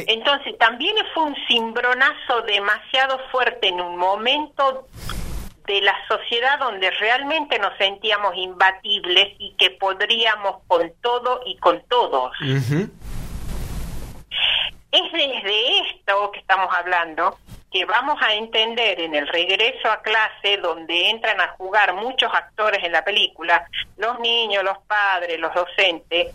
[0.07, 4.87] Entonces, también fue un cimbronazo demasiado fuerte en un momento
[5.67, 11.81] de la sociedad donde realmente nos sentíamos imbatibles y que podríamos con todo y con
[11.87, 12.31] todos.
[14.91, 17.37] Es desde esto que estamos hablando
[17.71, 22.81] que vamos a entender en el regreso a clase donde entran a jugar muchos actores
[22.83, 23.67] en la película,
[23.97, 26.33] los niños, los padres, los docentes,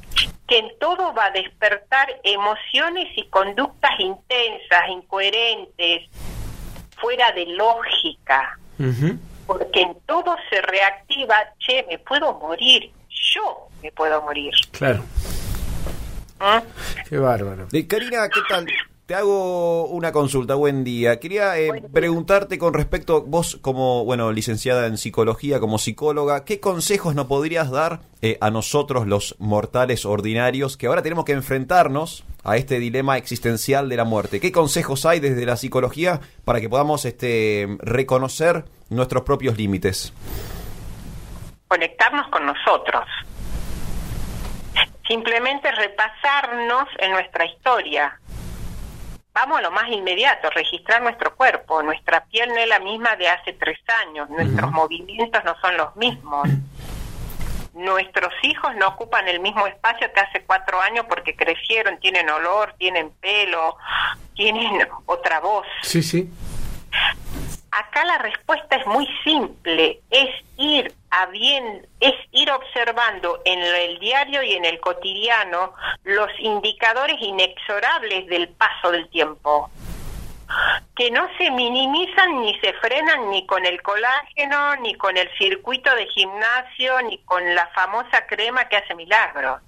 [0.50, 6.10] que en todo va a despertar emociones y conductas intensas, incoherentes,
[7.00, 8.58] fuera de lógica,
[9.46, 12.90] porque en todo se reactiva, che, me puedo morir,
[13.32, 14.52] yo me puedo morir.
[14.72, 15.04] Claro.
[16.40, 17.08] ¿Mm?
[17.08, 17.68] Qué bárbaro.
[17.72, 18.66] Eh, Karina, ¿qué tal?
[19.10, 21.18] Te hago una consulta, buen día.
[21.18, 27.16] Quería eh, preguntarte con respecto, vos como, bueno, licenciada en psicología, como psicóloga, ¿qué consejos
[27.16, 32.56] nos podrías dar eh, a nosotros los mortales ordinarios que ahora tenemos que enfrentarnos a
[32.56, 34.38] este dilema existencial de la muerte?
[34.38, 40.14] ¿Qué consejos hay desde la psicología para que podamos este, reconocer nuestros propios límites?
[41.66, 43.02] conectarnos con nosotros.
[45.08, 48.16] Simplemente repasarnos en nuestra historia.
[49.40, 51.82] Vamos a lo más inmediato, registrar nuestro cuerpo.
[51.82, 55.96] Nuestra piel no es la misma de hace tres años, nuestros movimientos no son los
[55.96, 56.46] mismos.
[57.72, 62.74] Nuestros hijos no ocupan el mismo espacio que hace cuatro años porque crecieron, tienen olor,
[62.76, 63.78] tienen pelo,
[64.34, 65.66] tienen otra voz.
[65.84, 66.30] Sí, sí.
[67.70, 73.98] Acá la respuesta es muy simple, es ir a bien, es ir observando en el
[73.98, 75.74] diario y en el cotidiano
[76.04, 79.70] los indicadores inexorables del paso del tiempo
[80.96, 85.94] que no se minimizan ni se frenan ni con el colágeno, ni con el circuito
[85.94, 89.60] de gimnasio, ni con la famosa crema que hace milagros.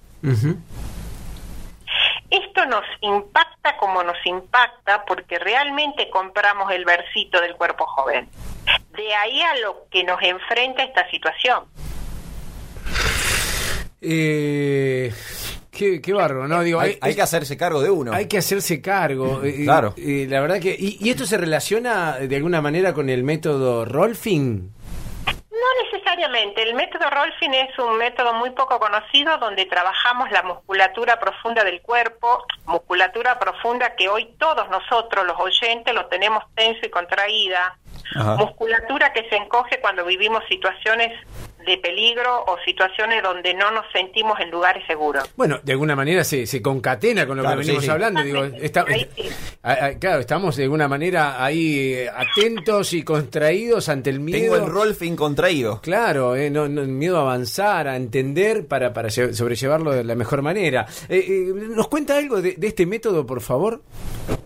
[2.33, 8.27] Esto nos impacta como nos impacta porque realmente compramos el versito del cuerpo joven.
[8.97, 11.65] De ahí a lo que nos enfrenta esta situación.
[14.01, 15.13] Eh,
[15.71, 16.61] qué, qué bárbaro, ¿no?
[16.63, 18.13] Digo, Hay, hay que hacerse cargo de uno.
[18.13, 19.41] Hay que hacerse cargo.
[19.43, 19.93] eh, Claro.
[19.97, 20.75] eh, la verdad que.
[20.77, 24.71] Y, y esto se relaciona de alguna manera con el método Rolfing?
[25.63, 26.61] No necesariamente.
[26.61, 31.81] El método Rolfing es un método muy poco conocido donde trabajamos la musculatura profunda del
[31.81, 37.77] cuerpo, musculatura profunda que hoy todos nosotros, los oyentes, lo tenemos tenso y contraída.
[38.15, 38.35] Ajá.
[38.35, 41.13] Musculatura que se encoge cuando vivimos situaciones
[41.65, 45.29] de peligro o situaciones donde no nos sentimos en lugares seguros.
[45.35, 47.89] Bueno, de alguna manera se, se concatena con lo Claro, que venimos sí.
[47.89, 48.23] hablando.
[48.23, 48.85] Digo, está-
[49.99, 54.39] claro, estamos de alguna manera ahí eh, atentos y contraídos ante el miedo.
[54.39, 55.79] Tengo el Rolfing contraído.
[55.81, 60.41] Claro, eh, no, miedo a avanzar, a entender para, para lle- sobrellevarlo de la mejor
[60.41, 60.85] manera.
[61.09, 63.81] Eh, eh, ¿Nos cuenta algo de, de este método, por favor?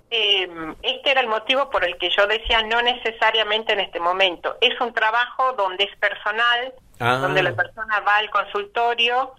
[0.10, 0.48] Eh,
[0.84, 4.56] este era el motivo por el que yo decía no necesariamente en este momento.
[4.62, 7.18] Es un trabajo donde es personal, Ah.
[7.18, 9.34] donde la persona va al consultorio,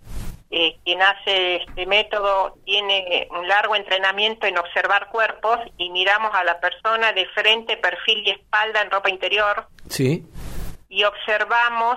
[0.51, 6.45] eh, quien hace este método tiene un largo entrenamiento en observar cuerpos y miramos a
[6.45, 10.25] la persona de frente, perfil y espalda en ropa interior Sí.
[10.89, 11.97] y observamos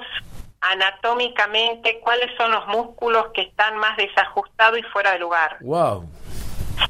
[0.62, 6.06] anatómicamente cuáles son los músculos que están más desajustados y fuera de lugar Wow.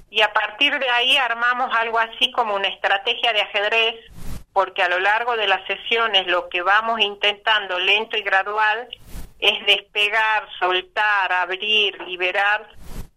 [0.09, 3.95] Y a partir de ahí armamos algo así como una estrategia de ajedrez,
[4.53, 8.89] porque a lo largo de las sesiones lo que vamos intentando lento y gradual
[9.39, 12.67] es despegar, soltar, abrir, liberar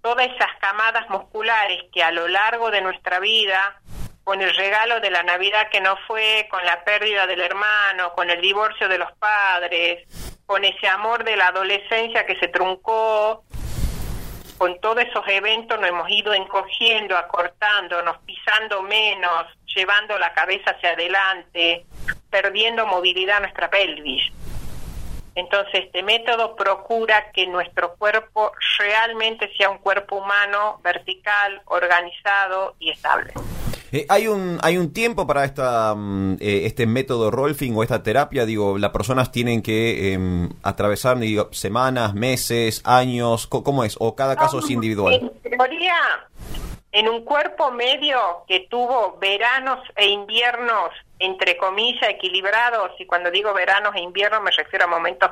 [0.01, 3.81] todas esas camadas musculares que a lo largo de nuestra vida,
[4.23, 8.31] con el regalo de la Navidad que no fue, con la pérdida del hermano, con
[8.31, 10.07] el divorcio de los padres,
[10.47, 13.45] con ese amor de la adolescencia que se truncó,
[14.65, 20.93] con todos esos eventos nos hemos ido encogiendo, acortándonos, pisando menos, llevando la cabeza hacia
[20.93, 21.85] adelante,
[22.31, 24.23] perdiendo movilidad a nuestra pelvis.
[25.35, 32.89] Entonces, este método procura que nuestro cuerpo realmente sea un cuerpo humano, vertical, organizado y
[32.89, 33.35] estable.
[33.94, 38.02] Eh, hay un hay un tiempo para esta mm, eh, este método Rolfing o esta
[38.02, 43.94] terapia, digo, las personas tienen que em, atravesar digo, semanas, meses, años, ¿cómo es?
[44.00, 45.14] O cada caso es individual.
[45.14, 45.94] En teoría,
[46.90, 48.18] en un cuerpo medio
[48.48, 50.90] que tuvo veranos e inviernos,
[51.20, 55.30] entre comillas, equilibrados, y cuando digo veranos e inviernos me refiero a momentos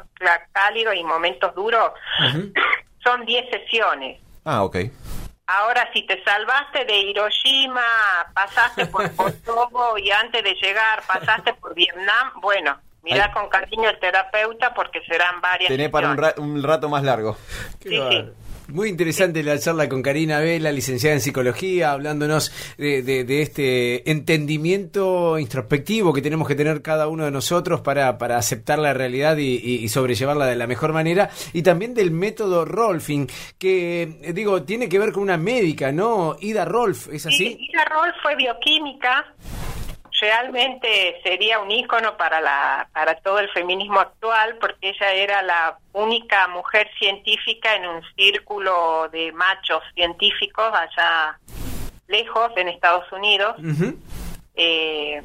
[0.52, 1.90] cálidos y momentos duros,
[3.02, 4.20] son 10 sesiones.
[4.44, 4.76] Ah, ok.
[5.59, 7.83] Ahora, si te salvaste de Hiroshima,
[8.35, 13.99] pasaste por Kosovo y antes de llegar pasaste por Vietnam, bueno, mira con cariño al
[13.99, 16.37] terapeuta porque serán varias Tenés para un, sesiones.
[16.37, 17.37] ra- un rato más largo.
[17.81, 18.33] Qué bárbaro.
[18.68, 24.10] Muy interesante la charla con Karina Vela, licenciada en psicología, hablándonos de, de- de este
[24.10, 29.36] entendimiento introspectivo que tenemos que tener cada uno de nosotros para, para aceptar la realidad
[29.36, 31.28] y, y- sobrellevarla de la mejor manera.
[31.52, 33.26] Y también del método Rolfing,
[33.59, 36.36] que eh, digo, tiene que ver con una médica, ¿no?
[36.40, 37.36] Ida Rolf, ¿es así?
[37.36, 39.34] Sí, Ida Roll fue bioquímica,
[40.23, 45.77] realmente sería un ícono para la para todo el feminismo actual porque ella era la
[45.93, 51.40] única mujer científica en un círculo de machos científicos allá
[52.07, 53.57] lejos en Estados Unidos
[54.55, 55.20] eh,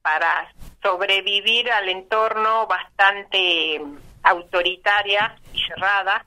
[0.00, 0.50] para
[0.82, 3.82] sobrevivir al entorno bastante
[4.22, 6.24] autoritaria y cerrada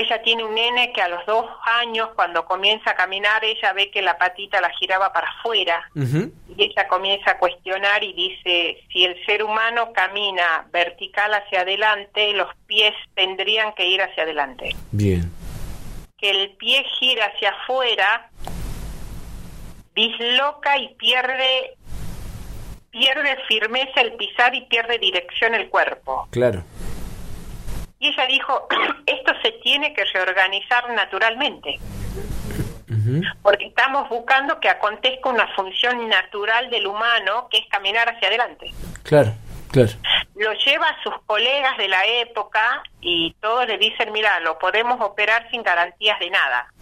[0.00, 1.46] ella tiene un nene que a los dos
[1.80, 6.64] años, cuando comienza a caminar, ella ve que la patita la giraba para afuera y
[6.64, 12.48] ella comienza a cuestionar y dice, si el ser humano camina vertical hacia adelante, los
[12.66, 14.74] pies tendrían que ir hacia adelante.
[14.90, 15.30] Bien.
[16.18, 18.30] Que el pie gira hacia afuera,
[19.94, 21.76] disloca y pierde
[22.90, 26.26] pierde firmeza el pisar y pierde dirección el cuerpo.
[26.30, 26.64] Claro.
[28.00, 28.66] Y ella dijo,
[29.06, 31.78] esto se tiene que reorganizar naturalmente,
[33.42, 38.72] porque estamos buscando que acontezca una función natural del humano, que es caminar hacia adelante.
[39.02, 39.32] Claro,
[39.70, 39.90] claro.
[40.34, 44.98] Lo lleva a sus colegas de la época y todos le dicen, mira, lo podemos
[45.02, 46.72] operar sin garantías de nada.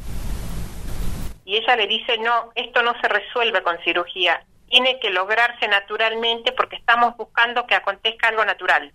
[1.44, 6.52] Y ella le dice, no, esto no se resuelve con cirugía, tiene que lograrse naturalmente
[6.52, 8.92] porque estamos buscando que acontezca algo natural.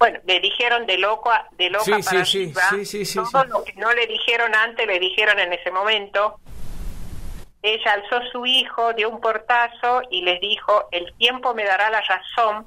[0.00, 2.84] Bueno, le dijeron de loco a- de loca Sí, para sí, arriba.
[2.84, 6.40] sí, Todo lo que no le dijeron antes le dijeron en ese momento.
[7.62, 12.00] Ella alzó su hijo, dio un portazo y les dijo, el tiempo me dará la
[12.00, 12.66] razón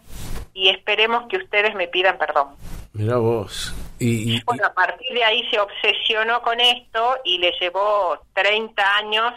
[0.53, 2.49] y esperemos que ustedes me pidan perdón.
[2.93, 3.73] Mira vos.
[3.97, 8.97] Y, y- Bueno, a partir de ahí se obsesionó con esto y le llevó 30
[8.97, 9.33] años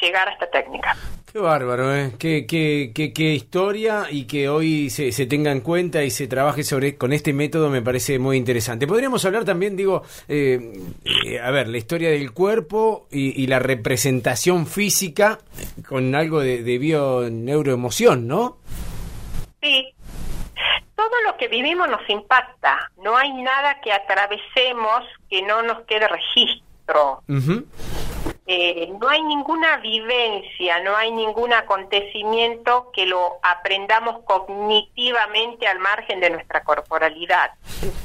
[0.00, 0.96] llegar a esta técnica.
[1.32, 2.12] Qué bárbaro, ¿eh?
[2.18, 6.28] Qué, qué, qué, qué historia y que hoy se, se tenga en cuenta y se
[6.28, 8.86] trabaje sobre con este método me parece muy interesante.
[8.86, 10.80] Podríamos hablar también, digo, eh,
[11.26, 15.38] eh, a ver, la historia del cuerpo y, y la representación física
[15.86, 18.58] con algo de, de bio-neuroemoción, ¿no?
[19.60, 19.92] Sí.
[20.94, 22.90] Todo lo que vivimos nos impacta.
[23.02, 27.22] No hay nada que atravesemos que no nos quede registro.
[28.48, 36.20] Eh, no hay ninguna vivencia, no hay ningún acontecimiento que lo aprendamos cognitivamente al margen
[36.20, 37.50] de nuestra corporalidad.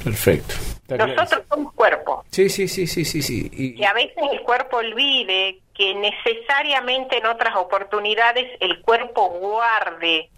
[0.02, 0.54] Perfecto.
[0.88, 2.24] Nosotros somos cuerpo.
[2.30, 3.48] Sí, sí, sí, sí, sí, sí.
[3.52, 10.28] Y- Y a veces el cuerpo olvide que necesariamente en otras oportunidades el cuerpo guarde,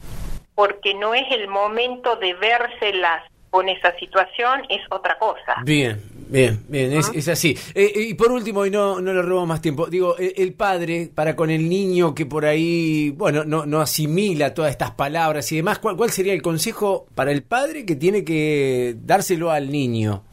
[0.54, 5.56] porque no es el momento de vérselas con esa situación, es otra cosa.
[5.64, 6.00] Bien,
[6.34, 7.56] bien, bien, es, es así.
[7.74, 11.10] Eh, y por último, y no, no le robo más tiempo, digo, eh, el padre,
[11.14, 15.56] para con el niño que por ahí, bueno, no, no asimila todas estas palabras y
[15.56, 20.24] demás, ¿cuál, ¿cuál sería el consejo para el padre que tiene que dárselo al niño?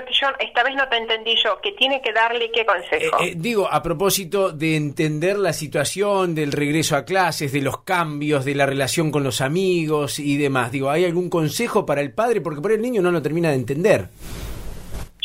[0.00, 3.20] Que yo esta vez no te entendí yo, que tiene que darle qué consejo.
[3.20, 8.44] Eh, digo, a propósito de entender la situación, del regreso a clases, de los cambios,
[8.44, 12.40] de la relación con los amigos y demás, digo, ¿hay algún consejo para el padre?
[12.40, 14.08] Porque por ahí el niño no lo termina de entender.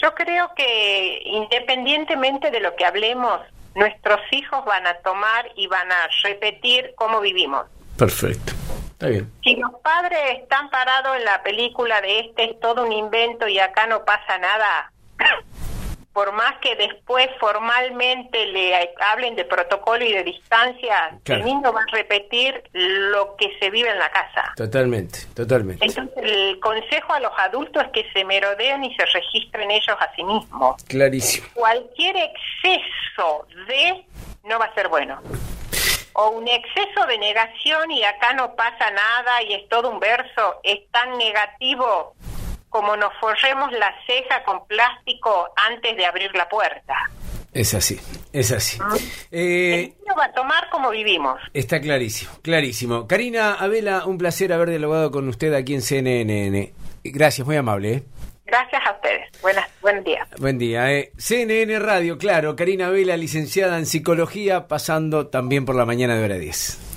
[0.02, 3.39] Yo creo que independientemente de lo que hablemos,
[3.76, 7.65] nuestros hijos van a tomar y van a repetir cómo vivimos.
[7.98, 8.53] Perfecto,
[8.97, 9.31] está bien.
[9.43, 13.59] Si los padres están parados en la película de este es todo un invento y
[13.59, 14.91] acá no pasa nada,
[16.13, 18.73] por más que después formalmente le
[19.11, 21.41] hablen de protocolo y de distancia, Claro.
[21.41, 24.51] el niño va a repetir lo que se vive en la casa.
[24.55, 25.85] Totalmente, totalmente.
[25.85, 30.11] Entonces el consejo a los adultos es que se merodeen y se registren ellos a
[30.15, 30.83] sí mismos.
[30.85, 31.47] Clarísimo.
[31.53, 34.03] Cualquier exceso de
[34.43, 35.21] no va a ser bueno.
[36.19, 40.60] O un exceso de negación y acá no pasa nada y es todo un verso,
[40.64, 42.15] es tan negativo
[42.69, 46.95] como nos forremos la ceja con plástico antes de abrir la puerta.
[47.53, 47.99] Es así,
[48.34, 48.80] es así.
[49.31, 51.39] Eh, El va a tomar como vivimos.
[51.53, 53.07] está clarísimo, clarísimo.
[53.07, 56.73] Karina Abela, un placer haber dialogado con usted aquí en CNN.
[57.03, 57.94] Gracias, muy amable.
[57.94, 58.03] ¿eh?
[58.47, 59.29] Gracias a ustedes.
[59.41, 60.25] Buenas, buen día.
[60.37, 60.91] Buen día.
[60.93, 61.11] ¿eh?
[61.17, 62.55] CNN Radio, claro.
[62.55, 66.96] Karina Abela, licenciada en psicología, pasando también por la mañana de hora 10.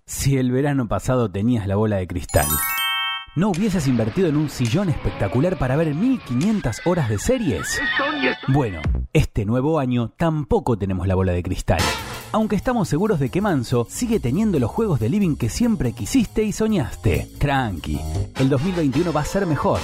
[0.08, 2.48] Si el verano pasado tenías la bola de cristal,
[3.40, 7.80] ¿no hubieses invertido en un sillón espectacular para ver 1500 horas de series?
[8.50, 8.82] Bueno,
[9.14, 11.80] este nuevo año tampoco tenemos la bola de cristal.
[12.34, 16.44] Aunque estamos seguros de que Manso sigue teniendo los juegos de living que siempre quisiste
[16.44, 17.30] y soñaste.
[17.40, 17.98] Tranqui,
[18.36, 19.80] el 2021 va a ser mejor.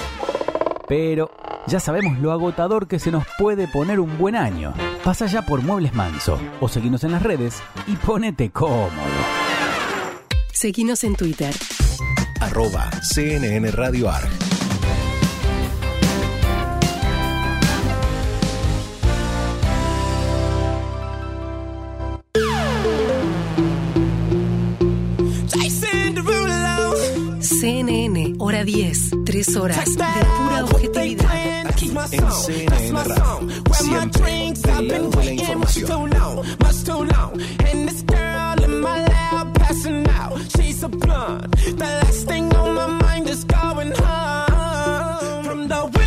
[0.89, 1.31] Pero
[1.65, 4.73] ya sabemos lo agotador que se nos puede poner un buen año.
[5.01, 8.91] Pasa ya por Muebles Manso o seguinos en las redes y ponete cómodo.
[10.51, 11.55] Seguinos en Twitter.
[12.45, 14.29] Arroba CNN Radio Arg.
[27.41, 30.03] CNN, hora 10, 3 horas de
[30.37, 31.64] pura objetividad.
[31.75, 32.65] keep That's my song.
[32.65, 33.49] That's my song.
[33.49, 36.45] Where my drinks, I've been waiting too long,
[36.83, 37.41] too long.
[37.65, 39.47] And this girl in my lap
[40.09, 40.89] out, she's a.
[40.89, 46.04] The last thing on my mind is going home from the.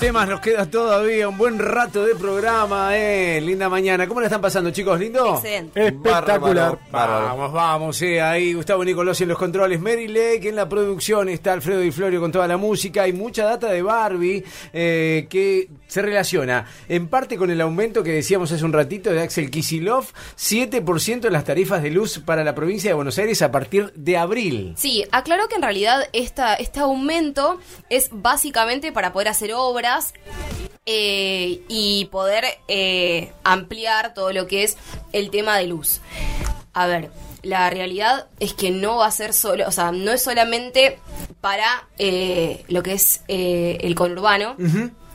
[0.00, 3.38] Temas nos queda todavía, un buen rato de programa, eh.
[3.38, 4.08] Linda mañana.
[4.08, 4.98] ¿Cómo la están pasando, chicos?
[4.98, 5.34] ¿Lindo?
[5.34, 5.88] Excelente.
[5.88, 6.78] Espectacular.
[6.90, 7.26] Bárbaro.
[7.26, 8.18] Vamos, vamos, eh.
[8.18, 12.18] Ahí Gustavo Nicolosi en los controles, Mary Lake en la producción, está Alfredo y Florio
[12.18, 13.02] con toda la música.
[13.02, 18.12] Hay mucha data de Barbie eh, que se relaciona en parte con el aumento que
[18.12, 20.06] decíamos hace un ratito de Axel Kisilov,
[20.38, 24.16] 7% en las tarifas de luz para la provincia de Buenos Aires a partir de
[24.16, 24.74] abril.
[24.76, 27.58] Sí, aclaró que en realidad esta, este aumento
[27.88, 30.14] es básicamente para poder hacer obras
[30.86, 34.76] eh, y poder eh, ampliar todo lo que es
[35.12, 36.00] el tema de luz.
[36.72, 37.10] A ver,
[37.42, 40.98] la realidad es que no va a ser solo, o sea, no es solamente
[41.40, 44.56] para eh, lo que es eh, el conurbano.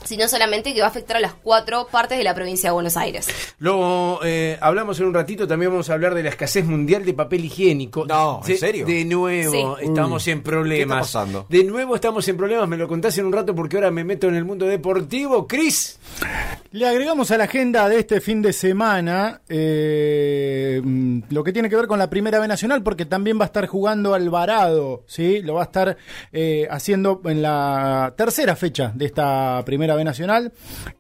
[0.06, 2.96] Sino solamente que va a afectar a las cuatro partes de la provincia de Buenos
[2.98, 3.28] Aires.
[3.60, 7.14] Luego eh, hablamos en un ratito, también vamos a hablar de la escasez mundial de
[7.14, 8.06] papel higiénico.
[8.06, 8.86] No, ¿en De- serio?
[8.86, 9.86] De nuevo Sí.
[9.88, 10.78] estamos en problemas.
[10.78, 11.46] ¿Qué está pasando?
[11.50, 14.28] De nuevo estamos en problemas, me lo contás en un rato porque ahora me meto
[14.28, 15.48] en el mundo deportivo.
[15.48, 16.00] Cris,
[16.72, 20.82] Le agregamos a la agenda de este fin de semana eh,
[21.30, 23.66] lo que tiene que ver con la Primera B Nacional, porque también va a estar
[23.68, 25.42] jugando Alvarado, ¿sí?
[25.42, 25.98] Lo va a estar
[26.34, 30.52] eh, haciendo en la tercera fecha de esta Primera B Nacional.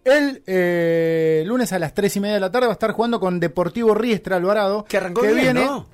[0.03, 3.19] El eh, lunes a las tres y media de la tarde va a estar jugando
[3.19, 5.87] con Deportivo Riestra Alvarado, que arrancó bien, viene, ¿no?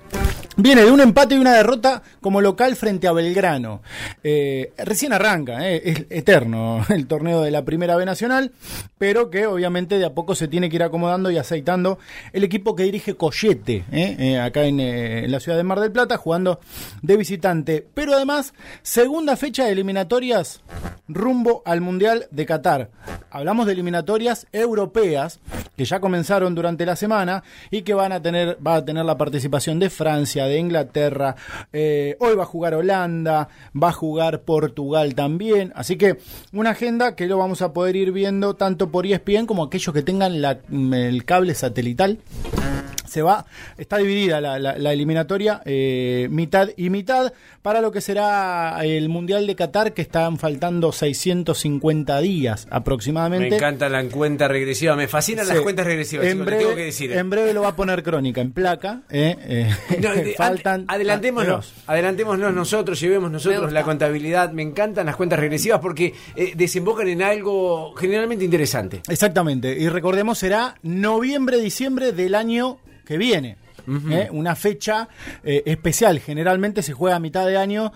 [0.58, 3.82] Viene de un empate y una derrota como local frente a Belgrano.
[4.22, 8.52] Eh, recién arranca, eh, es eterno el torneo de la Primera B Nacional,
[8.98, 12.00] pero que obviamente de a poco se tiene que ir acomodando y aceitando
[12.34, 16.18] el equipo que dirige Collete, eh, acá en, en la ciudad de Mar del Plata,
[16.18, 16.60] jugando
[17.02, 17.88] de visitante.
[17.94, 20.62] Pero además, segunda fecha de eliminatorias
[21.08, 22.90] rumbo al Mundial de Qatar.
[23.30, 25.40] Hablamos de eliminatorias europeas
[25.78, 29.18] que ya comenzaron durante la semana y que van a tener, va a tener la
[29.18, 31.36] participación de Francia, de Inglaterra,
[31.74, 33.50] eh, hoy va a jugar Holanda,
[33.82, 36.18] va a jugar Portugal también, así que
[36.54, 40.02] una agenda que lo vamos a poder ir viendo tanto por ESPN como aquellos que
[40.04, 42.20] tengan la- el cable satelital
[43.12, 43.46] se va,
[43.78, 49.10] está dividida la, la- la eliminatoria eh, mitad y mitad para lo que será el
[49.10, 53.56] Mundial de Qatar que están faltando 650 días me aproximadamente.
[53.56, 55.54] encanta la cuenta regresiva, me fascinan Sí.
[55.54, 57.12] las cuentas regresivas, En chicos, breve, tengo que decir.
[57.12, 59.02] en breve lo va a poner Crónica en placa.
[59.10, 59.36] eh,
[59.90, 64.52] eh, No, faltan ad- adelantémonos, adelantémonos nosotros, llevemos nosotros la contabilidad.
[64.52, 69.02] Me encantan las cuentas regresivas porque eh, desembocan en algo generalmente interesante.
[69.10, 69.78] Exactamente.
[69.78, 72.78] Y recordemos, será noviembre-diciembre del año
[73.12, 73.58] que viene.
[74.10, 74.30] ¿Eh?
[74.32, 75.08] Una fecha
[75.44, 76.20] eh, especial.
[76.20, 77.92] Generalmente se juega a mitad de año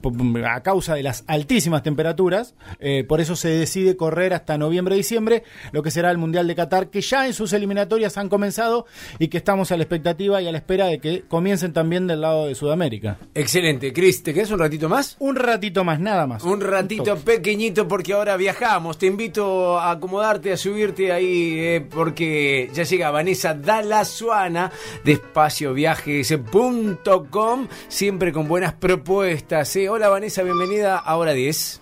[0.00, 0.12] po-
[0.46, 2.54] a causa de las altísimas temperaturas.
[2.80, 5.42] eh, por eso se decide correr hasta noviembre-diciembre
[5.72, 8.86] lo que será el Mundial de Qatar, que ya en sus eliminatorias han comenzado
[9.18, 12.20] y que estamos a la expectativa y a la espera de que comiencen también del
[12.20, 13.18] lado de Sudamérica.
[13.34, 13.92] Excelente.
[13.92, 15.16] Cris, ¿te quedas un ratito más?
[15.18, 16.42] Un ratito más, nada más.
[16.42, 18.98] Un ratito pequeñito porque ahora viajamos.
[18.98, 24.67] Te invito a acomodarte, a subirte ahí porque ya llega Vanessa Dalazuana
[25.04, 29.74] de espacioviajes.com, siempre con buenas propuestas.
[29.76, 29.88] eh.
[29.88, 31.80] Hola Vanessa, bienvenida a Hora 10.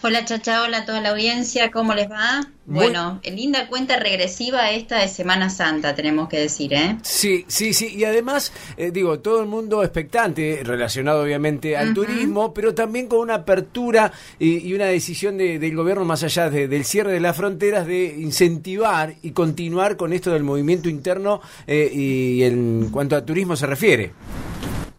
[0.00, 2.42] Hola Chacha, hola a toda la audiencia, ¿cómo les va?
[2.66, 6.96] Muy- Bueno, linda cuenta regresiva esta de Semana Santa, tenemos que decir, ¿eh?
[7.02, 7.96] Sí, sí, sí.
[7.96, 13.18] Y además, eh, digo, todo el mundo expectante, relacionado obviamente al turismo, pero también con
[13.18, 17.20] una apertura y, y una decisión de- del gobierno, más allá de- del cierre de
[17.20, 23.16] las fronteras, de incentivar y continuar con esto del movimiento interno eh, y en cuanto
[23.16, 24.12] a turismo se refiere.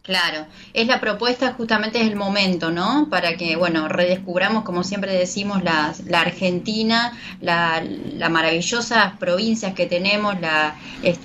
[0.10, 3.10] Claro, es la propuesta, justamente es el momento, ¿no?
[3.12, 9.86] Para que, bueno, redescubramos, como siempre decimos, la, la Argentina, la, la maravillosas provincias que
[9.86, 10.76] tenemos, la,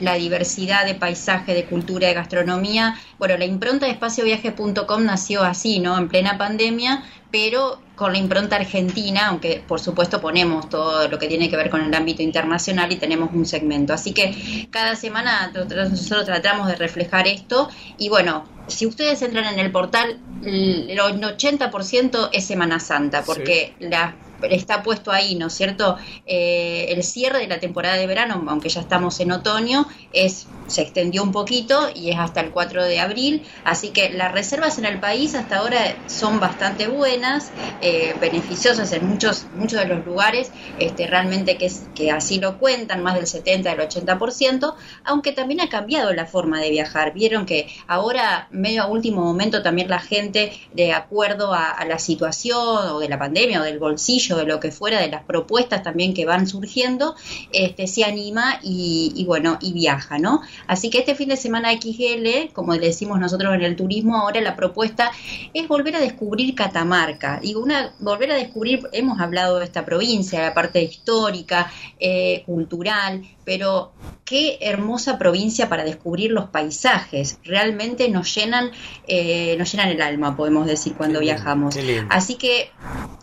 [0.01, 2.95] la diversidad de paisaje, de cultura, de gastronomía.
[3.19, 5.97] Bueno, la impronta de espacioviaje.com nació así, ¿no?
[5.97, 11.27] En plena pandemia, pero con la impronta argentina, aunque por supuesto ponemos todo lo que
[11.27, 13.95] tiene que ver con el ámbito internacional y tenemos un segmento.
[13.95, 19.59] Así que cada semana nosotros tratamos de reflejar esto y bueno, si ustedes entran en
[19.59, 24.17] el portal, el 80% es Semana Santa, porque la
[24.51, 25.97] está puesto ahí, ¿no es cierto?
[26.27, 30.83] Eh, el cierre de la temporada de verano, aunque ya estamos en otoño, es se
[30.83, 34.87] extendió un poquito y es hasta el 4 de abril, así que las reservas en
[34.87, 37.51] el país hasta ahora son bastante buenas,
[37.83, 42.59] eh, beneficiosas en muchos muchos de los lugares, este, realmente que, es, que así lo
[42.59, 47.13] cuentan, más del 70, del 80%, aunque también ha cambiado la forma de viajar.
[47.13, 51.99] Vieron que ahora, medio a último momento, también la gente, de acuerdo a, a la
[51.99, 55.83] situación o de la pandemia o del bolsillo, de lo que fuera, de las propuestas
[55.83, 57.15] también que van surgiendo,
[57.53, 60.43] este, se anima y, bueno, y viaja, ¿no?
[60.67, 64.41] Así que este fin de semana XL, como le decimos nosotros en el turismo, ahora
[64.41, 65.11] la propuesta
[65.53, 67.41] es volver a descubrir Catamarca.
[67.41, 73.23] Digo, una, volver a descubrir, hemos hablado de esta provincia, la parte histórica, eh, cultural,
[73.45, 73.93] pero
[74.25, 77.39] qué hermosa provincia para descubrir los paisajes.
[77.45, 78.71] Realmente nos llenan,
[79.07, 81.77] eh, nos llenan el alma, podemos decir, cuando viajamos.
[81.77, 82.07] lindo.
[82.11, 82.71] Así que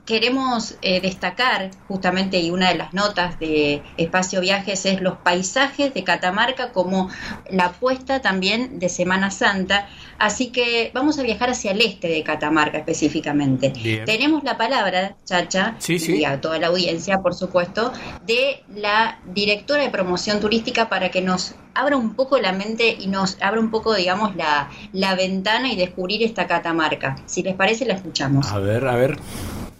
[0.05, 5.93] queremos eh, destacar justamente, y una de las notas de Espacio Viajes es los paisajes
[5.93, 7.09] de Catamarca como
[7.49, 9.87] la apuesta también de Semana Santa.
[10.19, 13.69] Así que vamos a viajar hacia el este de Catamarca específicamente.
[13.69, 14.05] Bien.
[14.05, 16.17] Tenemos la palabra, Chacha, Sí, sí.
[16.17, 17.91] y a toda la audiencia, por supuesto,
[18.25, 23.07] de la directora de promoción turística para que nos abra un poco la mente y
[23.07, 27.15] nos abra un poco, digamos, la, la ventana y descubrir esta Catamarca.
[27.27, 28.51] Si les parece, la escuchamos.
[28.51, 29.17] A ver, a ver.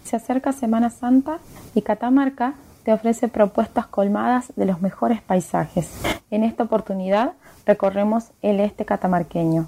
[0.04, 1.38] Se acerca Semana Santa
[1.74, 5.90] y Catamarca te ofrece propuestas colmadas de los mejores paisajes.
[6.30, 7.34] En esta oportunidad
[7.66, 9.66] recorremos el este catamarqueño.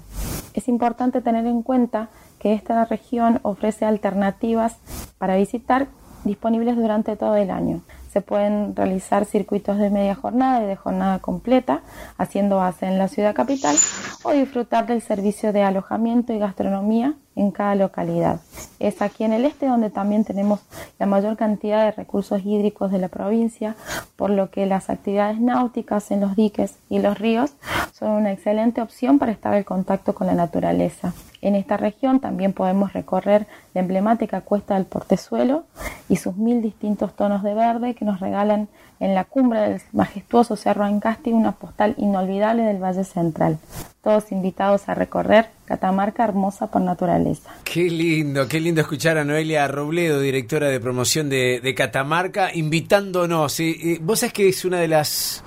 [0.55, 2.09] Es importante tener en cuenta
[2.39, 4.77] que esta región ofrece alternativas
[5.19, 5.89] para visitar
[6.23, 7.81] disponibles durante todo el año.
[8.15, 11.81] Se pueden realizar circuitos de media jornada y de jornada completa,
[12.17, 13.75] haciendo base en la ciudad capital,
[14.23, 18.39] o disfrutar del servicio de alojamiento y gastronomía en cada localidad.
[18.79, 20.61] Es aquí en el este donde también tenemos
[20.97, 23.75] la mayor cantidad de recursos hídricos de la provincia,
[24.15, 27.53] por lo que las actividades náuticas en los diques y los ríos
[27.91, 31.13] son una excelente opción para estar en contacto con la naturaleza.
[31.41, 35.65] En esta región también podemos recorrer la emblemática cuesta del Portezuelo
[36.09, 38.69] y sus mil distintos tonos de verde que nos regalan
[38.99, 43.57] en la cumbre del majestuoso Cerro Ancasti una postal inolvidable del Valle Central.
[44.01, 47.49] Todos invitados a recorrer Catamarca hermosa por naturaleza.
[47.63, 53.59] Qué lindo, qué lindo escuchar a Noelia Robledo, directora de promoción de, de Catamarca, invitándonos.
[53.59, 55.43] Eh, eh, vos sabés que es una de las,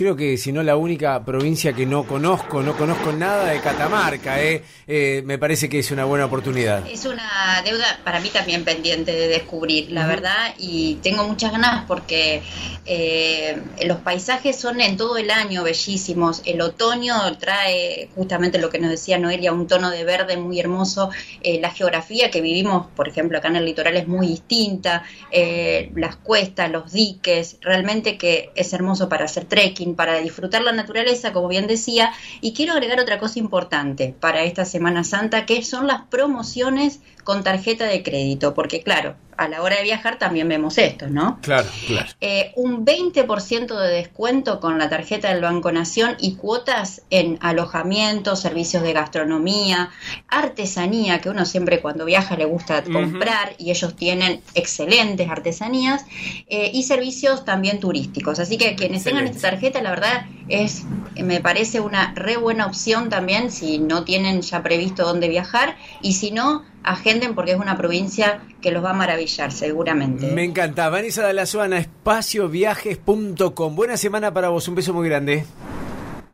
[0.00, 4.42] creo que si no la única provincia que no conozco, no conozco nada de Catamarca.
[4.42, 4.62] Eh.
[4.86, 6.86] Eh, me parece que es una buena oportunidad.
[6.88, 11.84] Es una deuda para mí también pendiente de descubrir, la verdad, y tengo muchas ganas
[11.86, 12.42] porque
[12.86, 16.40] eh, los paisajes son en todo el año bellísimos.
[16.46, 21.10] El otoño trae justamente lo que nos decía Noelia, un tono de verde muy hermoso.
[21.42, 25.04] Eh, la geografía que vivimos, por ejemplo, acá en el litoral es muy distinta.
[25.30, 30.72] Eh, las cuestas, los diques, realmente que es hermoso para hacer trekking, para disfrutar la
[30.72, 32.12] naturaleza, como bien decía.
[32.40, 37.42] Y quiero agregar otra cosa importante para esta Semana Santa, que son las promociones con
[37.42, 41.38] tarjeta de crédito, porque claro, a la hora de viajar también vemos esto, ¿no?
[41.40, 42.10] Claro, claro.
[42.20, 48.36] Eh, un 20% de descuento con la tarjeta del Banco Nación y cuotas en alojamiento,
[48.36, 49.88] servicios de gastronomía,
[50.28, 56.04] artesanía, que uno siempre cuando viaja le gusta comprar y ellos tienen excelentes artesanías,
[56.46, 58.40] eh, y servicios también turísticos.
[58.40, 60.84] Así que quienes tengan esta tarjeta, la verdad, es
[61.16, 66.14] me parece una re buena opción también si no tienen ya previsto dónde viajar y
[66.14, 70.26] si no, agenden porque es una provincia que los va a maravillar seguramente.
[70.32, 70.88] Me encanta.
[70.88, 73.76] Vanessa de la Suana, espacioviajes.com.
[73.76, 75.44] Buena semana para vos, un beso muy grande.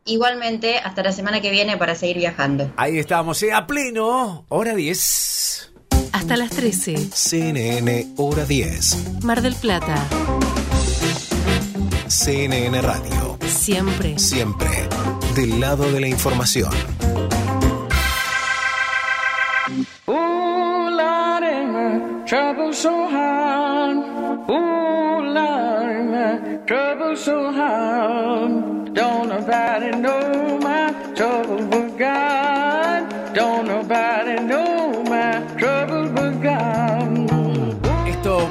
[0.05, 2.70] Igualmente, hasta la semana que viene para seguir viajando.
[2.76, 5.72] Ahí estamos, eh, a pleno, hora 10.
[6.12, 6.97] Hasta las 13.
[7.12, 9.22] CNN Hora 10.
[9.24, 10.06] Mar del Plata.
[12.09, 13.35] CNN Radio.
[13.56, 14.18] Siempre.
[14.18, 14.68] Siempre.
[15.34, 16.70] Del lado de la información.
[20.06, 23.96] Ooh, Lordy, my trouble so hard.
[24.48, 28.92] Ooh, Lordy, my trouble so hard.
[28.94, 33.34] Don't nobody know my trouble but God.
[33.34, 36.95] Don't nobody know my trouble but God.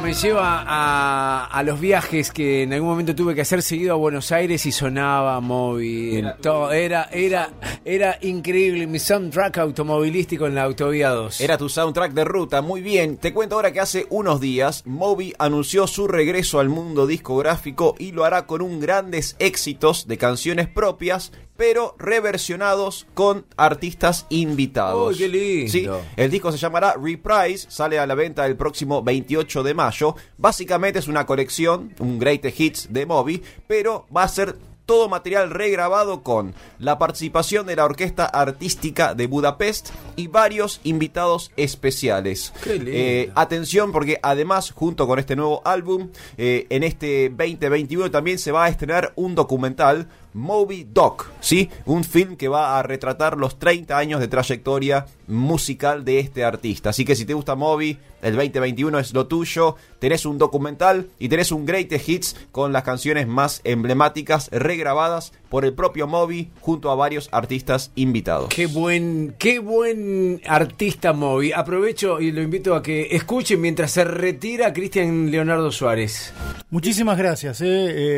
[0.05, 3.97] Me lleva a, a los viajes que en algún momento tuve que hacer seguido a
[3.97, 6.31] Buenos Aires y sonaba móvil.
[6.43, 7.49] Todo, era, era,
[7.83, 11.41] era increíble mi soundtrack automovilístico en la autovía 2.
[11.41, 13.17] Era tu soundtrack de ruta, muy bien.
[13.17, 18.11] Te cuento ahora que hace unos días Moby anunció su regreso al mundo discográfico y
[18.11, 25.13] lo hará con un grandes éxitos de canciones propias, pero reversionados con artistas invitados.
[25.13, 25.71] ¡Uy, qué lindo!
[25.71, 30.15] Sí, el disco se llamará Reprise, sale a la venta el próximo 28 de mayo.
[30.37, 34.55] Básicamente es una colección, un Greatest Hits de Moby, pero va a ser
[34.85, 41.51] todo material regrabado con la participación de la Orquesta Artística de Budapest y varios invitados
[41.57, 42.53] especiales.
[42.63, 42.91] Qué lindo.
[42.93, 48.51] Eh, atención porque además junto con este nuevo álbum, eh, en este 2021 también se
[48.51, 50.07] va a estrenar un documental.
[50.35, 51.69] Moby Doc, ¿sí?
[51.85, 56.89] Un film que va a retratar los 30 años de trayectoria musical de este artista.
[56.89, 59.75] Así que si te gusta Moby, el 2021 es lo tuyo.
[59.99, 65.63] Tenés un documental y tenés un Greatest Hits con las canciones más emblemáticas regrabadas por
[65.63, 68.49] el propio Moby junto a varios artistas invitados.
[68.49, 71.53] Qué buen, qué buen artista Moby.
[71.53, 76.33] Aprovecho y lo invito a que escuchen mientras se retira Cristian Leonardo Suárez.
[76.71, 77.67] Muchísimas gracias, eh,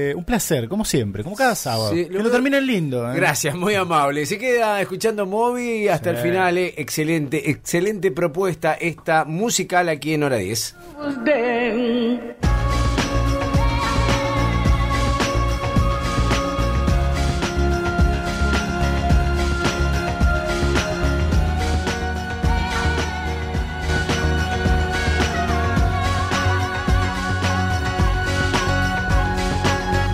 [0.09, 1.91] eh, un placer, como siempre, como cada sábado.
[1.93, 3.11] Sí, que lo terminen lindo.
[3.11, 3.15] eh.
[3.15, 4.25] Gracias, muy amable.
[4.25, 6.57] Se queda escuchando Moby hasta el final.
[6.57, 6.73] eh.
[6.77, 10.75] Excelente, excelente propuesta esta musical aquí en Hora 10.
[10.97, 12.35] was dead.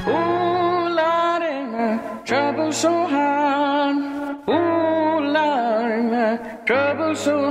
[0.08, 3.98] Ooh, Lordy, my trouble so hard.
[4.50, 7.44] Ooh, Lordy, my trouble so.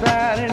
[0.00, 0.47] Don't nobody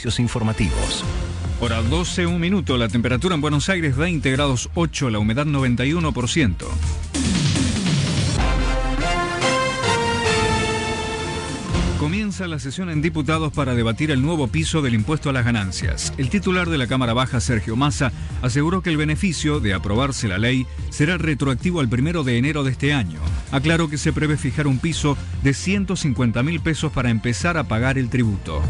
[0.00, 1.04] Servicios informativos.
[1.60, 2.78] Hora 12, un minuto.
[2.78, 6.54] La temperatura en Buenos Aires 20 grados 8, la humedad 91%.
[11.98, 16.14] Comienza la sesión en diputados para debatir el nuevo piso del impuesto a las ganancias.
[16.16, 18.10] El titular de la Cámara Baja, Sergio Massa,
[18.40, 22.70] aseguró que el beneficio de aprobarse la ley será retroactivo al primero de enero de
[22.70, 23.20] este año.
[23.52, 27.98] Aclaró que se prevé fijar un piso de 150 mil pesos para empezar a pagar
[27.98, 28.62] el tributo.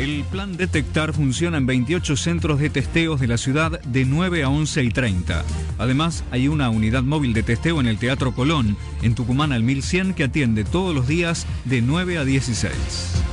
[0.00, 4.48] El plan Detectar funciona en 28 centros de testeos de la ciudad de 9 a
[4.48, 5.44] 11 y 30.
[5.76, 10.14] Además, hay una unidad móvil de testeo en el Teatro Colón, en Tucumán al 1100,
[10.14, 13.29] que atiende todos los días de 9 a 16.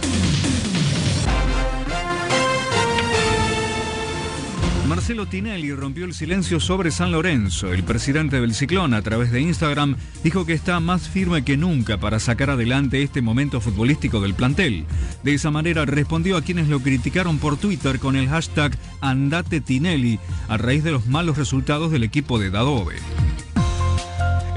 [5.08, 7.72] Marcelo Tinelli rompió el silencio sobre San Lorenzo.
[7.72, 11.98] El presidente del Ciclón, a través de Instagram, dijo que está más firme que nunca
[11.98, 14.84] para sacar adelante este momento futbolístico del plantel.
[15.24, 20.20] De esa manera respondió a quienes lo criticaron por Twitter con el hashtag Andate Tinelli,
[20.50, 22.98] a raíz de los malos resultados del equipo de Dadove.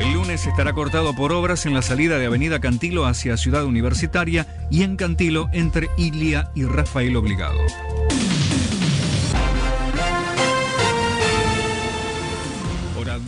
[0.01, 4.67] El lunes estará cortado por obras en la salida de Avenida Cantilo hacia Ciudad Universitaria
[4.69, 7.61] y en Cantilo entre Ilia y Rafael Obligado.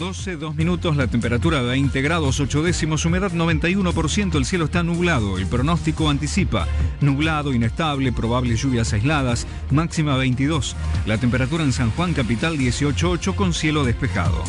[0.02, 5.38] 12, 2 minutos, la temperatura 20 grados, 8 décimos, humedad 91%, el cielo está nublado,
[5.38, 6.66] el pronóstico anticipa
[7.00, 10.74] nublado, inestable, probables lluvias aisladas, máxima 22,
[11.06, 14.42] la temperatura en San Juan capital 18.8 con cielo despejado.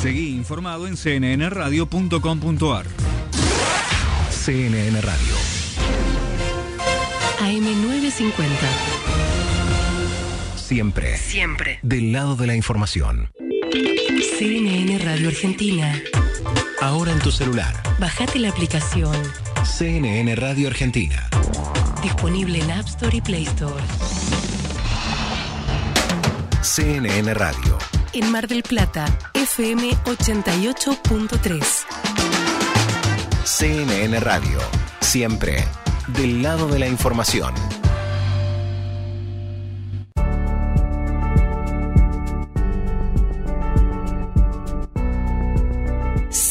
[0.00, 2.86] Seguí informado en cnnradio.com.ar.
[4.30, 5.34] CNN Radio.
[7.40, 9.03] AM950.
[10.64, 11.18] Siempre.
[11.18, 11.78] Siempre.
[11.82, 13.30] Del lado de la información.
[14.38, 16.00] CNN Radio Argentina.
[16.80, 17.74] Ahora en tu celular.
[17.98, 19.14] Bajate la aplicación.
[19.62, 21.28] CNN Radio Argentina.
[22.02, 23.84] Disponible en App Store y Play Store.
[26.62, 27.76] CNN Radio.
[28.14, 29.04] En Mar del Plata,
[29.34, 31.66] FM 88.3.
[33.44, 34.60] CNN Radio.
[35.00, 35.62] Siempre.
[36.08, 37.52] Del lado de la información.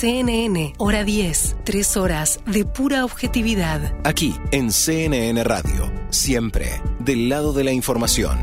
[0.04, 3.96] CNN, hora 10, 3 horas de pura objetividad.
[4.04, 5.90] Aquí, en CNN Radio.
[6.10, 6.82] Siempre.
[7.00, 8.38] Del lado de la información.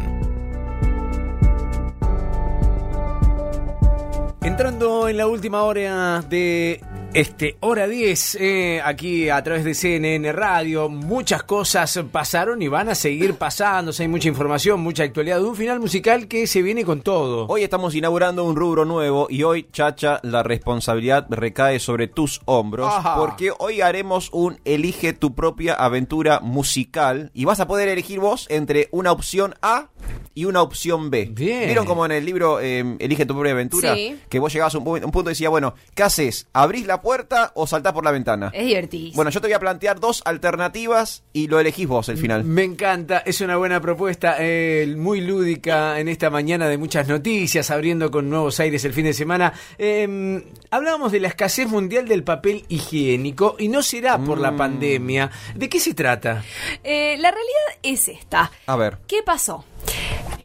[4.41, 6.83] Entrando en la última hora de
[7.13, 12.89] este hora 10, eh, aquí a través de CNN Radio, muchas cosas pasaron y van
[12.89, 13.93] a seguir pasando.
[13.99, 15.43] Hay mucha información, mucha actualidad.
[15.43, 17.47] Un final musical que se viene con todo.
[17.49, 22.93] Hoy estamos inaugurando un rubro nuevo y hoy, Chacha, la responsabilidad recae sobre tus hombros
[22.93, 23.17] Ajá.
[23.17, 28.47] porque hoy haremos un elige tu propia aventura musical y vas a poder elegir vos
[28.51, 29.89] entre una opción A
[30.35, 31.29] y una opción B.
[31.33, 31.67] Bien.
[31.67, 33.95] ¿Vieron como en el libro eh, Elige tu propia aventura?
[33.95, 34.19] Sí.
[34.29, 36.47] Que vos llegabas a un, pu- un punto y decías, bueno, ¿qué haces?
[36.53, 38.51] ¿Abrís la puerta o saltás por la ventana?
[38.55, 39.13] Es divertido.
[39.15, 42.45] Bueno, yo te voy a plantear dos alternativas y lo elegís vos el final.
[42.45, 47.71] Me encanta, es una buena propuesta, eh, muy lúdica en esta mañana de muchas noticias,
[47.71, 49.53] abriendo con nuevos aires el fin de semana.
[49.79, 54.57] Eh, hablábamos de la escasez mundial del papel higiénico y no será por la Mm.
[54.57, 55.31] pandemia.
[55.55, 56.43] ¿De qué se trata?
[56.85, 58.51] Eh, la realidad es esta.
[58.67, 58.99] A ver.
[59.07, 59.65] ¿Qué pasó?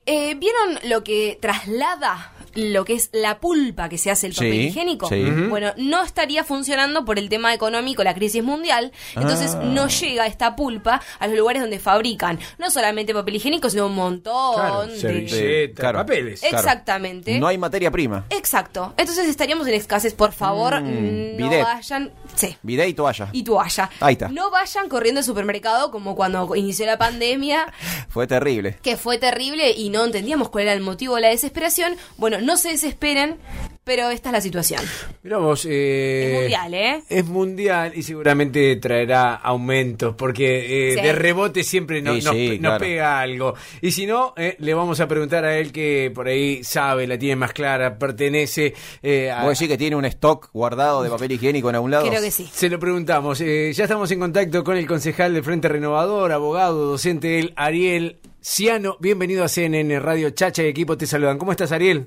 [0.08, 4.52] Eh, ¿Vieron lo que traslada lo que es la pulpa que se hace el papel
[4.54, 5.08] Sí, higiénico?
[5.10, 5.24] sí.
[5.50, 8.92] Bueno, no estaría funcionando por el tema económico, la crisis mundial.
[9.16, 9.62] Entonces Ah.
[9.64, 13.96] no llega esta pulpa a los lugares donde fabrican no solamente papel higiénico, sino un
[13.96, 15.00] montón de...
[15.00, 16.00] servilletas, Claro.
[16.00, 16.40] papeles.
[16.42, 16.58] Claro.
[16.58, 17.40] Exactamente.
[17.40, 18.26] No hay materia prima.
[18.30, 18.94] Exacto.
[18.98, 20.14] Entonces estaríamos en escasez.
[20.14, 21.64] Por favor, Mm, no bidet.
[21.64, 22.12] vayan...
[22.36, 22.56] Sí.
[22.64, 23.30] Bidet y toalla.
[23.32, 23.90] Y toalla.
[24.00, 24.28] Ahí está.
[24.30, 27.66] No vayan corriendo al supermercado como cuando inició la pandemia,
[28.10, 28.78] Fue terrible.
[28.82, 31.96] que fue terrible y no entendíamos cuál era el motivo de la desesperación.
[32.18, 33.38] Bueno, no se desesperen,
[33.84, 34.82] pero esta es la situación.
[35.22, 37.04] Mirá vos, eh, Es mundial, ¿eh?
[37.10, 41.02] Es mundial y seguramente traerá aumentos porque eh, Sí.
[41.02, 42.80] de rebote siempre no- Sí, nos, sí, nos claro.
[42.80, 43.54] pega algo.
[43.82, 47.18] Y si no, eh, le vamos a preguntar a él que por ahí sabe, la
[47.20, 48.74] tiene más clara, pertenece
[49.04, 49.44] eh, a...
[49.44, 52.08] ¿Vos decís que tiene un stock guardado de papel higiénico en algún lado?
[52.08, 52.50] Creo que sí.
[52.52, 53.40] Se lo preguntamos.
[53.42, 58.18] Eh, ya estamos en contacto con el concejal del Frente Renovador, abogado, docente él, Ariel
[58.50, 58.98] Ciano.
[59.00, 61.40] Bienvenido a CNN Radio Chacha y equipo te saludan.
[61.40, 62.06] ¿Cómo estás, Ariel?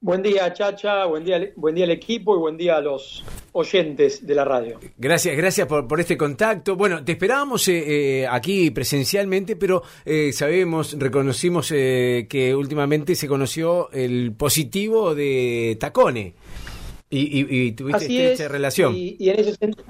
[0.00, 4.24] Buen día, Chacha, buen día, buen día al equipo y buen día a los oyentes
[4.24, 4.78] de la radio.
[4.96, 6.76] Gracias, gracias por, por este contacto.
[6.76, 13.26] Bueno, te esperábamos eh, eh, aquí presencialmente, pero eh, sabemos, reconocimos eh, que últimamente se
[13.26, 16.34] conoció el positivo de Tacone.
[17.10, 18.94] Y, y- y tuviste Así estrecha es, relación.
[18.94, 19.84] Y, y en ese sentido,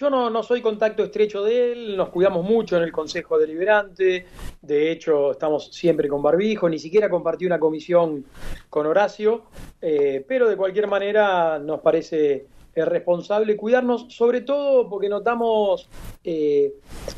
[0.00, 4.24] yo no, no soy contacto estrecho de él, nos cuidamos mucho en el Consejo Deliberante,
[4.62, 8.24] de hecho estamos siempre con barbijo, ni siquiera compartí una comisión
[8.70, 9.42] con Horacio,
[9.82, 15.88] eh, pero de cualquier manera nos parece eh, responsable cuidarnos, sobre todo porque notamos
[16.22, 16.72] eh,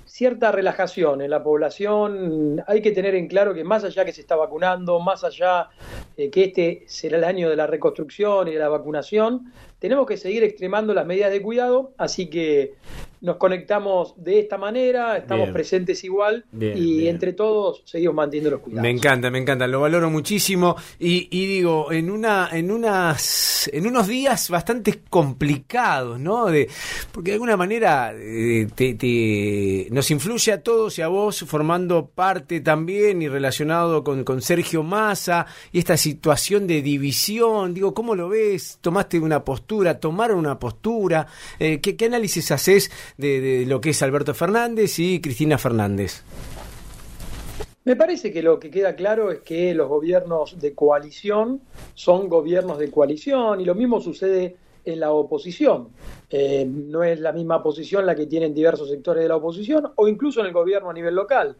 [0.06, 2.62] cierta relajación en la población.
[2.66, 5.68] Hay que tener en claro que más allá que se está vacunando, más allá
[6.16, 10.16] eh, que este será el año de la reconstrucción y de la vacunación, tenemos que
[10.16, 12.74] seguir extremando las medidas de cuidado, así que
[13.22, 15.54] nos conectamos de esta manera, estamos Bien.
[15.54, 17.14] presentes igual Bien, y bien.
[17.14, 18.82] entre todos seguimos manteniendo los cuidados.
[18.82, 23.86] Me encanta, me encanta, lo valoro muchísimo y, y digo, en una, en unas, en
[23.86, 26.46] unos días bastante complicados, ¿no?
[26.46, 26.68] De,
[27.12, 32.06] porque de alguna manera eh, te, te- nos influye a todos y a vos formando
[32.06, 38.14] parte también y relacionado con, con Sergio Massa y esta situación de división, digo, ¿cómo
[38.14, 38.78] lo ves?
[38.80, 40.00] ¿Tomaste una postura?
[40.00, 41.26] ¿Tomaron una postura?
[41.58, 46.22] Eh, ¿qué, qué análisis haces de, lo que es Alberto Fernández y Cristina Fernández?
[47.84, 51.60] Me parece que lo que queda claro es que los gobiernos de coalición
[51.94, 55.88] son gobiernos de coalición y lo mismo sucede en la oposición.
[56.30, 60.08] Eh, no es la misma posición la que tienen diversos sectores de la oposición o
[60.08, 61.56] incluso en el gobierno a nivel local.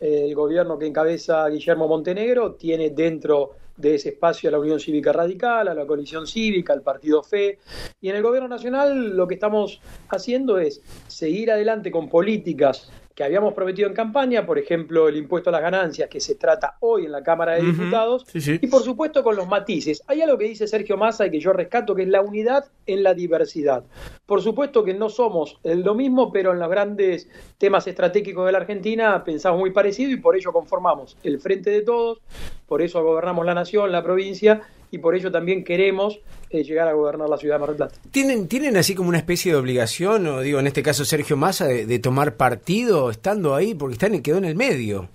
[0.00, 4.80] Eh, el gobierno que encabeza Guillermo Montenegro tiene dentro de ese espacio a la Unión
[4.80, 7.58] Cívica Radical, a la Coalición Cívica, al Partido FE.
[8.00, 13.24] Y en el gobierno nacional lo que estamos haciendo es seguir adelante con políticas que
[13.24, 17.06] habíamos prometido en campaña, por ejemplo, el impuesto a las ganancias que se trata hoy
[17.06, 17.62] en la Cámara de.
[17.62, 18.58] Diputados, Sí, sí.
[18.60, 20.02] y por supuesto con los matices.
[20.06, 23.02] Hay algo que dice Sergio Massa y que yo rescato, que es la unidad en
[23.02, 23.84] la diversidad.
[24.26, 28.58] Por supuesto que no somos lo mismo, pero en los grandes temas estratégicos de la
[28.58, 32.20] Argentina pensamos muy parecido y por ello conformamos el Frente de Todos,
[32.66, 34.60] por eso gobernamos la nación, la provincia,
[34.90, 36.20] y por ello también queremos
[36.50, 37.96] eh, llegar a gobernar la ciudad de Mar del Plata.
[38.10, 41.66] ¿Tienen, ¿Tienen así como una especie de obligación, o digo, en este caso Sergio Massa,
[41.66, 43.74] de, de tomar partido estando ahí?
[43.74, 45.08] Porque están, quedó en el medio.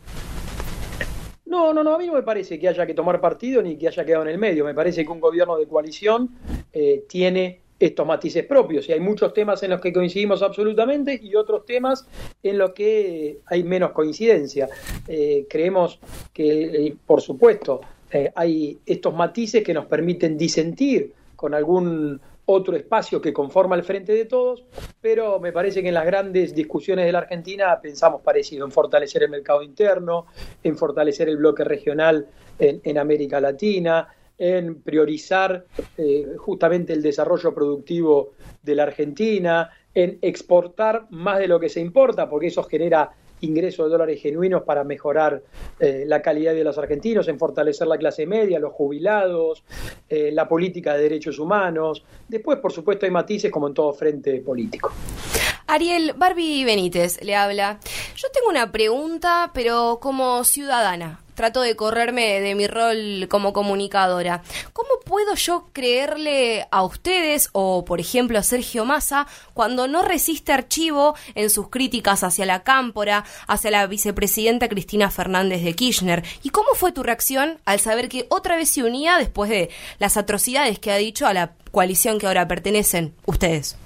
[1.45, 3.87] No, no, no, a mí no me parece que haya que tomar partido ni que
[3.87, 4.63] haya quedado en el medio.
[4.63, 6.29] Me parece que un gobierno de coalición
[6.71, 11.35] eh, tiene estos matices propios y hay muchos temas en los que coincidimos absolutamente y
[11.35, 12.07] otros temas
[12.43, 14.69] en los que hay menos coincidencia.
[15.07, 15.99] Eh, creemos
[16.31, 17.81] que, eh, por supuesto,
[18.11, 23.81] eh, hay estos matices que nos permiten disentir con algún otro espacio que conforma el
[23.81, 24.63] frente de todos,
[25.01, 29.23] pero me parece que en las grandes discusiones de la Argentina pensamos parecido, en fortalecer
[29.23, 30.27] el mercado interno,
[30.63, 32.27] en fortalecer el bloque regional
[32.59, 34.07] en, América Latina,
[34.37, 35.65] en priorizar
[35.97, 41.79] eh, justamente el desarrollo productivo de la Argentina, en exportar más de lo que se
[41.79, 43.11] importa, porque eso genera
[43.41, 45.41] ingresos de dólares genuinos para mejorar
[45.79, 49.63] eh, la calidad de los argentinos, en fortalecer la clase media, los jubilados,
[50.09, 52.03] eh, la política de derechos humanos.
[52.27, 54.91] Después, por supuesto, hay matices como en todo frente político.
[55.67, 57.79] Ariel, Barbie Benítez le habla.
[58.15, 61.21] Yo tengo una pregunta, pero como ciudadana.
[61.35, 64.41] Trato de correrme de mi rol como comunicadora.
[64.73, 70.53] ¿Cómo puedo yo creerle a ustedes o, por ejemplo, a Sergio Massa cuando no resiste
[70.53, 76.23] archivo en sus críticas hacia la cámpora, hacia la vicepresidenta Cristina Fernández de Kirchner?
[76.43, 80.17] ¿Y cómo fue tu reacción al saber que otra vez se unía después de las
[80.17, 83.77] atrocidades que ha dicho a la coalición que ahora pertenecen ustedes?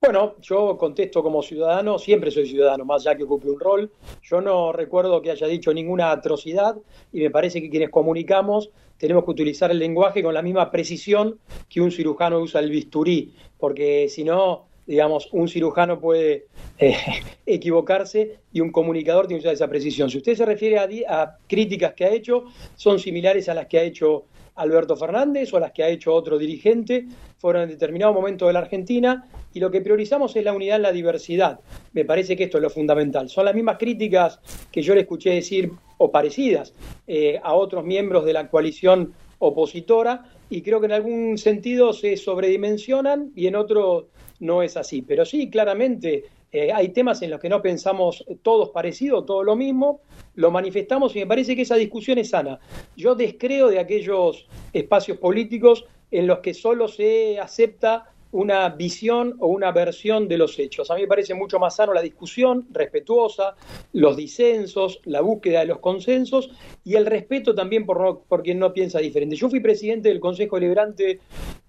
[0.00, 3.90] Bueno, yo contesto como ciudadano, siempre soy ciudadano, más allá que ocupe un rol.
[4.22, 6.76] Yo no recuerdo que haya dicho ninguna atrocidad
[7.12, 11.40] y me parece que quienes comunicamos tenemos que utilizar el lenguaje con la misma precisión
[11.68, 16.46] que un cirujano usa el bisturí, porque si no, digamos, un cirujano puede
[16.78, 16.96] eh,
[17.46, 20.10] equivocarse y un comunicador tiene que usar esa precisión.
[20.10, 22.44] Si usted se refiere a críticas que ha hecho,
[22.76, 24.26] son similares a las que ha hecho
[24.58, 27.06] Alberto Fernández o las que ha hecho otro dirigente,
[27.38, 29.24] fueron en determinado momento de la Argentina
[29.54, 31.60] y lo que priorizamos es la unidad en la diversidad.
[31.92, 33.28] Me parece que esto es lo fundamental.
[33.28, 34.40] Son las mismas críticas
[34.70, 36.74] que yo le escuché decir o parecidas
[37.06, 42.16] eh, a otros miembros de la coalición opositora y creo que en algún sentido se
[42.16, 44.08] sobredimensionan y en otro
[44.40, 45.02] no es así.
[45.02, 49.54] Pero sí, claramente eh, hay temas en los que no pensamos todos parecidos, todo lo
[49.54, 50.00] mismo,
[50.34, 52.58] lo manifestamos y me parece que esa discusión es sana.
[52.96, 59.46] Yo descreo de aquellos espacios políticos en los que solo se acepta una visión o
[59.46, 60.90] una versión de los hechos.
[60.90, 63.54] A mí me parece mucho más sano la discusión respetuosa,
[63.92, 66.50] los disensos, la búsqueda de los consensos
[66.84, 69.36] y el respeto también por, no- por quien no piensa diferente.
[69.36, 71.20] Yo fui presidente del Consejo Deliberante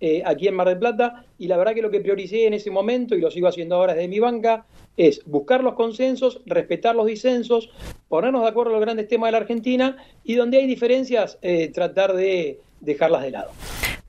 [0.01, 2.71] eh, aquí en Mar del Plata y la verdad que lo que prioricé en ese
[2.71, 4.65] momento, y lo sigo haciendo ahora desde mi banca,
[4.97, 7.69] es buscar los consensos, respetar los disensos,
[8.09, 9.95] ponernos de acuerdo en los grandes temas de la Argentina
[10.25, 13.51] y donde hay diferencias, eh, tratar de dejarlas de lado.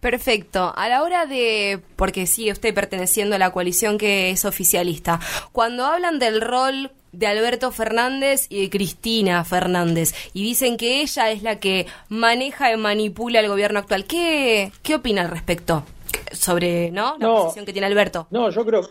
[0.01, 0.72] Perfecto.
[0.77, 5.20] A la hora de, porque sigue usted perteneciendo a la coalición que es oficialista,
[5.52, 11.31] cuando hablan del rol de Alberto Fernández y de Cristina Fernández y dicen que ella
[11.31, 15.85] es la que maneja y manipula el gobierno actual, ¿qué, qué opina al respecto?
[16.32, 17.16] Sobre, ¿no?
[17.19, 17.37] La No.
[17.45, 18.27] posición que tiene Alberto.
[18.31, 18.82] No, yo creo,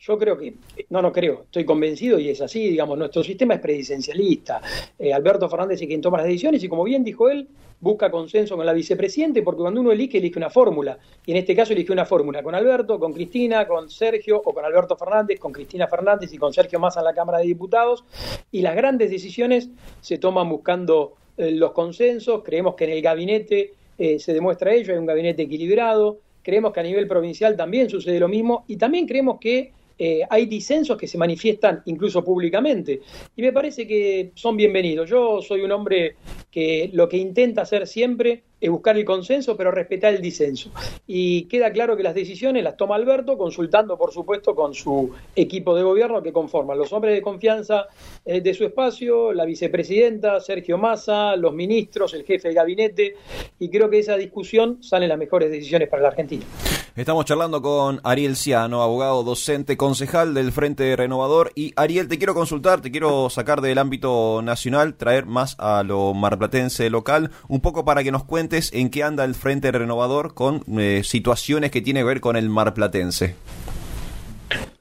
[0.00, 0.54] yo creo que,
[0.90, 4.60] no, no creo, estoy convencido y es así, digamos, nuestro sistema es presidencialista.
[4.98, 8.56] Eh, Alberto Fernández es quien toma las decisiones y como bien dijo él, busca consenso
[8.56, 10.98] con la vicepresidente porque cuando uno elige, elige una fórmula.
[11.26, 14.64] Y en este caso elige una fórmula con Alberto, con Cristina, con Sergio o con
[14.64, 18.04] Alberto Fernández, con Cristina Fernández y con Sergio Massa en la Cámara de Diputados.
[18.50, 19.68] Y las grandes decisiones
[20.00, 22.42] se toman buscando eh, los consensos.
[22.44, 26.18] Creemos que en el gabinete eh, se demuestra ello, hay un gabinete equilibrado.
[26.46, 30.46] Creemos que a nivel provincial también sucede lo mismo y también creemos que eh, hay
[30.46, 33.00] disensos que se manifiestan incluso públicamente
[33.34, 35.08] y me parece que son bienvenidos.
[35.08, 36.16] Yo soy un hombre
[36.50, 40.70] que lo que intenta hacer siempre es buscar el consenso, pero respetar el disenso.
[41.06, 45.74] Y queda claro que las decisiones las toma Alberto, consultando, por supuesto, con su equipo
[45.74, 47.86] de gobierno que conforman los hombres de confianza
[48.24, 53.14] eh, de su espacio, la vicepresidenta, Sergio Massa, los ministros, el jefe de gabinete,
[53.58, 56.44] y creo que esa discusión salen las mejores decisiones para la Argentina.
[56.96, 61.52] Estamos charlando con Ariel Ciano, abogado, docente, concejal del Frente Renovador.
[61.54, 66.14] Y Ariel, te quiero consultar, te quiero sacar del ámbito nacional, traer más a lo
[66.14, 70.62] marplatense local, un poco para que nos cuentes en qué anda el Frente Renovador con
[70.78, 73.36] eh, situaciones que tienen que ver con el marplatense.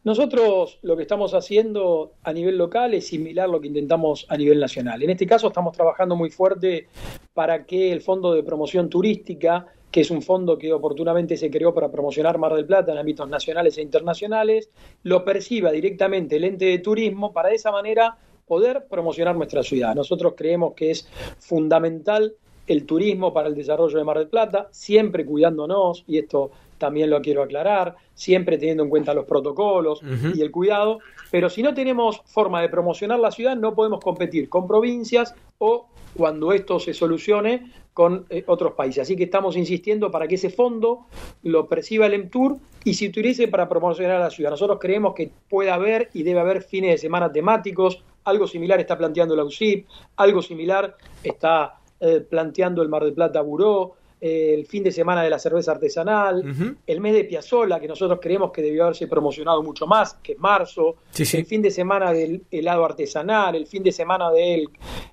[0.05, 4.37] Nosotros lo que estamos haciendo a nivel local es similar a lo que intentamos a
[4.37, 5.01] nivel nacional.
[5.01, 6.89] En este caso estamos trabajando muy fuerte
[7.33, 11.73] para que el Fondo de Promoción Turística, que es un fondo que oportunamente se creó
[11.73, 14.69] para promocionar Mar del Plata en ámbitos nacionales e internacionales,
[15.01, 18.15] lo perciba directamente el ente de turismo para de esa manera
[18.45, 19.95] poder promocionar nuestra ciudad.
[19.95, 21.09] Nosotros creemos que es
[21.39, 22.35] fundamental
[22.67, 27.21] el turismo para el desarrollo de Mar del Plata, siempre cuidándonos, y esto también lo
[27.21, 30.01] quiero aclarar, siempre teniendo en cuenta los protocolos
[30.33, 30.99] y el cuidado,
[31.31, 35.87] pero si no tenemos forma de promocionar la ciudad, no podemos competir con provincias o,
[36.15, 39.03] cuando esto se solucione, con eh, otros países.
[39.03, 41.05] Así que estamos insistiendo para que ese fondo
[41.43, 44.49] lo perciba el EMTUR y se utilice para promocionar la ciudad.
[44.49, 48.97] Nosotros creemos que puede haber y debe haber fines de semana temáticos, algo similar está
[48.97, 49.87] planteando la UCIP,
[50.17, 53.93] algo similar está eh, planteando el Mar del Plata Buró,
[54.25, 58.51] el fin de semana de la cerveza artesanal, el mes de Piazzola, que nosotros creemos
[58.51, 62.85] que debió haberse promocionado mucho más, que es marzo, el fin de semana del helado
[62.85, 64.69] artesanal, el fin de semana del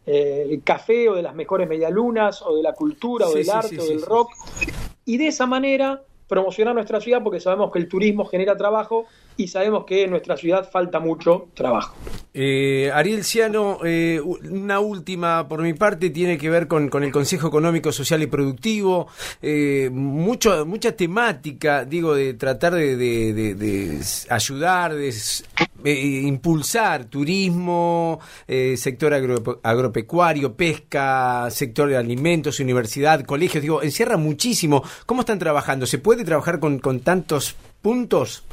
[0.07, 3.79] eh, el café o de las mejores medialunas, o de la cultura, o del arte,
[3.79, 4.31] o del rock,
[5.05, 9.05] y de esa manera promocionar nuestra ciudad porque sabemos que el turismo genera trabajo
[9.37, 11.95] y sabemos que en nuestra ciudad falta mucho trabajo.
[12.35, 17.13] Eh, Ariel Ciano, eh, una última por mi parte tiene que ver con, con el
[17.13, 19.09] Consejo Económico, Social y Productivo.
[19.43, 24.01] Eh, mucho, mucha temática, digo, de tratar de, de- de- de
[24.31, 25.09] ayudar, de
[25.85, 33.61] eh, impulsar turismo, eh, sector agro- agropecuario, pesca, sector de alimentos, universidad, colegios.
[33.63, 34.83] Digo, encierra muchísimo.
[35.05, 35.85] ¿Cómo están trabajando?
[35.87, 38.45] ¿Se puede trabajar con, con tantos puntos?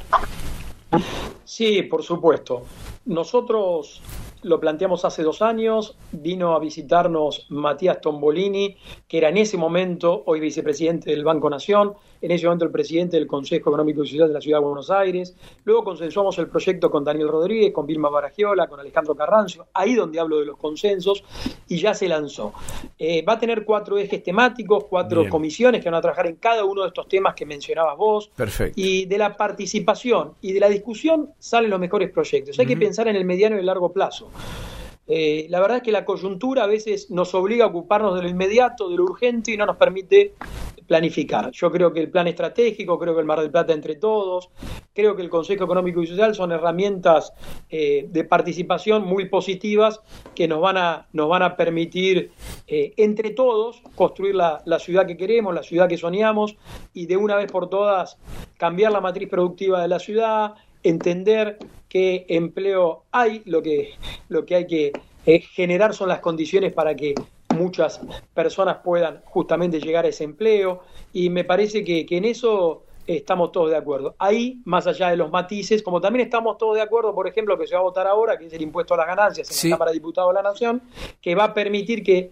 [1.44, 2.62] Sí, por supuesto.
[3.06, 4.00] Nosotros
[4.42, 8.76] lo planteamos hace dos años, vino a visitarnos Matías Tombolini,
[9.06, 13.16] que era en ese momento hoy vicepresidente del Banco Nación, en ese momento el presidente
[13.16, 15.36] del Consejo Económico y Social de la Ciudad de Buenos Aires.
[15.64, 20.20] Luego consensuamos el proyecto con Daniel Rodríguez, con Vilma Baragiola, con Alejandro Carrancio, ahí donde
[20.20, 21.24] hablo de los consensos,
[21.68, 22.52] y ya se lanzó.
[22.98, 25.30] Eh, va a tener cuatro ejes temáticos, cuatro Bien.
[25.30, 28.30] comisiones que van a trabajar en cada uno de estos temas que mencionabas vos.
[28.36, 28.80] Perfecto.
[28.80, 32.58] Y de la participación y de la discusión salen los mejores proyectos.
[32.58, 34.29] Hay que pensar en el mediano y el largo plazo.
[35.12, 38.28] Eh, la verdad es que la coyuntura a veces nos obliga a ocuparnos de lo
[38.28, 40.34] inmediato, de lo urgente y no nos permite
[40.86, 41.50] planificar.
[41.50, 44.50] Yo creo que el plan estratégico, creo que el Mar del Plata entre todos,
[44.94, 47.32] creo que el Consejo Económico y Social son herramientas
[47.68, 50.00] eh, de participación muy positivas
[50.34, 52.30] que nos van a, nos van a permitir
[52.68, 56.56] eh, entre todos construir la, la ciudad que queremos, la ciudad que soñamos
[56.92, 58.16] y de una vez por todas
[58.58, 61.58] cambiar la matriz productiva de la ciudad, entender
[61.90, 63.90] que empleo hay, lo que,
[64.30, 64.92] lo que hay que
[65.26, 67.14] eh, generar son las condiciones para que
[67.54, 68.00] muchas
[68.32, 73.50] personas puedan justamente llegar a ese empleo y me parece que, que en eso estamos
[73.50, 74.14] todos de acuerdo.
[74.20, 77.66] Ahí, más allá de los matices, como también estamos todos de acuerdo, por ejemplo, que
[77.66, 79.68] se va a votar ahora, que es el impuesto a las ganancias en Sí.
[79.68, 80.80] la Cámara de Diputados de la Nación,
[81.20, 82.30] que va a permitir que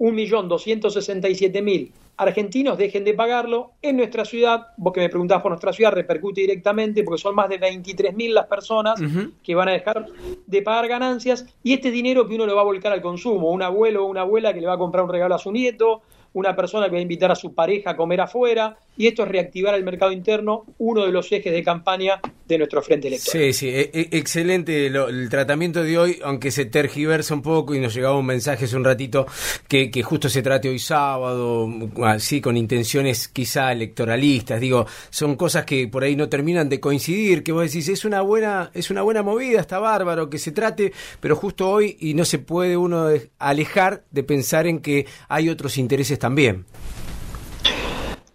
[0.00, 4.68] 1.267.000 argentinos dejen de pagarlo en nuestra ciudad.
[4.76, 8.46] Vos que me preguntás por nuestra ciudad, repercute directamente porque son más de 23.000 las
[8.46, 9.00] personas
[9.42, 10.06] que van a dejar
[10.46, 11.46] de pagar ganancias.
[11.62, 14.22] Y este dinero que uno le va a volcar al consumo, un abuelo o una
[14.22, 16.02] abuela que le va a comprar un regalo a su nieto,
[16.32, 19.28] una persona que va a invitar a su pareja a comer afuera, y esto es
[19.28, 23.42] reactivar el mercado interno, uno de los ejes de campaña de nuestro frente electoral.
[23.42, 27.74] Sí, sí, e- e- excelente lo- el tratamiento de hoy, aunque se tergiversa un poco
[27.74, 29.26] y nos llegaba un mensaje hace un ratito
[29.68, 31.68] que, que justo se trate hoy sábado,
[32.04, 37.42] así con intenciones quizá electoralistas, digo, son cosas que por ahí no terminan de coincidir,
[37.42, 40.92] que vos decís, es una buena, es una buena movida, está bárbaro que se trate,
[41.20, 43.08] pero justo hoy y no se puede uno
[43.38, 46.64] alejar de pensar en que hay otros intereses también.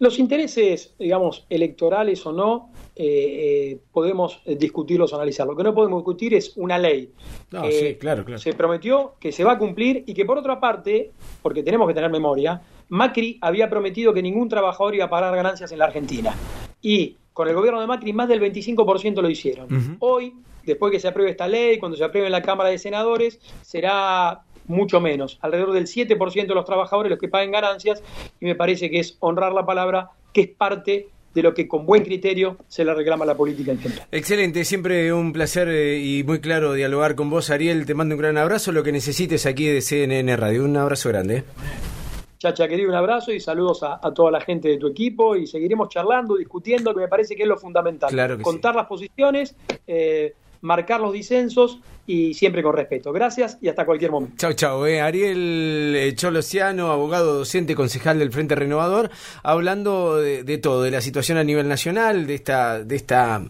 [0.02, 5.54] Los intereses, digamos, electorales o no, eh, eh, podemos eh, discutirlos o analizarlos.
[5.54, 7.12] Lo que no podemos discutir es una ley
[7.52, 8.40] No, que sí, claro, claro.
[8.40, 11.94] se prometió, que se va a cumplir y que por otra parte, porque tenemos que
[11.94, 16.34] tener memoria, Macri había prometido que ningún trabajador iba a pagar ganancias en la Argentina.
[16.80, 19.98] Y con el gobierno de Macri más del 25% lo hicieron.
[20.00, 20.34] Hoy,
[20.64, 24.42] después que se apruebe esta ley, cuando se apruebe en la Cámara de Senadores, será
[24.66, 25.38] mucho menos.
[25.42, 28.02] Alrededor del 7% de los trabajadores los que paguen ganancias
[28.40, 31.86] y me parece que es honrar la palabra, que es parte de lo que con
[31.86, 34.06] buen criterio se le reclama a la política en general.
[34.12, 37.86] Excelente, siempre un placer eh, y muy claro dialogar con vos, Ariel.
[37.86, 40.64] Te mando un gran abrazo, lo que necesites aquí de CNN Radio.
[40.64, 41.38] Un abrazo grande.
[41.38, 41.44] eh.
[42.38, 45.46] Chacha, querido, un abrazo y saludos a, a toda la gente de tu equipo y
[45.46, 48.10] seguiremos charlando, discutiendo, que me parece que es lo fundamental.
[48.10, 49.54] Claro que Contar las posiciones,
[49.86, 53.12] eh, marcar los disensos y siempre con respeto.
[53.12, 54.36] Gracias y hasta cualquier momento.
[54.38, 54.86] Chau, chau.
[54.86, 55.00] Eh.
[55.00, 59.10] Ariel eh, Cholosiano, abogado, docente, concejal del Frente Renovador,
[59.42, 63.44] hablando de, de todo, de la situación a nivel nacional, de esta, de esta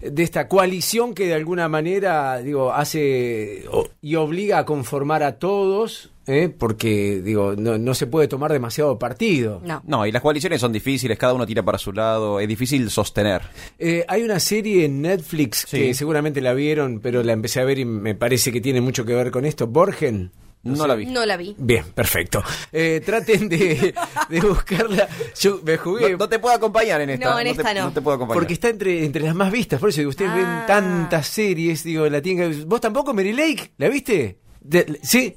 [0.00, 3.64] de esta coalición que de alguna manera digo hace
[4.00, 6.48] y obliga a conformar a todos ¿eh?
[6.56, 9.82] porque digo no, no se puede tomar demasiado partido No.
[9.86, 13.42] No, y las coaliciones son difíciles, cada uno tira para su lado, es difícil sostener.
[13.78, 17.78] Eh, hay una serie en Netflix que seguramente la vieron, pero la empecé a ver
[17.80, 19.66] y me parece que tiene mucho que ver con esto.
[19.66, 20.30] Borgen.
[20.64, 21.06] No la vi.
[21.06, 21.54] No la vi.
[21.56, 22.42] Bien, perfecto.
[22.72, 23.94] Eh, traten de,
[24.28, 25.08] de buscarla.
[25.40, 26.10] Yo me jugué.
[26.12, 27.30] No, no te puedo acompañar en esta.
[27.30, 27.92] No, en te- esta no.
[27.92, 28.40] te puedo acompañar.
[28.40, 30.64] Porque está entre, entre las más vistas, por eso digo, ustedes ven Ah.
[30.66, 33.70] tantas series, digo, la tienen que- ¿Vos tampoco, Mary Lake?
[33.78, 34.38] ¿La viste?
[34.68, 35.36] De- sí,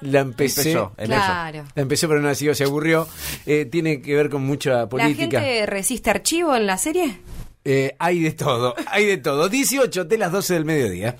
[0.00, 0.70] la empecé.
[0.72, 0.92] Empezó.
[0.96, 1.64] Claro.
[1.74, 3.06] La empecé, pero no la siguió, se aburrió.
[3.46, 5.40] Eh, tiene que ver con mucha ¿La política.
[5.40, 7.18] gente resiste archivo en la serie?
[7.62, 9.50] Eh, hay de todo, hay de todo.
[9.50, 11.16] 18 de las 12 del mediodía.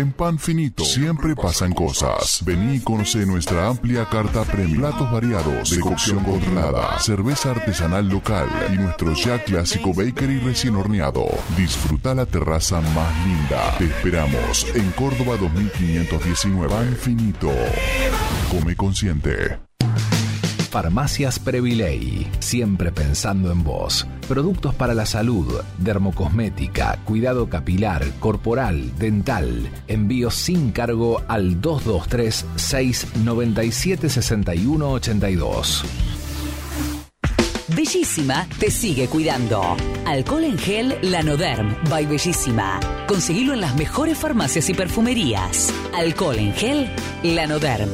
[0.00, 2.40] En Pan Finito siempre pasan cosas.
[2.46, 4.78] Vení y conoce nuestra amplia carta premium.
[4.78, 11.26] Platos variados, de cocción controlada, cerveza artesanal local y nuestro ya clásico bakery recién horneado.
[11.54, 13.76] Disfruta la terraza más linda.
[13.76, 16.74] Te esperamos en Córdoba 2519.
[16.74, 17.52] Pan Finito.
[18.50, 19.58] Come consciente.
[20.70, 24.06] Farmacias Previley, siempre pensando en vos.
[24.28, 29.68] Productos para la salud, dermocosmética, cuidado capilar, corporal, dental.
[29.88, 35.84] Envíos sin cargo al 223 697 6182.
[37.74, 39.76] Bellísima te sigue cuidando.
[40.06, 42.78] Alcohol en gel Lanoderm by Bellísima.
[43.08, 45.72] Conseguilo en las mejores farmacias y perfumerías.
[45.94, 46.90] Alcohol en gel
[47.24, 47.88] Lanoderm.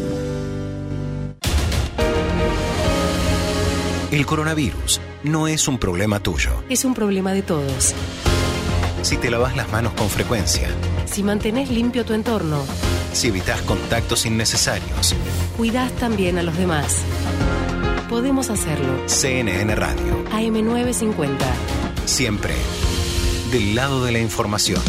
[4.11, 6.51] El coronavirus no es un problema tuyo.
[6.69, 7.95] Es un problema de todos.
[9.03, 10.69] Si te lavas las manos con frecuencia,
[11.07, 12.65] Si mantenés limpio tu entorno,
[13.13, 15.15] si evitas contactos innecesarios,
[15.57, 17.03] cuidás también a los demás.
[18.09, 19.09] Podemos hacerlo.
[19.09, 21.39] CNN Radio, AM950.
[22.05, 22.55] siempre
[23.51, 24.83] del lado de la información.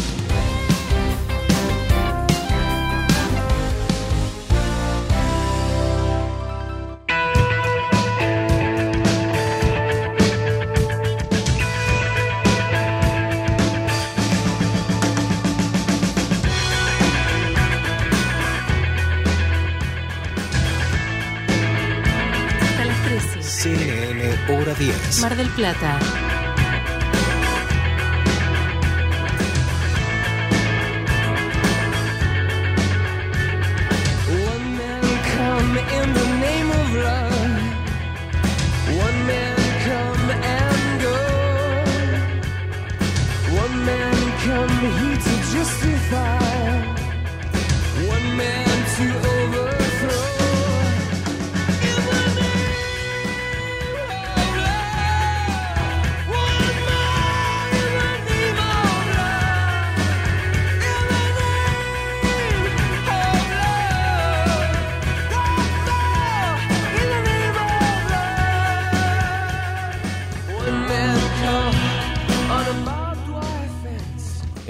[24.78, 25.20] 10.
[25.20, 26.37] Mar del Plata.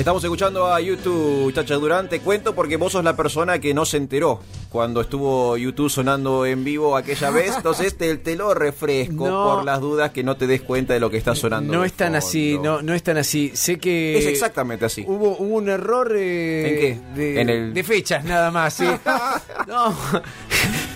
[0.09, 2.09] Estamos escuchando a YouTube, Chacha Durán.
[2.09, 6.47] Te cuento porque vos sos la persona que no se enteró cuando estuvo YouTube sonando
[6.47, 7.55] en vivo aquella vez.
[7.55, 9.45] Entonces te, te lo refresco No.
[9.57, 11.75] por las dudas que no te des cuenta de lo que está sonando.
[11.75, 12.19] No es tan fondo.
[12.27, 13.51] así, no, no es tan así.
[13.53, 15.05] Sé que Es exactamente así.
[15.07, 17.15] hubo, hubo un error eh, ¿En qué?
[17.21, 18.73] De, En el- de fechas nada más.
[18.73, 18.87] ¿sí?
[19.67, 19.95] no.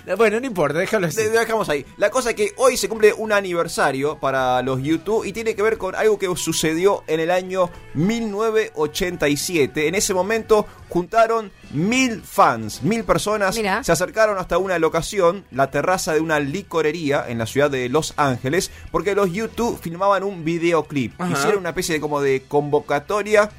[0.16, 1.22] bueno, no importa, déjalo así.
[1.22, 1.84] Dejamos ahí.
[1.96, 5.62] La cosa es que hoy se cumple un aniversario para los YouTube y tiene que
[5.62, 9.88] ver con algo que sucedió en el año 1987.
[9.88, 13.84] En ese momento juntaron mil fans, mil personas Mirá.
[13.84, 18.12] se acercaron hasta una locación, la terraza de una licorería en la ciudad de Los
[18.16, 21.18] Ángeles, porque los YouTube filmaban un videoclip.
[21.20, 21.32] Ajá.
[21.32, 23.50] Hicieron una especie de como de convocatoria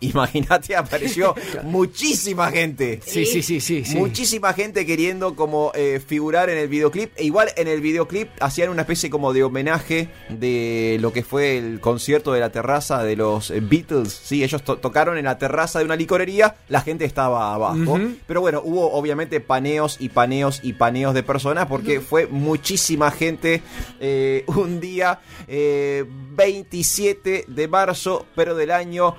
[0.00, 1.34] imagínate, apareció
[1.64, 3.00] muchísima gente.
[3.04, 3.96] Sí, sí, sí, sí, sí.
[3.96, 7.12] Muchísima gente queriendo como eh, figurar en el videoclip.
[7.16, 11.58] E igual en el videoclip hacían una especie como de homenaje de lo que fue
[11.58, 14.12] el concierto de la terraza de los eh, Beatles.
[14.12, 17.98] Sí, ellos to- tocaron en la terraza de una licorería, la gente estaba abajo.
[18.26, 23.62] Pero bueno, hubo obviamente paneos y paneos y paneos de personas porque fue muchísima gente
[24.00, 29.16] eh, un día eh, 27 de marzo, pero del año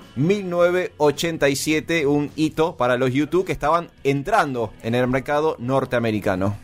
[0.78, 6.56] 1987, un hito para los YouTube que estaban entrando en el mercado norteamericano.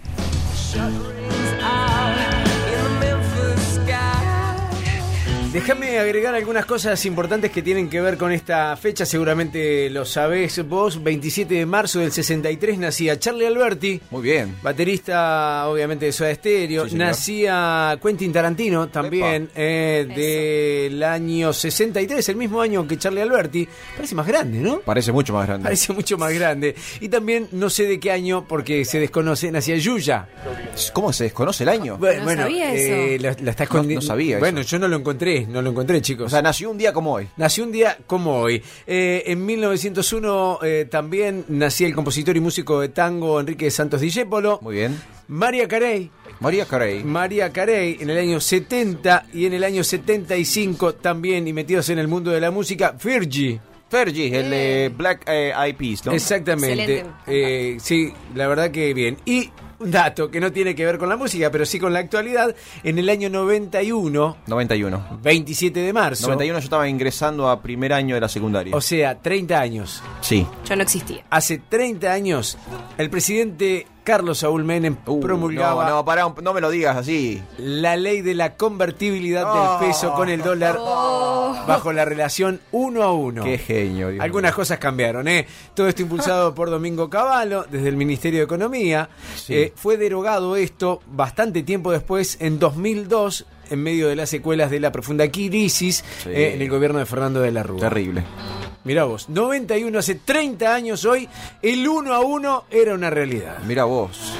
[5.54, 10.66] Déjame agregar algunas cosas importantes que tienen que ver con esta fecha, seguramente lo sabés
[10.68, 14.00] vos, 27 de marzo del 63 nacía Charlie Alberti.
[14.10, 14.56] Muy bien.
[14.64, 16.88] Baterista, obviamente, de Soda Stereo.
[16.88, 16.96] Sí.
[16.96, 23.68] Nacía Quentin Tarantino, también, eh, del año 63, el mismo año que Charlie Alberti.
[23.94, 24.80] Parece más grande, ¿no?
[24.80, 25.62] Parece mucho más grande.
[25.62, 26.74] Parece mucho más grande.
[27.00, 30.26] Y también, no sé de qué año, porque se desconoce, nacía Yuya.
[30.92, 31.96] ¿Cómo se desconoce el año?
[31.96, 33.22] Bueno, No sabía eh, eso.
[33.22, 34.70] la, la está No- no sabía Bueno, eso.
[34.70, 36.26] yo no lo encontré, no lo encontré, chicos.
[36.26, 37.28] O sea, nació un día como hoy.
[37.36, 38.62] Nació un día como hoy.
[38.86, 44.58] Eh, en 1901 eh, también nacía el compositor y músico de tango Enrique Santos Discépolo.
[44.62, 45.00] Muy bien.
[45.28, 46.10] María Carey.
[46.40, 47.04] María Carey.
[47.04, 51.98] María Carey en el año 70 y en el año 75 también y metidos en
[51.98, 53.60] el mundo de la música, Fergie.
[53.88, 56.12] Fergie, el de Black eh, Eyed Peas, ¿no?
[56.12, 56.82] Exactamente.
[56.82, 57.10] Excelente.
[57.26, 59.16] Eh, sí, la verdad que bien.
[59.24, 59.50] Y
[59.80, 62.54] un dato que no tiene que ver con la música, pero sí con la actualidad,
[62.82, 65.18] en el año 91, 91.
[65.22, 68.74] 27 de marzo, 91 yo estaba ingresando a primer año de la secundaria.
[68.76, 70.02] o sea, 30 años.
[70.20, 70.46] sí.
[70.68, 71.24] Yo no existía.
[71.30, 72.56] Hace 30 años,
[72.98, 77.42] el presidente Carlos Saúl Menem Uh, promulgaba No, no, pará, no me lo digas así.
[77.58, 79.78] la ley de la convertibilidad Oh.
[79.80, 80.76] del peso con el dólar
[81.66, 83.44] bajo la relación uno a uno.
[83.44, 84.10] Qué genio.
[84.10, 85.46] Dios Algunas cosas cambiaron, ¿eh?
[85.74, 89.08] Todo esto impulsado por Domingo Cavallo desde el Ministerio de Economía.
[89.36, 89.63] Sí.
[89.64, 94.80] Eh, fue derogado esto bastante tiempo después, en 2002, en medio de las secuelas de
[94.80, 96.30] la profunda crisis Sí.
[96.30, 97.80] eh, en el gobierno de Fernando de la Rúa.
[97.80, 98.22] Terrible.
[98.84, 101.26] Mirá vos, 91, hace 30 años hoy,
[101.62, 103.58] el uno a uno era una realidad.
[103.66, 104.34] Mira vos.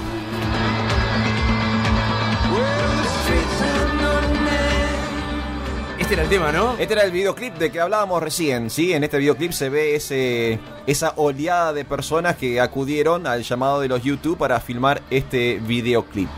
[6.15, 6.77] Este era el tema, ¿no?
[6.79, 8.93] Este era el videoclip de que hablábamos recién, ¿sí?
[8.93, 13.89] En este videoclip se ve ese, esa oleada de personas que acudieron al llamado de
[13.89, 16.29] los YouTube para filmar este videoclip.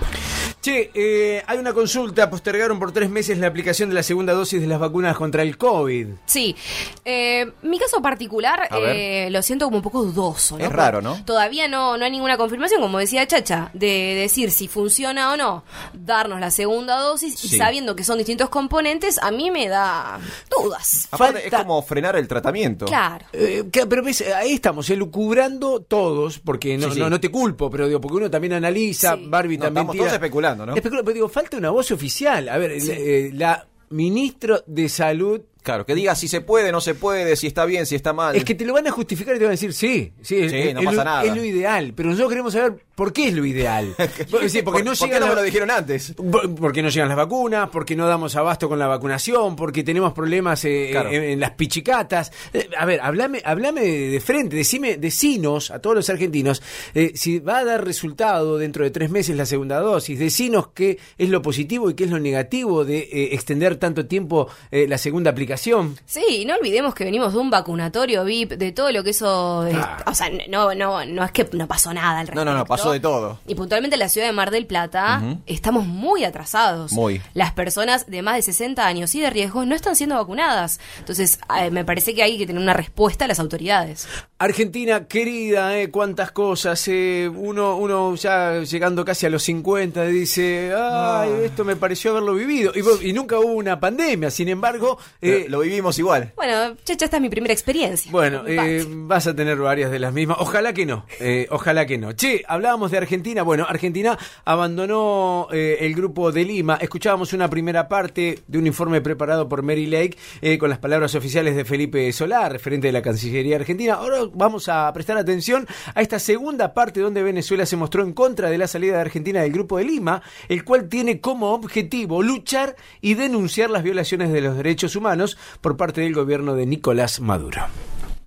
[0.67, 4.61] Che, eh, hay una consulta, postergaron por tres meses la aplicación de la segunda dosis
[4.61, 6.09] de las vacunas contra el COVID.
[6.25, 6.57] Sí.
[7.05, 10.59] Eh, mi caso particular eh, lo siento como un poco dudoso.
[10.59, 10.65] ¿no?
[10.65, 11.25] Es raro, ¿no?
[11.25, 15.63] Todavía no, no hay ninguna confirmación, como decía Chacha, de decir si funciona o no,
[15.95, 20.19] darnos la segunda dosis y sabiendo que son distintos componentes, a mí me da
[20.51, 21.07] dudas.
[21.13, 22.87] Aparte, es como frenar el tratamiento.
[22.87, 23.25] Claro.
[23.33, 26.99] Eh, que- pero ves, ahí estamos, elucubrando todos, porque no, Sí, sí.
[26.99, 29.27] no, no te culpo, pero digo, porque uno también analiza, Sí.
[29.29, 30.75] Barbie No, también estamos tira- todos especulando, ¿no?
[30.77, 32.49] Especula- pero digo, falta una voz oficial.
[32.49, 36.95] A ver, eh, la ministro de Salud Claro, que diga si se puede, no se
[36.95, 38.37] puede, si está bien, si está mal.
[38.37, 40.53] Es que te lo van a justificar y te van a decir, sí, sí, es,
[40.53, 41.25] Sí, es- no es pasa lo, nada.
[41.25, 41.93] es lo ideal.
[41.97, 43.95] Pero nosotros queremos saber por qué es lo ideal.
[44.31, 46.13] Porque, sí, porque ¿Por- no por qué no me lo dijeron antes?
[46.15, 50.13] Por- Porque no llegan las vacunas, porque no damos abasto con la vacunación, porque tenemos
[50.13, 51.11] problemas eh, Claro.
[51.11, 52.33] en, en las pichicatas.
[52.53, 56.63] Eh, a ver, hablame, hablame de frente, decime, decinos a todos los argentinos
[56.95, 60.19] eh, si va a dar resultado dentro de tres meses la segunda dosis.
[60.19, 64.49] Decinos qué es lo positivo y qué es lo negativo de eh, extender tanto tiempo
[64.71, 65.97] eh, la segunda aplicación.
[66.07, 69.67] Sí, no olvidemos que venimos de un vacunatorio VIP, de todo lo que eso...
[70.07, 72.45] o sea, no, no, no es que no pasó nada al No, respecto.
[72.47, 73.39] no, no, pasó de todo.
[73.47, 76.93] Y puntualmente en la ciudad de Mar del Plata estamos muy atrasados.
[76.93, 77.21] Muy.
[77.35, 80.81] Las personas de más de 60 años y de riesgo no están siendo vacunadas.
[80.99, 84.09] Entonces, eh, me parece que hay que tener una respuesta a las autoridades.
[84.39, 86.87] Argentina querida, eh, cuántas cosas.
[86.89, 92.35] eh, uno, uno ya llegando casi a los 50 dice, ay, esto me pareció haberlo
[92.35, 92.73] vivido.
[93.03, 96.33] Y, nunca hubo una pandemia, sin embargo, eh, lo vivimos igual.
[96.37, 98.11] Bueno, chacha, esta es mi primera experiencia.
[98.13, 100.37] bueno, eh, vas a tener varias de las mismas.
[100.41, 101.07] Ojalá que no.
[101.21, 102.13] eh, ojalá que no.
[102.13, 103.43] Che, hablábamos de Argentina.
[103.43, 106.77] Bueno, Argentina abandonó eh, el grupo de Lima.
[106.79, 111.15] Escuchábamos una primera parte de un informe preparado por Mary Lake eh, con las palabras
[111.15, 113.95] oficiales de Felipe Solá, referente de la Cancillería Argentina.
[113.95, 118.51] Ahora vamos a prestar atención a esta segunda parte donde Venezuela se mostró en contra
[118.51, 122.77] de la salida de Argentina del grupo de Lima, el cual tiene como objetivo luchar
[123.01, 127.63] y denunciar las violaciones de los derechos humanos por parte del gobierno de Nicolás Maduro.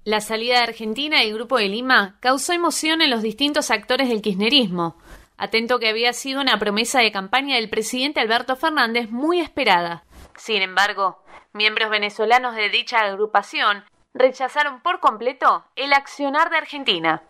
[0.05, 4.21] La salida de Argentina del Grupo de Lima causó emoción en los distintos actores del
[4.21, 4.97] kirchnerismo.
[5.37, 10.05] Atento que había sido una promesa de campaña del presidente Alberto Fernández muy esperada.
[10.37, 11.21] Sin embargo,
[11.51, 17.23] miembros venezolanos de dicha agrupación rechazaron por completo el accionar de Argentina.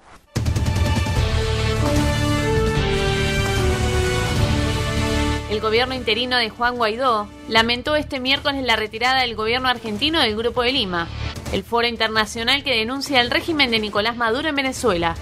[5.49, 10.35] El gobierno interino de Juan Guaidó lamentó este miércoles la retirada del gobierno argentino del
[10.35, 11.07] Grupo de Lima,
[11.51, 15.15] el foro internacional que denuncia el régimen de Nicolás Maduro en Venezuela.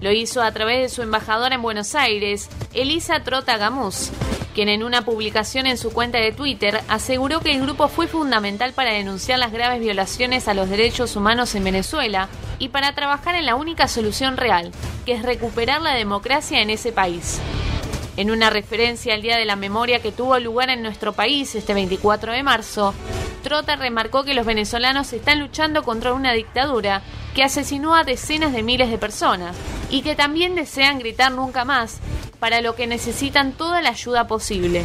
[0.00, 4.10] Lo hizo a través de su embajadora en Buenos Aires, Elisa Trota Gamus,
[4.54, 8.72] quien en una publicación en su cuenta de Twitter aseguró que el grupo fue fundamental
[8.72, 13.46] para denunciar las graves violaciones a los derechos humanos en Venezuela y para trabajar en
[13.46, 14.72] la única solución real,
[15.06, 17.40] que es recuperar la democracia en ese país.
[18.16, 21.74] En una referencia al Día de la Memoria que tuvo lugar en nuestro país este
[21.74, 22.94] 24 de marzo,
[23.42, 27.02] Trota remarcó que los venezolanos están luchando contra una dictadura
[27.34, 29.56] que asesinó a decenas de miles de personas
[29.90, 32.00] y que también desean gritar nunca más,
[32.38, 34.84] para lo que necesitan toda la ayuda posible.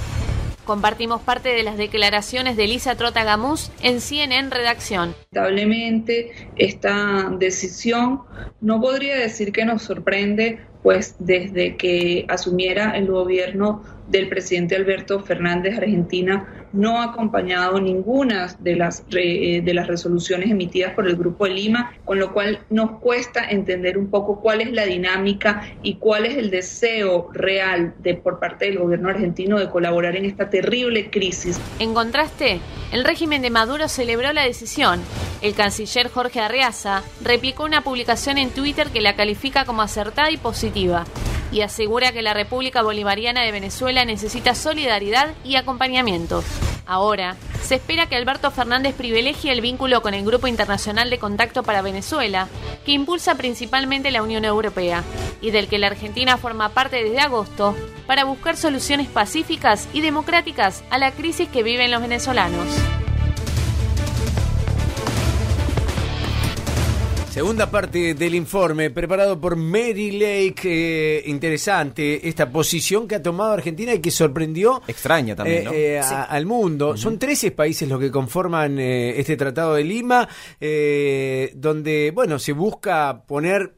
[0.66, 5.16] Compartimos parte de las declaraciones de Elisa Trota Gamus en CNN Redacción.
[5.32, 8.22] Lamentablemente, esta decisión
[8.62, 15.20] no podría decir que nos sorprende, pues desde que asumiera el gobierno del presidente Alberto
[15.20, 21.16] Fernández Argentina no ha acompañado ninguna de las, re- de las resoluciones emitidas por el
[21.16, 25.74] Grupo de Lima, con lo cual nos cuesta entender un poco cuál es la dinámica
[25.84, 30.26] y cuál es el deseo real de por parte del gobierno argentino de colaborar en
[30.26, 31.60] esta terrible crisis.
[31.80, 32.60] En contraste,
[32.92, 35.00] el régimen de Maduro celebró la decisión.
[35.42, 40.38] El canciller Jorge Arreaza replicó una publicación en Twitter que la califica como acertada y
[40.38, 41.06] positiva
[41.52, 46.44] y asegura que la República Bolivariana de Venezuela necesita solidaridad y acompañamiento.
[46.86, 51.64] Ahora, se espera que Alberto Fernández privilegie el vínculo con el Grupo Internacional de Contacto
[51.64, 52.48] para Venezuela,
[52.86, 55.04] que impulsa principalmente la Unión Europea,
[55.42, 57.76] y del que la Argentina forma parte desde agosto,
[58.08, 62.68] para buscar soluciones pacíficas y democráticas a la crisis que viven los venezolanos.
[67.40, 70.60] Segunda parte del informe preparado por Mary Lake.
[70.66, 75.72] eh, interesante esta posición que ha tomado Argentina y que sorprendió Extraña también, ¿no?
[75.72, 76.98] eh, eh, a- al mundo.
[76.98, 80.28] Son 13 países los que conforman eh, este Tratado de Lima,
[80.60, 83.74] eh, donde, bueno, se busca poner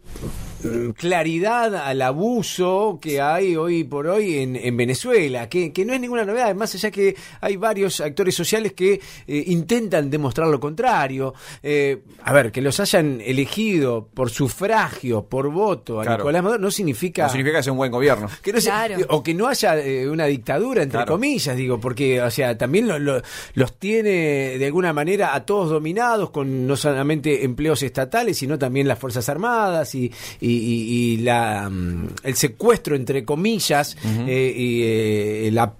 [0.98, 5.99] claridad al abuso que hay hoy por hoy en, en Venezuela, que, que no es
[6.01, 11.33] ninguna novedad, más allá que hay varios actores sociales que eh, intentan demostrar lo contrario.
[11.64, 16.17] Eh, a ver, que los hayan elegido por sufragio, por voto a Claro.
[16.23, 17.23] Nicolás Maduro no significa...
[17.23, 18.27] No significa que sea un buen gobierno.
[18.41, 18.98] Que no se- Claro.
[19.09, 21.14] o que no haya eh, una dictadura, entre Claro.
[21.14, 23.22] comillas, digo, porque, o sea, también lo- lo-
[23.53, 28.88] los tiene de alguna manera a todos dominados, con no solamente empleos estatales, sino también
[28.88, 33.95] las Fuerzas Armadas y, y- y- y la, mm, el secuestro, entre comillas,
[34.27, 35.73] eh, y eh, la,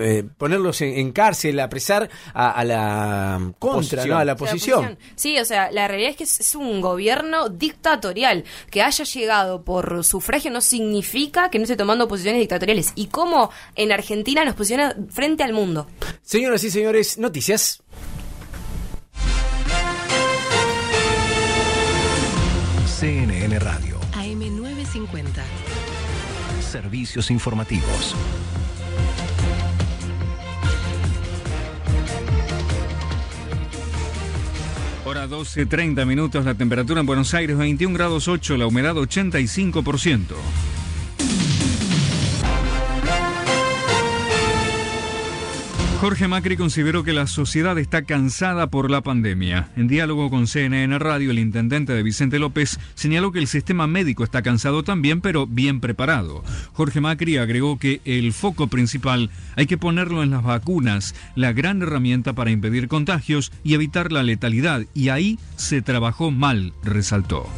[0.00, 4.78] eh, ponerlos en, en cárcel, apresar a, a la contra, a la La oposición.
[4.78, 4.98] oposición.
[5.16, 8.44] Sí, o sea, la realidad es que es, es un gobierno dictatorial.
[8.70, 12.92] Que haya llegado por sufragio no significa que no esté tomando posiciones dictatoriales.
[12.94, 15.86] Y cómo en Argentina nos posiciona frente al mundo.
[16.22, 17.82] Señoras y señores, noticias.
[22.86, 23.95] CNN Radio.
[26.76, 26.82] AM950.
[26.82, 28.14] Servicios informativos.
[35.04, 40.34] Hora 12, 30 minutos, la temperatura en Buenos Aires 21 grados 8, la humedad 85%.
[46.00, 49.70] Jorge Macri consideró que la sociedad está cansada por la pandemia.
[49.76, 54.22] En diálogo con CNN Radio, el intendente de Vicente López señaló que el sistema médico
[54.22, 56.44] está cansado también, pero bien preparado.
[56.74, 61.80] Jorge Macri agregó que el foco principal hay que ponerlo en las vacunas, la gran
[61.80, 67.48] herramienta para impedir contagios y evitar la letalidad, y ahí se trabajó mal, resaltó.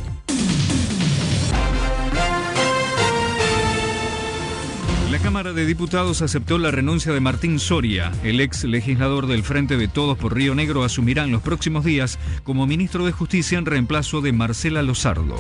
[5.19, 8.13] La Cámara de Diputados aceptó la renuncia de Martín Soria.
[8.23, 12.21] El ex legislador del Frente de Todos por Río Negro asumirá en los próximos días
[12.45, 15.35] como ministro de Justicia en reemplazo de Marcela Lozardo.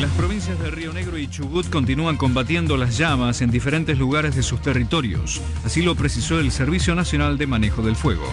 [0.00, 4.42] Las provincias de Río Negro y Chubut continúan combatiendo las llamas en diferentes lugares de
[4.42, 5.40] sus territorios.
[5.64, 8.26] Así lo precisó el Servicio Nacional de Manejo del Fuego.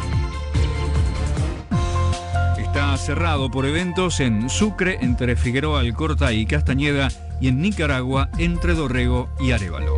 [2.75, 7.07] Está cerrado por eventos en Sucre, entre Figueroa Alcorta y Castañeda,
[7.39, 9.95] y en Nicaragua, entre Dorrego y Arevalo.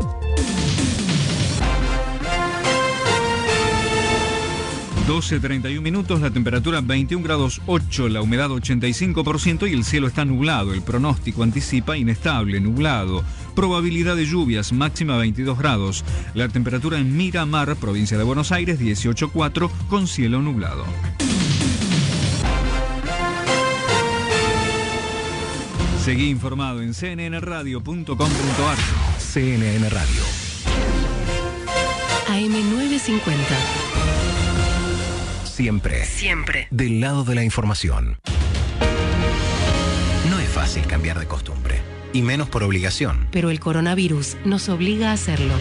[5.07, 10.71] 12.31 minutos, la temperatura 21 grados 8, la humedad 85% y el cielo está nublado.
[10.71, 13.23] El pronóstico anticipa inestable, nublado.
[13.55, 16.05] Probabilidad de lluvias máxima 22 grados.
[16.35, 20.85] La temperatura en Miramar, provincia de Buenos Aires, 18.4 con cielo nublado.
[26.07, 28.77] Seguí informado en cnnradio.com.ar.
[29.19, 30.21] CNN Radio.
[32.29, 33.33] AM950.
[35.43, 36.05] Siempre.
[36.05, 36.69] Siempre.
[36.71, 38.19] Del lado de la información.
[40.29, 41.81] No es fácil cambiar de costumbre.
[42.13, 43.27] Y menos por obligación.
[43.31, 45.55] Pero el coronavirus nos obliga a hacerlo.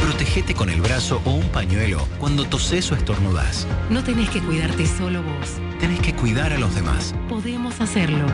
[0.00, 3.66] Protégete con el brazo o un pañuelo cuando toses o estornudas.
[3.90, 5.54] No tenés que cuidarte solo vos.
[5.80, 7.12] Tenés que cuidar a los demás.
[7.28, 8.28] Podemos hacerlo.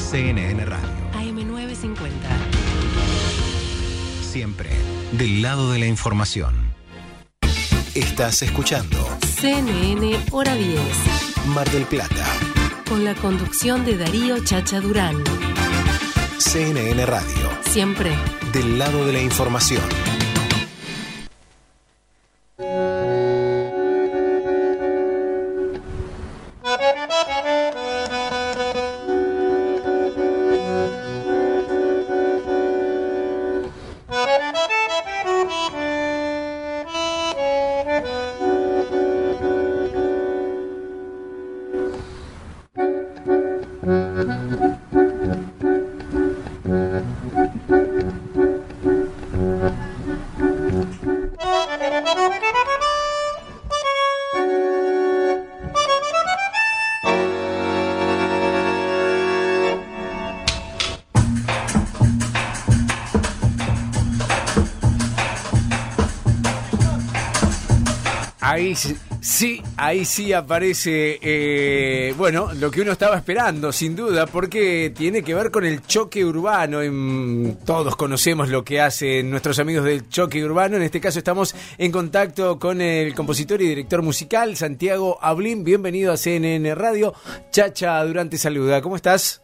[0.00, 0.88] CNN Radio.
[1.14, 2.10] AM950.
[4.22, 4.70] Siempre.
[5.12, 6.54] Del lado de la información.
[7.94, 8.96] Estás escuchando
[9.40, 10.80] CNN Hora 10.
[11.48, 12.26] Mar del Plata.
[12.88, 15.22] Con la conducción de Darío Chacha Durán.
[16.38, 17.50] CNN Radio.
[17.68, 18.16] Siempre.
[18.52, 19.82] Del lado de la información.
[43.82, 45.69] うん。
[69.20, 75.34] Sí- ahí sí aparece, eh, bueno, lo que uno estaba esperando, sin duda, porque tiene que
[75.34, 76.80] ver con el choque urbano.
[77.64, 80.76] Todos conocemos lo que hacen nuestros amigos del choque urbano.
[80.76, 85.64] En este caso estamos en contacto con el compositor y director musical, Santiago Ablín.
[85.64, 87.14] Bienvenido a CNN Radio.
[87.50, 88.80] Chacha Durante saluda.
[88.82, 89.42] ¿Cómo estás?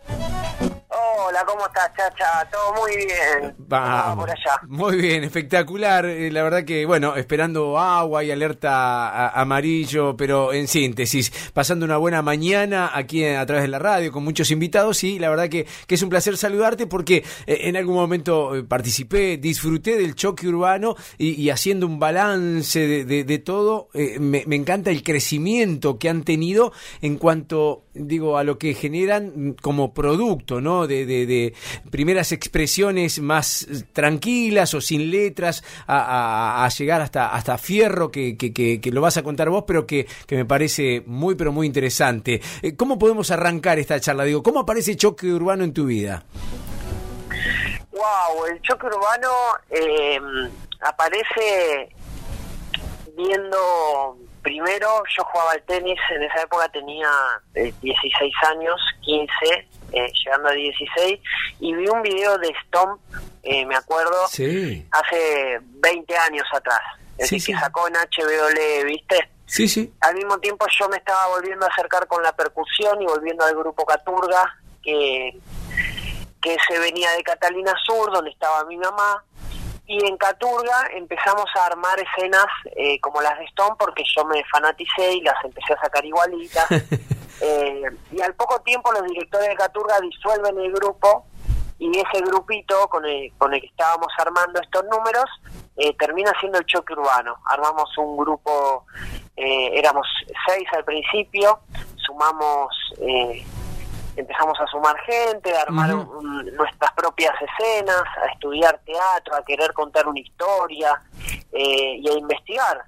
[1.39, 2.48] Hola, ¿cómo estás, Chacha?
[2.50, 3.55] Todo muy bien.
[3.58, 4.24] Vamos.
[4.24, 4.58] por allá.
[4.68, 6.06] Muy bien, espectacular.
[6.06, 11.98] Eh, La verdad que, bueno, esperando agua y alerta amarillo, pero en síntesis, pasando una
[11.98, 15.66] buena mañana aquí a través de la radio con muchos invitados y la verdad que,
[15.86, 20.48] que es un placer saludarte porque eh, en algún momento eh, participé, disfruté del choque
[20.48, 25.02] urbano y, y haciendo un balance de, de- de todo, eh, me, me encanta el
[25.02, 30.86] crecimiento que han tenido en cuanto, digo, a lo que generan mm, como producto, ¿no?
[30.86, 31.55] De, de- de
[31.90, 39.00] primeras expresiones más tranquilas o sin letras a, llegar hasta, hasta Fierro, que, que- lo
[39.00, 42.40] vas a contar vos, pero que, que me parece muy, pero muy interesante.
[42.62, 44.24] Eh, ¿Cómo podemos arrancar esta charla?
[44.24, 46.24] Digo, ¿cómo aparece choque urbano en tu vida?
[47.90, 49.30] Wow, el choque urbano
[49.70, 50.18] eh,
[50.80, 51.88] aparece
[53.16, 54.16] viendo.
[54.42, 57.08] Primero, yo jugaba al tenis, en esa época tenía
[57.56, 59.32] eh, 16 años, 15,
[59.92, 61.20] eh, llegando a 16,
[61.60, 63.00] y vi un video de Stomp,
[63.42, 64.86] eh, me acuerdo, Sí.
[64.90, 66.81] hace 20 años atrás.
[67.18, 67.52] Es Sí, decir, sí.
[67.55, 69.31] que sacó en HBOL, ¿viste?
[69.47, 69.92] Sí, sí.
[70.00, 73.55] Al mismo tiempo yo me estaba volviendo a acercar con la percusión y volviendo al
[73.55, 75.39] grupo Caturga, que,
[76.42, 79.24] que se venía de Catalina Sur, donde estaba mi mamá.
[79.89, 84.42] Y en Caturga empezamos a armar escenas eh, como las de Stone, porque yo me
[84.50, 86.66] fanaticé y las empecé a sacar igualitas.
[87.40, 87.82] Eh,
[88.12, 91.26] y al poco tiempo los directores de Caturga disuelven el grupo
[91.78, 95.24] y ese grupito con el, con el que estábamos armando estos números
[95.76, 97.36] eh, termina siendo el choque urbano.
[97.47, 98.86] Armamos un grupo,
[99.36, 100.06] eh, éramos
[100.48, 101.60] seis al principio,
[101.97, 103.44] sumamos, eh,
[104.16, 109.74] empezamos a sumar gente, a armar un- nuestras propias escenas, a estudiar teatro, a querer
[109.74, 111.02] contar una historia
[111.52, 112.84] eh, y a investigar.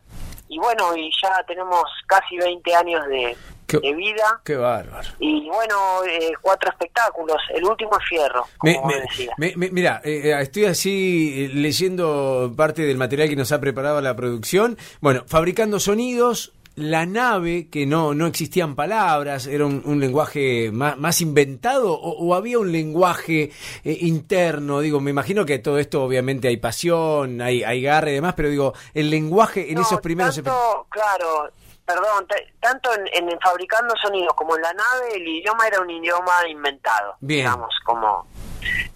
[0.49, 3.37] Y bueno, y ya tenemos casi 20 años de,
[3.69, 4.41] Qué- de vida.
[4.45, 5.09] Qué bárbaro.
[5.21, 7.37] Y bueno, eh, cuatro espectáculos.
[7.55, 8.91] El último es Fierro, como
[9.37, 14.01] Me- me- mira, eh, estoy así eh, leyendo parte del material que nos ha preparado
[14.01, 14.77] la producción.
[15.01, 20.97] Bueno, fabricando sonidos, la nave, que no, no existían palabras, era un, un lenguaje más,
[20.97, 23.51] más inventado o, o había un lenguaje
[23.85, 24.81] eh, interno.
[24.81, 28.49] Digo, me imagino que todo esto obviamente hay pasión, hay, hay garra y demás, pero
[28.49, 30.37] digo, el lenguaje en No, esos primeros...
[30.37, 31.51] tanto, claro,
[31.89, 32.27] perdón,
[32.61, 37.17] tanto en, en Fabricando Sonidos como en la nave, el idioma era un idioma inventado,
[37.21, 37.47] Bien.
[37.47, 38.27] digamos, como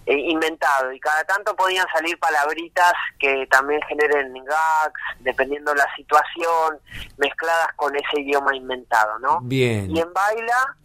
[0.05, 6.77] eh, inventado y cada tanto podían salir palabritas que también generen gags, dependiendo la situación,
[7.17, 9.39] mezcladas con ese idioma inventado, ¿no?
[9.41, 9.89] Bien.
[9.89, 10.75] Y en Baila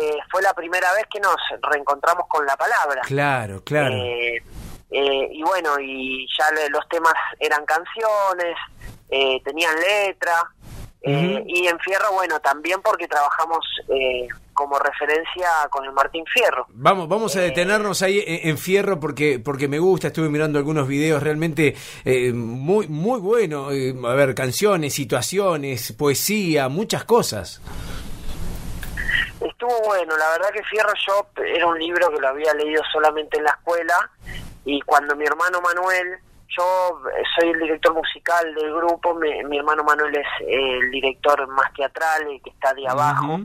[0.00, 3.00] eh, fue la primera vez que nos reencontramos con la palabra.
[3.02, 3.94] Claro, claro.
[3.94, 4.36] Eh,
[4.90, 8.56] eh, y bueno, y ya le- los temas eran canciones,
[9.08, 10.34] eh, tenían letra,
[11.06, 16.66] eh, y en Fierro, bueno, también porque trabajamos eh, como referencia con el Martín Fierro.
[16.70, 21.22] Vamos, vamos a detenernos ahí en, Fierro porque porque me gusta, estuve mirando algunos videos
[21.22, 27.60] realmente eh, muy muy bueno, eh, a ver, canciones, situaciones, poesía, muchas cosas.
[29.40, 33.36] Estuvo bueno, la verdad que Fierro Shop era un libro que lo había leído solamente
[33.36, 34.10] en la escuela
[34.64, 36.18] y cuando mi hermano Manuel,
[36.48, 40.90] yo eh, soy el director musical del grupo, mi, mi hermano Manuel es eh, el
[40.90, 43.40] director más teatral, el que está de abajo,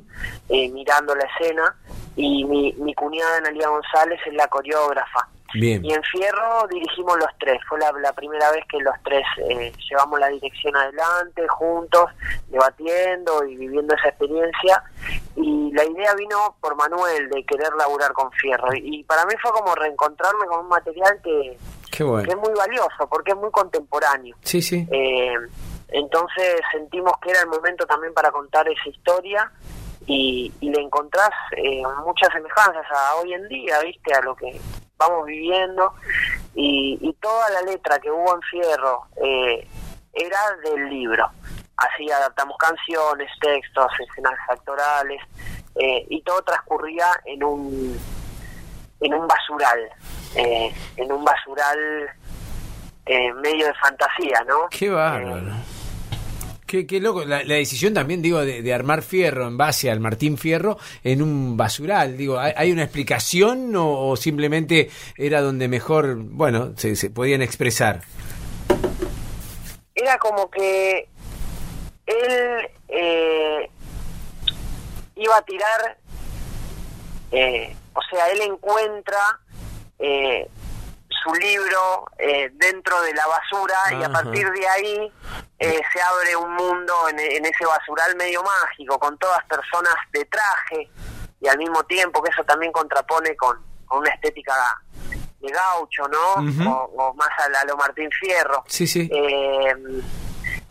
[0.50, 1.76] eh, mirando la escena,
[2.16, 5.28] y mi, mi cuñada Analia González es la coreógrafa.
[5.54, 5.84] Bien.
[5.84, 9.74] Y en Fierro dirigimos los tres, fue la, la primera vez que los tres eh,
[9.90, 12.06] llevamos la dirección adelante, juntos,
[12.48, 14.82] debatiendo y viviendo esa experiencia.
[15.36, 18.74] Y la idea vino por Manuel de querer laburar con Fierro.
[18.76, 21.58] Y, y para mí fue como reencontrarme con un material que,
[21.92, 22.32] Qué que bueno.
[22.32, 24.36] es muy valioso, porque es muy contemporáneo.
[24.42, 24.88] Sí, sí.
[24.92, 25.36] Eh,
[25.90, 29.52] entonces sentimos que era el momento también para contar esa historia
[30.08, 34.14] y, y le encontrás eh, muchas semejanzas a hoy en día, ¿viste?
[34.14, 34.60] A lo que
[34.98, 35.94] vamos viviendo
[36.56, 39.68] y, y toda la letra que hubo en Fierro eh,
[40.14, 41.30] era del libro.
[41.76, 45.22] Así adaptamos canciones, textos, escenas actorales
[45.76, 48.00] eh, y todo transcurría en un
[49.02, 49.90] en un basural,
[50.36, 51.78] eh, en un basural
[53.06, 54.68] eh, medio de fantasía, ¿no?
[54.70, 55.54] Qué bárbaro.
[56.66, 57.26] Qué, qué loco.
[57.26, 61.22] La, la decisión también, digo, de, de armar Fierro en base al Martín Fierro en
[61.22, 62.16] un basural.
[62.16, 67.42] Digo, ¿hay, hay una explicación o, o simplemente era donde mejor, bueno, se, se podían
[67.42, 68.02] expresar?
[69.94, 71.10] Era como que
[72.06, 73.70] él eh,
[75.16, 75.98] iba a tirar,
[77.34, 79.20] eh, o sea, él encuentra
[80.02, 80.50] eh,
[81.24, 85.14] su libro eh, dentro de la basura y a partir de ahí
[85.60, 90.26] eh, se abre un mundo en, en ese basural medio mágico, con todas personas de
[90.26, 90.90] traje
[91.40, 94.54] y al mismo tiempo que eso también contrapone con, con una estética
[95.40, 96.72] de gaucho, ¿no?
[96.72, 98.64] O, o más a lo Martín Fierro.
[98.68, 99.10] Sí, sí.
[99.12, 99.76] Eh,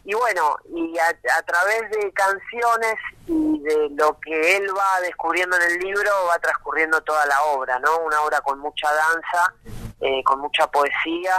[0.05, 2.95] y bueno, y a, a través de canciones
[3.27, 7.79] y de lo que él va descubriendo en el libro, va transcurriendo toda la obra,
[7.79, 7.99] ¿no?
[7.99, 9.55] Una obra con mucha danza,
[10.01, 11.37] eh, con mucha poesía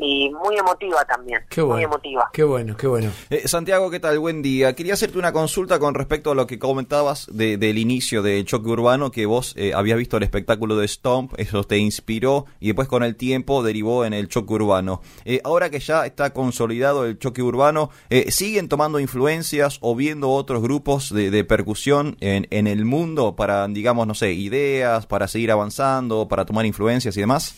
[0.00, 1.40] y muy emotiva también.
[1.50, 1.86] Qué Muy bueno.
[1.88, 2.30] emotiva.
[2.32, 3.10] Qué bueno, qué bueno.
[3.30, 4.18] Eh, Santiago, ¿qué tal?
[4.18, 4.74] Buen día.
[4.74, 8.68] Quería hacerte una consulta con respecto a lo que comentabas de- del inicio de Choque
[8.68, 12.86] Urbano, que vos eh, habías visto el espectáculo de Stomp, eso te inspiró y después
[12.88, 15.02] con el tiempo derivó en el Choque Urbano.
[15.24, 20.30] Eh, ahora que ya está consolidado el Choque Urbano, eh, ¿siguen tomando influencias o viendo
[20.30, 25.26] otros grupos de, de percusión en, en el mundo para, digamos, no sé, ideas, para
[25.26, 27.54] seguir avanzando, para tomar influencias y demás?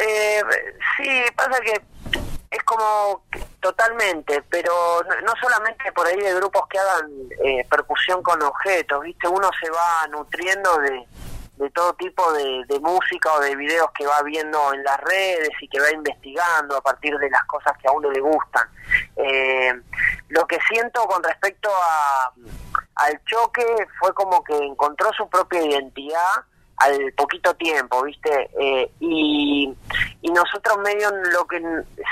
[0.00, 0.40] Eh,
[1.02, 1.80] sí, pasa que
[2.50, 3.24] es como
[3.60, 4.72] totalmente, pero
[5.24, 7.10] no, solamente por ahí de grupos que hagan
[7.44, 9.28] eh, percusión con objetos, ¿viste?
[9.28, 11.06] Uno se va nutriendo de,
[11.56, 15.50] de todo tipo de, de música o de videos que va viendo en las redes
[15.60, 18.66] y que va investigando a partir de las cosas que a uno le gustan.
[19.16, 19.80] Eh,
[20.30, 22.32] lo que siento con respecto a,
[22.96, 23.64] al choque
[23.98, 26.44] fue como que encontró su propia identidad
[26.80, 28.50] al poquito tiempo, ¿viste?
[28.58, 29.72] Eh, y,
[30.22, 31.60] y nosotros medio lo que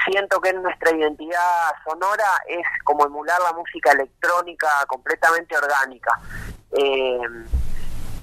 [0.06, 6.12] siento que es nuestra identidad sonora es como emular la música electrónica completamente orgánica.
[6.72, 7.18] Eh,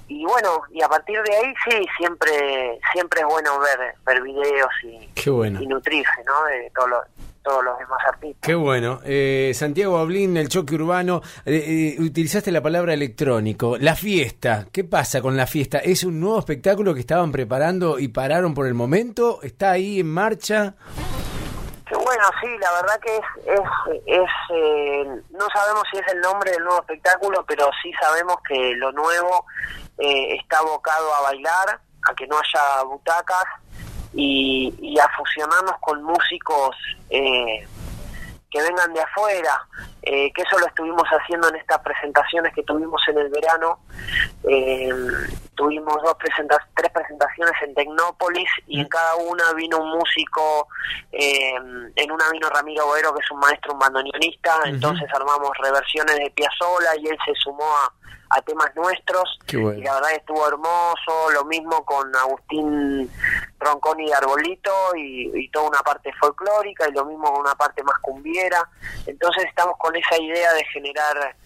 [0.08, 4.70] y bueno, y a partir de ahí sí, siempre siempre es bueno ver ver videos
[4.84, 5.60] y, bueno.
[5.60, 6.44] y nutrirse, ¿no?
[6.44, 7.02] De todo lo-
[7.46, 8.40] todos los demás artistas.
[8.42, 9.00] Qué bueno.
[9.04, 13.76] Eh, Santiago Ablín, el choque urbano, eh, eh, utilizaste la palabra electrónico.
[13.78, 15.78] La fiesta, ¿qué pasa con la fiesta?
[15.78, 19.40] ¿Es un nuevo espectáculo que estaban preparando y pararon por el momento?
[19.42, 20.74] ¿Está ahí en marcha?
[21.88, 23.60] Que bueno, sí, la verdad que es, es,
[24.06, 28.74] es eh, no sabemos si es el nombre del nuevo espectáculo, pero sí sabemos que
[28.74, 29.46] lo nuevo
[29.98, 33.44] eh, está abocado a bailar, a que no haya butacas
[34.16, 36.74] y, y a fusionarnos con músicos
[37.10, 37.66] eh,
[38.50, 39.68] que vengan de afuera,
[40.06, 43.80] eh, que eso lo estuvimos haciendo en estas presentaciones que tuvimos en el verano,
[44.44, 44.88] eh,
[45.56, 50.68] tuvimos dos presenta- tres presentaciones en Tecnópolis y en cada una vino un músico,
[51.12, 51.54] eh,
[51.96, 56.30] en una vino Ramiro Boero que es un maestro, un bandoneonista, entonces armamos reversiones de
[56.30, 57.92] Piazzolla y él se sumó a,
[58.36, 59.38] a temas nuestros.
[59.52, 59.78] Bueno.
[59.78, 63.10] y la verdad estuvo hermoso, lo mismo con Agustín
[63.58, 67.82] Ronconi de Arbolito y, y toda una parte folclórica y lo mismo con una parte
[67.82, 68.68] más cumbiera,
[69.06, 71.36] entonces estamos con esa idea de generar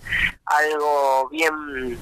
[0.47, 1.99] algo bien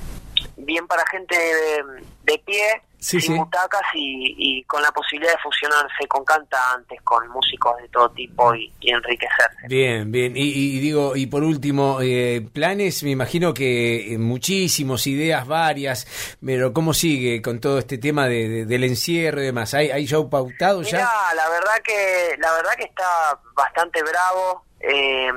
[0.57, 1.83] bien para gente de,
[2.25, 3.39] de pie, Sí, sin sí.
[3.39, 8.53] butacas y, y con la posibilidad de fusionarse con cantantes, con músicos de todo tipo
[8.57, 9.69] y, y enriquecerse.
[9.69, 10.37] Bien, bien.
[10.37, 16.37] Y, y digo, y por último, eh, planes, me imagino que eh, muchísimos, ideas varias,
[16.45, 19.75] pero ¿cómo sigue con todo este tema de, de- del encierro y demás?
[19.75, 21.09] ¿Hay, hay show pautado ya?
[21.37, 24.65] La verdad que la verdad que está bastante bravo.
[24.81, 25.31] Eh,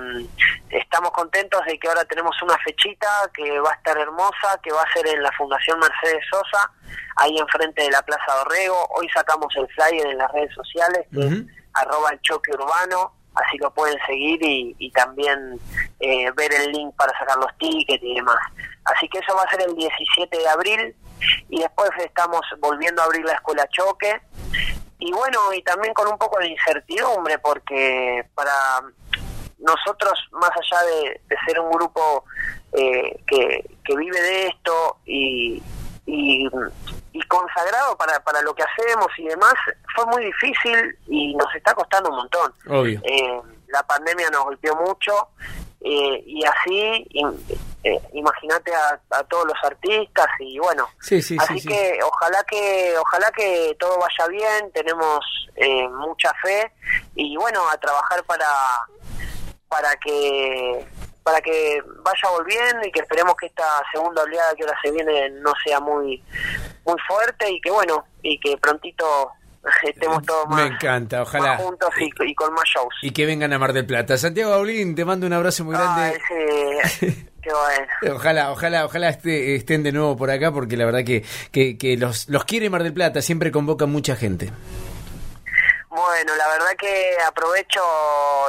[0.70, 4.82] estamos contentos de que ahora tenemos una fechita que va a estar hermosa, que va
[4.82, 6.72] a ser en la Fundación Mercedes Sosa,
[7.16, 8.88] ahí enfrente de la Plaza Dorrego.
[8.96, 13.58] Hoy sacamos el flyer en las redes sociales, que es arroba el choque urbano, así
[13.58, 15.60] lo pueden seguir y, y también
[16.00, 18.40] eh, ver el link para sacar los tickets y demás.
[18.86, 20.96] Así que eso va a ser el 17 de abril
[21.50, 24.22] y después estamos volviendo a abrir la escuela Choque
[25.04, 28.52] y bueno, y también con un poco de incertidumbre porque para
[29.62, 32.26] nosotros, más allá de, de ser un grupo
[32.74, 35.62] eh, que, que vive de esto y,
[36.06, 36.48] y,
[37.14, 39.54] y consagrado para, para lo que hacemos y demás,
[39.96, 42.54] fue muy difícil y nos está costando un montón.
[42.70, 43.00] Obvio.
[43.04, 45.30] Eh, la pandemia nos golpeó mucho
[45.82, 47.08] eh, y así,
[47.84, 51.68] eh, imagínate a, a todos los artistas y bueno, Sí, sí, así sí, sí.
[51.70, 55.20] que ojalá que ojalá que todo vaya bien, tenemos
[55.56, 56.72] eh, mucha fe
[57.16, 58.46] y bueno, a trabajar para
[59.72, 60.86] para que
[61.24, 65.30] para que vaya volviendo y que esperemos que esta segunda oleada que ahora se viene
[65.42, 66.22] no sea muy
[66.86, 69.30] muy fuerte y que bueno y que prontito
[69.84, 71.54] estemos todos Me más, encanta, ojalá.
[71.54, 72.96] más juntos y, y con más shows.
[73.04, 74.18] Y que vengan a Mar del Plata.
[74.18, 76.02] Santiago Aulín, te mando un abrazo muy grande.
[76.02, 76.12] Ah,
[76.84, 78.16] ese- qué bueno.
[78.18, 82.28] Ojalá, ojalá, ojalá estén de nuevo por acá porque la verdad que, que, que los,
[82.30, 84.50] los quiere Mar del Plata, siempre convoca mucha gente.
[85.94, 87.82] Bueno, la verdad que aprovecho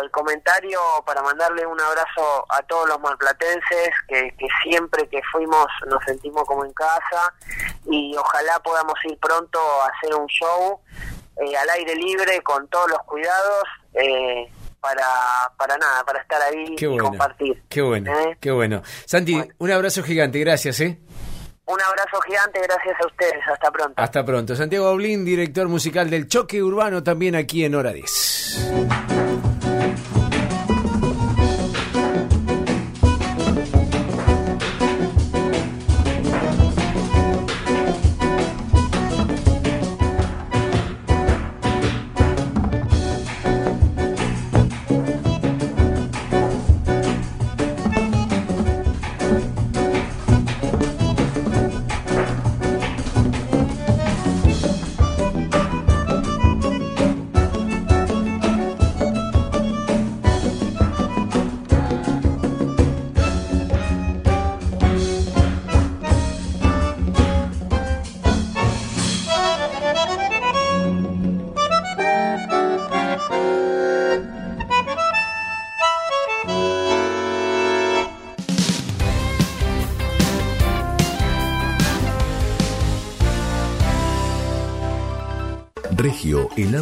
[0.01, 5.67] el comentario para mandarle un abrazo a todos los marplatenses, que, que siempre que fuimos
[5.89, 7.35] nos sentimos como en casa
[7.91, 10.81] y ojalá podamos ir pronto a hacer un show
[11.45, 13.65] eh, al aire libre con todos los cuidados
[13.95, 14.49] eh,
[14.81, 15.05] para,
[15.57, 17.05] para nada, para estar ahí Qué y bueno.
[17.07, 17.61] compartir.
[17.69, 18.37] Qué bueno, ¿Eh?
[18.41, 18.83] qué bueno.
[19.05, 20.99] Santi, un abrazo gigante, gracias, ¿eh?
[21.67, 23.95] Un abrazo gigante, gracias a ustedes, hasta pronto.
[23.97, 24.57] Hasta pronto.
[24.57, 29.02] Santiago Aulín, director musical del Choque Urbano, también aquí en Hora 10.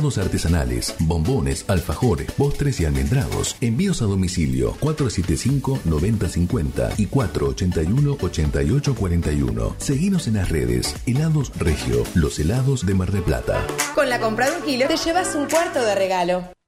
[0.01, 3.55] Helados artesanales, bombones, alfajores, postres y almendrados.
[3.61, 9.75] Envíos a domicilio 475-9050 y 481-8841.
[9.77, 10.95] Seguinos en las redes.
[11.07, 13.67] Helados Regio, los helados de Mar del Plata.
[13.95, 16.60] Con la compra de un kilo te llevas un cuarto de regalo.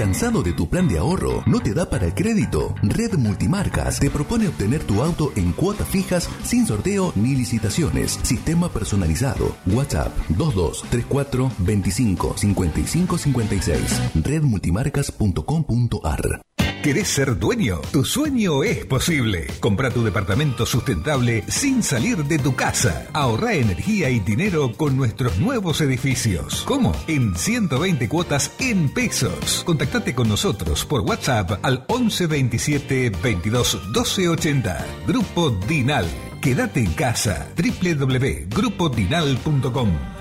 [0.00, 1.42] ¿Cansado de tu plan de ahorro?
[1.44, 2.74] ¿No te da para el crédito?
[2.82, 8.18] Red Multimarcas te propone obtener tu auto en cuotas fijas sin sorteo ni licitaciones.
[8.22, 9.54] Sistema personalizado.
[9.66, 14.00] WhatsApp 2234 25 55 56.
[14.24, 16.49] Redmultimarcas.com.ar
[16.82, 17.82] ¿Querés ser dueño?
[17.92, 19.46] Tu sueño es posible.
[19.60, 23.06] Compra tu departamento sustentable sin salir de tu casa.
[23.12, 26.62] Ahorra energía y dinero con nuestros nuevos edificios.
[26.64, 26.92] ¿Cómo?
[27.06, 29.62] En 120 cuotas en pesos.
[29.66, 34.86] Contactate con nosotros por WhatsApp al 11 27 22 12 80.
[35.06, 36.06] Grupo Dinal.
[36.40, 37.46] Quédate en casa.
[37.58, 40.19] www.grupodinal.com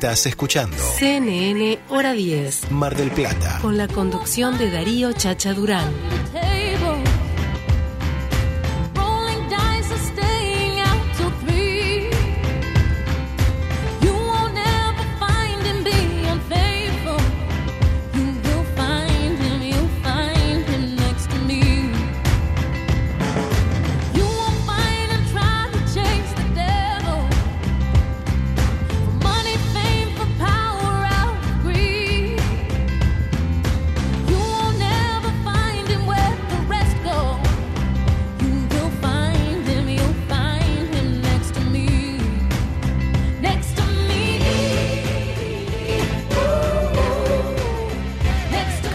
[0.00, 2.70] Estás escuchando CNN Hora 10.
[2.70, 3.58] Mar del Plata.
[3.60, 5.92] Con la conducción de Darío Chacha Durán.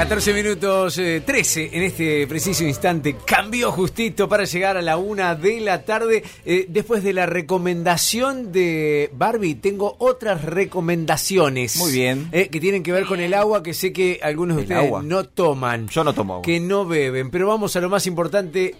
[0.08, 3.16] 14 minutos eh, 13 en este preciso instante.
[3.26, 6.24] Cambió justito para llegar a la una de la tarde.
[6.46, 11.78] Eh, después de la recomendación de Barbie, tengo otras recomendaciones.
[11.78, 12.30] Muy bien.
[12.32, 14.86] eh, que tienen que ver con el agua que sé que algunos de El ustedes
[14.86, 15.02] agua.
[15.04, 15.88] no toman.
[15.88, 16.44] Yo no tomo agua.
[16.44, 17.32] Que no beben.
[17.32, 18.76] Pero vamos a lo más importante.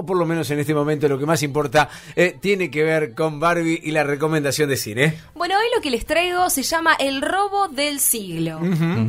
[0.00, 3.14] O por lo menos en este momento lo que más importa eh, tiene que ver
[3.16, 5.18] con Barbie y la recomendación de cine.
[5.34, 8.60] Bueno, hoy lo que les traigo se llama El robo del siglo.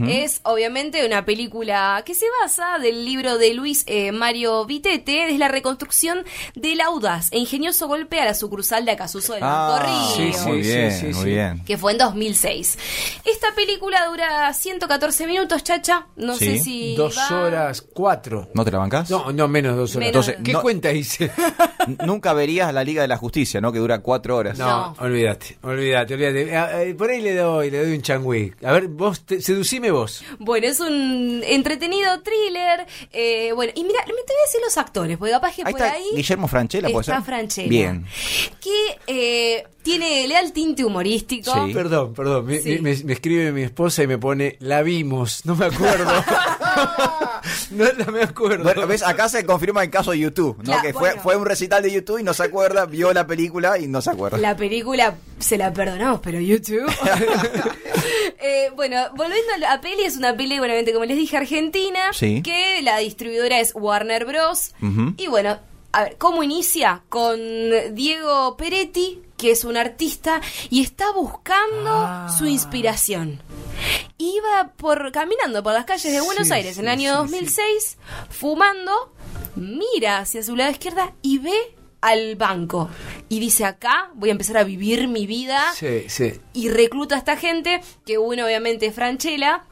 [0.07, 5.37] Es obviamente una película que se basa del libro de Luis eh, Mario Vitete, es
[5.37, 6.23] la reconstrucción
[6.55, 9.79] del audaz e ingenioso golpe a la sucursal de Acasuso del Ah,
[10.17, 10.37] Río.
[10.47, 11.63] muy bien, muy bien.
[11.65, 12.77] que fue en 2006.
[13.25, 16.07] Esta película dura 114 minutos, chacha.
[16.15, 16.57] No Sí.
[16.57, 16.95] sé si.
[16.95, 18.49] Dos va- horas, cuatro.
[18.55, 19.09] ¿No te la bancás?
[19.11, 20.07] No, no, menos dos horas.
[20.09, 20.27] Menos.
[20.27, 21.31] Entonces, ¿Qué no- cuenta hice?
[22.05, 23.71] Nunca verías la Liga de la Justicia, ¿no?
[23.71, 24.57] Que dura cuatro horas.
[24.57, 26.55] No, olvídate, olvídate, olvídate.
[26.55, 28.53] Ah, eh, Por ahí le doy, le doy un changüí.
[28.63, 30.23] A ver, vos, te- seducime vos.
[30.39, 32.85] Bueno, es un entretenido thriller.
[33.11, 35.71] eh, bueno, y mira, me te voy a decir los actores, porque capaz que Ahí
[35.73, 36.05] por está ahí.
[36.15, 37.23] Guillermo Franchella, ¿puede está ser?
[37.23, 37.69] Franchella.
[37.69, 38.05] Bien.
[38.61, 41.51] Que eh, tiene, le da el tinte humorístico.
[41.73, 42.45] Perdón, perdón.
[42.45, 42.79] Me, Sí.
[42.81, 45.45] me- me escribe mi esposa y me pone, la vimos.
[45.45, 46.11] No me acuerdo.
[47.71, 48.63] no la me acuerdo.
[48.63, 50.81] Bueno, ves, acá se confirma el caso de YouTube, ¿no?
[50.81, 51.21] Que fue, bueno.
[51.21, 54.11] fue un recital de YouTube y no se acuerda, vio la película y no se
[54.11, 54.37] acuerda.
[54.37, 56.91] La película se la perdonamos, pero YouTube.
[58.41, 62.13] Eh, bueno, volviendo a la peli, es una peli, obviamente, como les dije, argentina.
[62.13, 62.41] Sí.
[62.41, 64.73] Que la distribuidora es Warner Bros.
[65.17, 65.59] Y bueno,
[65.91, 67.01] a ver, ¿cómo inicia?
[67.09, 67.37] Con
[67.91, 72.27] Diego Peretti, que es un artista y está buscando Ah.
[72.37, 73.41] su inspiración.
[74.17, 77.97] Iba por caminando por las calles de Buenos Sí, Aires en el año sí, 2006,
[78.29, 79.13] fumando,
[79.55, 81.55] mira hacia su lado izquierda y ve
[82.01, 82.89] al banco.
[83.29, 86.33] Y dice, acá voy a empezar a vivir mi vida Sí, sí.
[86.53, 89.63] y recluta a esta gente, que uno obviamente es Franchella,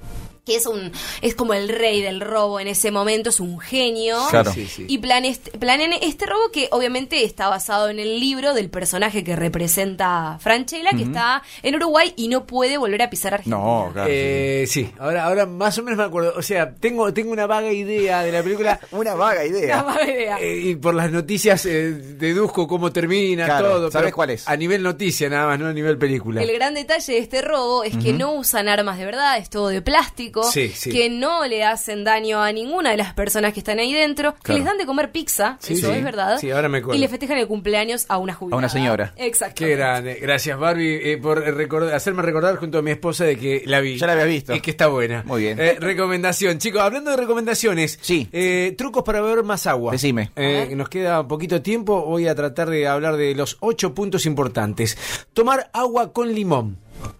[0.48, 4.18] que es un es como el rey del robo en ese momento, es un genio.
[4.32, 4.52] Claro.
[4.54, 4.86] Sí, sí.
[4.88, 9.36] Y plane- planean este robo que obviamente está basado en el libro del personaje que
[9.36, 13.58] representa Franchella, que está en Uruguay y no puede volver a pisar Argentina.
[13.58, 14.10] No, claro.
[14.12, 16.34] Eh, sí, ahora, ahora más o menos me acuerdo.
[16.38, 18.80] O sea, tengo, tengo una vaga idea de la película.
[18.92, 19.82] Una vaga idea.
[19.82, 20.38] Una mala idea.
[20.40, 23.92] Eh, y por las noticias eh, deduzco cómo termina Claro, todo.
[23.92, 24.48] ¿sabes cuál es?
[24.48, 26.42] A nivel noticia nada más, no a nivel película.
[26.42, 29.68] El gran detalle de este robo es que no usan armas de verdad, es todo
[29.70, 30.92] de plástico, Sí, sí.
[30.92, 34.54] que no le hacen daño a ninguna de las personas que están ahí dentro, que
[34.54, 35.98] les dan de comer pizza, Sí, eso sí.
[35.98, 36.96] es verdad, Sí, ahora me acuerdo.
[36.98, 38.70] y le festejan el cumpleaños a una jubilada.
[38.70, 39.14] señora.
[39.18, 39.64] Exacto.
[39.66, 40.16] Qué grande.
[40.22, 43.98] Gracias, Barbie, eh, por recordar- hacerme recordar junto a mi esposa de que la vi.
[43.98, 44.54] Ya la había visto.
[44.56, 45.24] Y que está buena.
[45.26, 45.60] Muy bien.
[45.60, 46.58] Eh, recomendación.
[46.60, 47.98] Chicos, hablando de recomendaciones.
[48.02, 48.28] Sí.
[48.32, 49.92] eh, trucos para beber más agua.
[49.92, 50.32] Decime.
[50.36, 52.04] Eh, nos queda poquito tiempo.
[52.06, 54.98] Voy a tratar de hablar de los ocho puntos importantes.
[55.34, 56.78] Tomar agua con limón.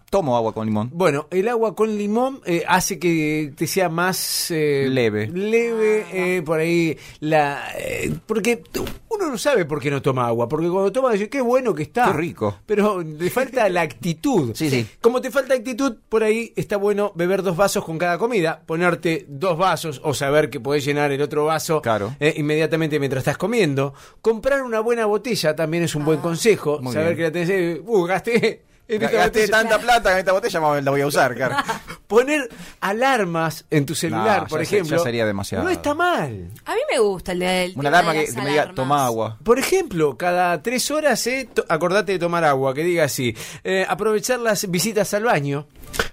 [0.10, 0.90] Tomo agua con limón.
[0.94, 5.28] Bueno, el agua con limón eh, hace que te sea más eh, Leve.
[5.28, 8.64] Leve, eh, por ahí la eh, porque
[9.10, 11.84] uno no sabe por qué no toma agua, porque cuando toma dice qué bueno que
[11.84, 12.58] está, Qué rico.
[12.66, 14.52] pero le falta la actitud.
[14.56, 14.88] Sí, sí.
[15.02, 19.26] Como te falta actitud, por ahí está bueno beber dos vasos con cada comida, ponerte
[19.28, 22.16] dos vasos o saber que podés llenar el otro vaso Claro.
[22.22, 23.94] eh, inmediatamente mientras estás comiendo.
[24.22, 26.80] Comprar una buena botella también es un buen consejo.
[26.82, 27.34] Muy saber bien.
[27.34, 28.64] que la tenés, uh, gasté.
[28.88, 31.56] Gasté tanta plata en esta botella, la voy a usar, claro.
[32.08, 32.50] Poner
[32.80, 34.98] alarmas en tu celular, No, por ya se- ejemplo.
[34.98, 35.64] ya sería demasiado.
[35.66, 36.50] No está mal.
[36.66, 38.72] A mí me gusta el de el Una alarma de que, las que me diga,
[38.74, 39.38] toma agua.
[39.44, 43.36] Por ejemplo, cada tres horas, eh, to- acordate de tomar agua, que diga así.
[43.64, 45.68] Eh, aprovechar las visitas al baño.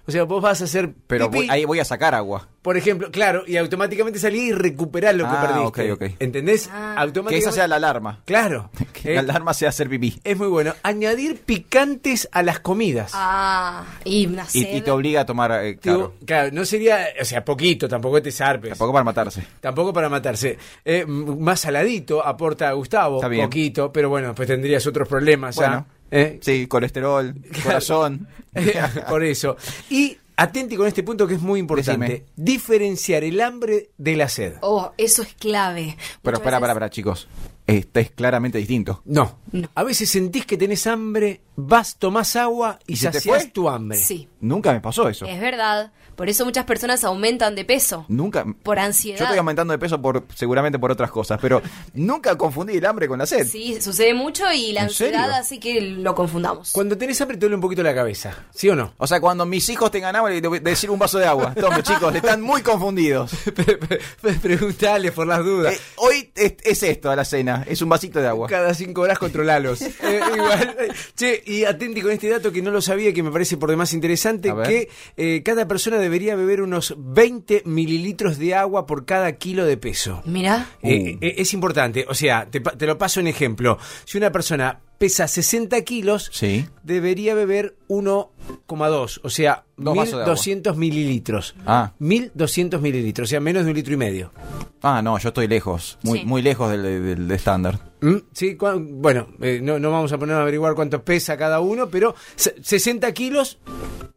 [0.06, 2.48] O sea, vos vas a hacer Pero pipí, voy- ahí voy a sacar agua.
[2.64, 5.92] Por ejemplo, claro, y automáticamente salís y recuperás lo que Ah, perdiste.
[5.92, 6.16] ok, ok.
[6.18, 6.70] ¿Entendés?
[6.72, 6.94] Ah.
[6.96, 7.38] Que Automáticamente.
[7.38, 8.22] esa sea la alarma.
[8.24, 8.70] Claro.
[8.94, 10.18] Que Eh, la alarma sea hacer pipí.
[10.24, 10.72] es muy bueno.
[10.82, 13.10] Añadir picantes a las comidas.
[13.12, 14.76] Ah, y una Y, sed.
[14.76, 15.98] y te obliga a tomar, eh, claro.
[15.98, 18.70] Digo, claro, no sería, o sea, poquito, tampoco te zarpes.
[18.70, 19.46] Tampoco para matarse.
[19.60, 20.56] Tampoco para matarse.
[20.86, 23.44] Eh, más saladito aporta Gustavo, Está bien.
[23.44, 25.68] poquito, pero bueno, pues tendrías otros problemas ya.
[25.68, 25.86] Bueno.
[26.10, 26.38] ¿eh?
[26.40, 28.26] Sí, colesterol, corazón.
[29.10, 29.56] Por eso.
[29.90, 32.06] Y atenti con este punto que es muy importante.
[32.06, 32.26] Decime.
[32.36, 34.54] Diferenciar el hambre de la sed.
[34.60, 35.96] Oh, eso es clave.
[36.22, 37.28] Pero espera, espera, espera, chicos.
[37.66, 39.00] Este es claramente distinto.
[39.06, 39.38] No.
[39.74, 43.68] A veces sentís que tenés hambre, vas, tomás agua y, ¿Y se te saciás tu
[43.70, 43.96] hambre.
[43.96, 44.28] Sí.
[44.40, 45.24] Nunca me pasó eso.
[45.24, 45.92] Es verdad.
[46.14, 48.04] Por eso muchas personas aumentan de peso.
[48.08, 48.44] Nunca.
[48.62, 49.22] Por Yo ansiedad.
[49.22, 51.60] estoy aumentando de peso por seguramente por otras cosas, pero
[51.94, 53.46] nunca confundí el hambre con la sed.
[53.46, 55.34] Sí, sucede mucho y la ¿En ansiedad serio?
[55.36, 56.72] hace que lo confundamos.
[56.72, 58.94] Cuando tenés hambre te duele un poquito la cabeza, ¿sí o no?
[58.98, 61.54] O sea, cuando mis hijos tengan hambre, les voy a decir un vaso de agua.
[61.54, 63.32] Tome, chicos, están muy confundidos.
[64.42, 65.74] Preguntale por las dudas.
[65.74, 68.48] Eh, hoy es, es esto a la cena, es un vasito de agua.
[68.48, 69.80] Cada cinco horas controlalos.
[69.82, 70.76] Eh, igual.
[70.80, 73.56] Eh, Che, y atenti con este dato que no lo sabía y que me parece
[73.56, 79.04] por demás interesante, que eh, cada persona debería beber unos 20 mililitros de agua por
[79.04, 80.22] cada kilo de peso.
[80.24, 80.68] Mira.
[80.82, 83.78] Eh, eh, es importante, o sea, te, te lo paso en ejemplo.
[84.04, 86.66] Si una persona pesa 60 kilos, Sí.
[86.82, 90.32] debería beber 1,2, o sea, Dos vasos de agua.
[90.32, 91.54] 1200 mililitros.
[91.66, 91.92] Ah.
[91.98, 94.32] 1200 mililitros, o sea, menos de un litro y medio.
[94.80, 96.24] Ah, no, yo estoy lejos, muy, Sí.
[96.24, 97.80] muy lejos del, estándar.
[98.00, 98.16] ¿Mm?
[98.32, 101.90] Sí, cua- bueno, eh, no, no vamos a poner a averiguar cuánto pesa cada uno,
[101.90, 103.58] pero se- 60 kilos,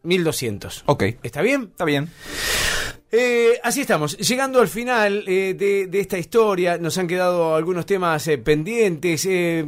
[0.04, 0.84] 1200.
[0.86, 1.04] Ok.
[1.22, 1.64] ¿Está bien?
[1.72, 2.10] Está bien.
[3.10, 8.28] Eh, así estamos, llegando al final eh, de, esta historia, nos han quedado algunos temas
[8.28, 9.66] eh, pendientes eh,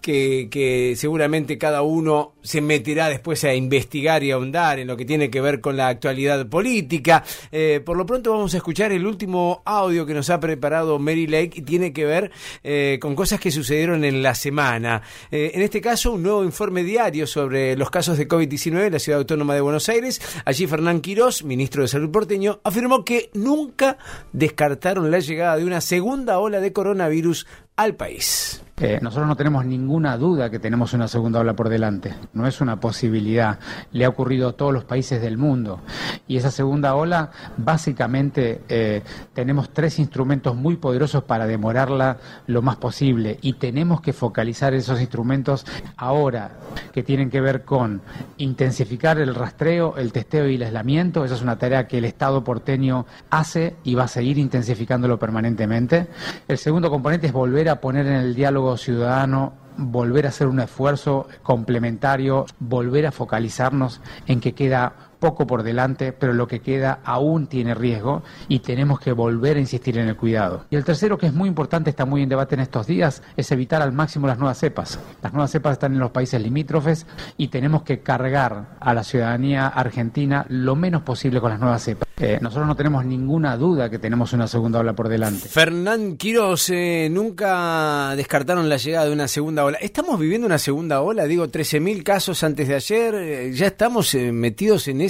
[0.00, 5.28] que, seguramente cada uno se meterá después a investigar y ahondar en lo que tiene
[5.28, 7.22] que ver con la actualidad política.
[7.52, 11.26] Eh, por lo pronto vamos a escuchar el último audio que nos ha preparado Mary
[11.26, 12.30] Lake y tiene que ver
[12.98, 15.02] con cosas que sucedieron en la semana.
[15.30, 19.18] En este caso, un nuevo informe diario sobre los casos de COVID-19 en la ciudad
[19.18, 20.20] autónoma de Buenos Aires.
[20.44, 23.98] Allí Fernán Quirós, ministro de Salud porteño, afirmó que nunca
[24.32, 28.62] descartaron la llegada de una segunda ola de coronavirus al país.
[29.02, 32.14] Nosotros no tenemos ninguna duda que tenemos una segunda ola por delante.
[32.32, 33.58] No es una posibilidad.
[33.92, 35.80] Le ha ocurrido a todos los países del mundo.
[36.26, 39.02] Y esa segunda ola, básicamente, eh,
[39.34, 43.38] tenemos tres instrumentos muy poderosos para demorarla lo más posible.
[43.42, 46.52] Y tenemos que focalizar esos instrumentos ahora,
[46.92, 48.00] que tienen que ver con
[48.38, 51.24] intensificar el rastreo, el testeo y el aislamiento.
[51.24, 56.08] Esa es una tarea que el Estado porteño hace y va a seguir intensificándolo permanentemente.
[56.48, 60.60] El segundo componente es volver a poner en el diálogo ciudadano volver a hacer un
[60.60, 66.98] esfuerzo complementario, volver a focalizarnos en que queda poco por delante, pero lo que queda
[67.04, 70.64] aún tiene riesgo y tenemos que volver a insistir en el cuidado.
[70.70, 73.52] Y el tercero, que es muy importante, está muy en debate en estos días, es
[73.52, 74.98] evitar al máximo las nuevas cepas.
[75.22, 79.68] Las nuevas cepas están en los países limítrofes y tenemos que cargar a la ciudadanía
[79.68, 82.08] argentina lo menos posible con las nuevas cepas.
[82.18, 85.48] Eh, nosotros no tenemos ninguna duda que tenemos una segunda ola por delante.
[85.48, 89.78] Fernán Quirós, eh, nunca descartaron la llegada de una segunda ola.
[89.80, 91.24] ¿Estamos viviendo una segunda ola?
[91.24, 93.14] Digo, 13.000 casos antes de ayer.
[93.14, 95.00] eh, ¿Ya estamos eh, metidos en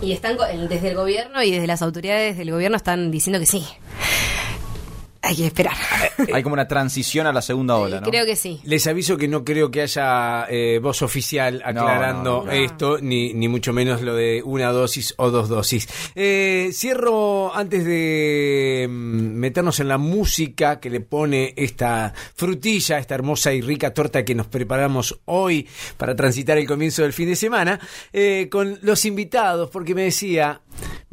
[0.00, 0.36] Y están
[0.68, 3.66] desde el gobierno y desde las autoridades del gobierno están diciendo que sí.
[5.24, 5.76] Hay que esperar.
[6.34, 8.08] Hay como una transición a la segunda ola, ¿no?
[8.08, 8.60] Creo que sí.
[8.64, 12.50] Les aviso que no creo que haya eh, voz oficial aclarando no, no.
[12.50, 15.88] esto, ni, ni mucho menos lo de una dosis o dos dosis.
[16.16, 23.14] Eh, cierro antes de mm, meternos en la música que le pone esta frutilla, esta
[23.14, 27.36] hermosa y rica torta que nos preparamos hoy para transitar el comienzo del fin de
[27.36, 27.78] semana,
[28.12, 30.62] eh, con los invitados, porque me decía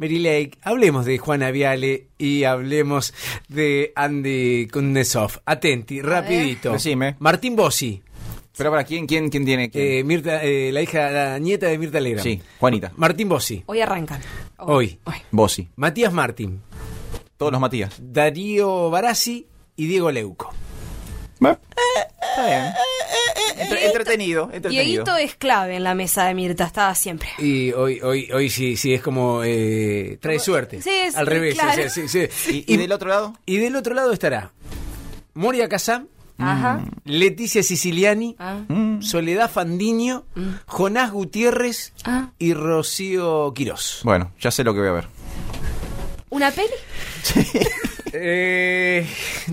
[0.00, 3.12] Mary Lake, hablemos de Juana Viale y hablemos
[3.48, 5.42] de Andy Kuznetsov.
[5.44, 6.72] Atenti, rapidito.
[6.72, 7.16] Decime.
[7.18, 8.00] Martín Bossi.
[8.56, 9.86] Pero para quién, quién, quién tiene quién?
[9.86, 12.22] Eh, Mirta, eh, la hija, la nieta de Mirta Legrand.
[12.22, 12.92] Sí, Juanita.
[12.96, 13.62] Martín Bossi.
[13.66, 14.22] Hoy arrancan.
[14.56, 14.98] Hoy.
[15.32, 15.68] Bossi.
[15.76, 16.62] Matías Martín.
[17.36, 17.94] Todos los Matías.
[18.00, 20.50] Darío Barassi y Diego Leuco.
[21.42, 22.72] Está bien.
[23.60, 24.82] Entre- entretenido, entretenido.
[24.84, 27.28] Dieguito es clave en la mesa de Mirta, está siempre.
[27.38, 30.82] Y hoy, hoy, hoy sí, sí, es como eh, trae suerte.
[30.82, 31.54] Sí, sí, Al revés.
[31.54, 31.88] claro.
[31.90, 32.28] sí, sí.
[32.66, 33.36] ¿Y, y del otro lado?
[33.46, 34.52] Y del otro lado estará
[35.34, 36.06] Moria Kazam,
[36.38, 36.84] Ajá.
[37.04, 38.60] Leticia Siciliani, Ah.
[39.00, 40.24] Soledad Fandiño,
[40.66, 42.30] Jonás Gutiérrez Ah.
[42.38, 44.00] y Rocío Quirós.
[44.04, 45.08] Bueno, ya sé lo que voy a ver.
[46.30, 46.70] ¿Una peli?
[48.12, 49.06] Eh,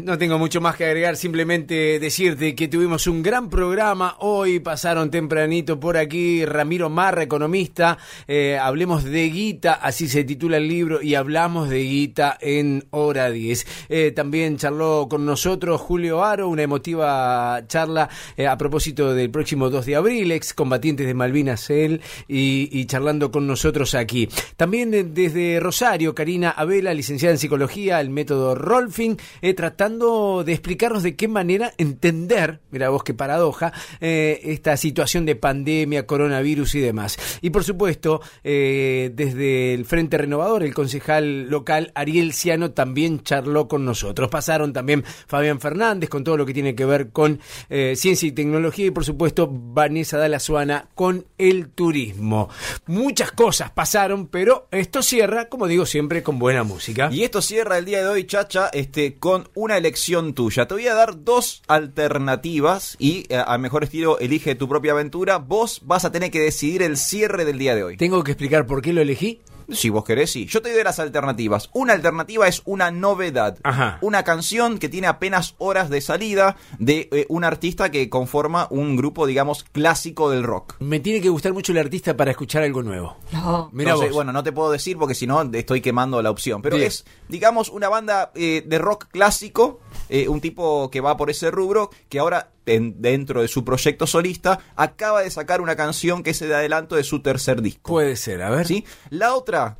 [0.04, 4.16] no tengo mucho más que agregar, simplemente decirte que tuvimos un gran programa.
[4.20, 7.98] Hoy pasaron tempranito por aquí Ramiro Marra, economista.
[8.28, 13.30] Eh, hablemos de guita, así se titula el libro, y hablamos de guita en hora
[13.30, 13.68] 10.
[13.90, 18.10] Eh, también charló con nosotros Julio Aro, una emotiva charla
[18.48, 23.32] a propósito del próximo 2 de abril, ex combatientes de Malvinas, él, y, y charlando
[23.32, 24.28] con nosotros aquí.
[24.56, 31.04] También desde Rosario, Karina Abela, licenciada en psicología, el método Rolfing, eh, tratando de explicarnos
[31.04, 36.80] de qué manera entender, mira vos qué paradoja, eh, esta situación de pandemia, coronavirus y
[36.80, 37.18] demás.
[37.42, 43.68] Y por supuesto, eh, desde el Frente Renovador, el concejal local Ariel Ciano también charló
[43.68, 44.30] con nosotros.
[44.30, 48.88] Pasaron también Fabián Fernández con todo lo que tiene que ver con ciencia y tecnología
[48.88, 52.50] y por supuesto Vanessa Dalazuana con el turismo.
[52.86, 57.10] Muchas cosas pasaron, pero esto cierra, como digo siempre, con buena música.
[57.12, 60.68] Y esto cierra el día de hoy, Chacha, este, con una elección tuya.
[60.68, 65.40] Te voy a dar dos alternativas y eh, al mejor estilo elige tu propia aventura.
[65.40, 67.98] Vos vas a tener que decidir el cierre del día de hoy.
[67.98, 69.42] ¿Tengo que explicar por qué lo elegí?
[69.70, 70.46] Si vos querés, sí.
[70.46, 71.70] Yo te doy las alternativas.
[71.74, 73.58] Una alternativa es una novedad.
[73.64, 73.98] Ajá.
[74.02, 78.96] Una canción que tiene apenas horas de salida de eh, un artista que conforma un
[78.96, 80.76] grupo, digamos, clásico del rock.
[80.80, 83.18] Me tiene que gustar mucho el artista para escuchar algo nuevo.
[83.34, 83.70] No.
[83.74, 84.16] Mira Entonces, vos.
[84.16, 86.62] bueno, no te puedo decir porque si no estoy quemando la opción.
[86.62, 86.88] Pero Bien.
[86.88, 89.80] es, digamos, una banda eh, de rock clásico,
[90.10, 94.06] eh, un tipo que va por ese rubro, que ahora en- dentro de su proyecto
[94.08, 97.92] solista acaba de sacar una canción que es el adelanto de su tercer disco.
[97.94, 98.68] Puede ser, a ver.
[98.68, 98.86] ¿Sí?
[99.10, 99.78] La otra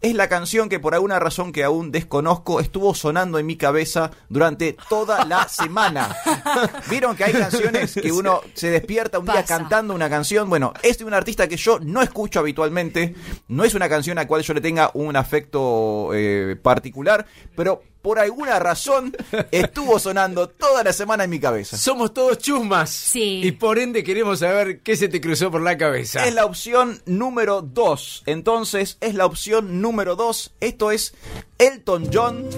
[0.00, 4.10] es la canción que por alguna razón que aún desconozco estuvo sonando en mi cabeza
[4.28, 6.16] durante toda la semana.
[6.90, 10.48] ¿Vieron que hay canciones que uno se despierta un día cantando una canción?
[10.50, 13.14] Bueno, es de un artista que yo no escucho habitualmente,
[13.46, 17.84] no es una canción a la cual yo le tenga un afecto eh, particular, pero
[18.02, 19.16] por alguna razón
[19.50, 21.76] estuvo sonando toda la semana en mi cabeza.
[21.76, 22.90] Somos todos chusmas.
[22.90, 23.40] Sí.
[23.44, 26.26] Y por ende queremos saber qué se te cruzó por la cabeza.
[26.26, 28.24] Es la opción número 2.
[28.26, 30.54] Entonces, es la opción número 2.
[30.60, 31.14] Esto es
[31.58, 32.48] Elton John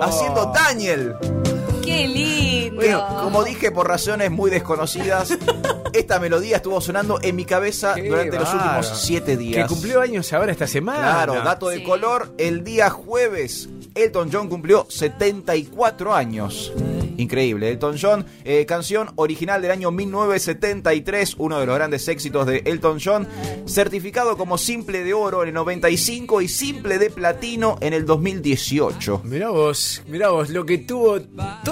[0.00, 1.51] haciendo Daniel.
[1.84, 2.76] ¡Qué lindo!
[2.76, 5.36] Bueno, como dije, por razones muy desconocidas,
[5.92, 8.78] esta melodía estuvo sonando en mi cabeza Qué durante los bárbaro.
[8.80, 9.62] últimos 7 días.
[9.68, 10.98] Que cumplió años ahora esta semana.
[11.00, 11.84] Claro, dato de Sí.
[11.84, 16.72] color, el día jueves Elton John cumplió 74 años.
[17.18, 22.62] Increíble, Elton John, eh, canción original del año 1973, uno de los grandes éxitos de
[22.64, 23.28] Elton John,
[23.66, 29.20] certificado como simple de oro en el 95 y simple de platino en el 2018.
[29.24, 31.18] Mirá vos, mirá vos, lo que tuvo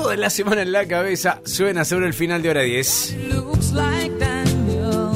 [0.03, 3.17] toda la semana en la cabeza suena sobre el final de hora 10.
[3.29, 5.13] looks like Daniel.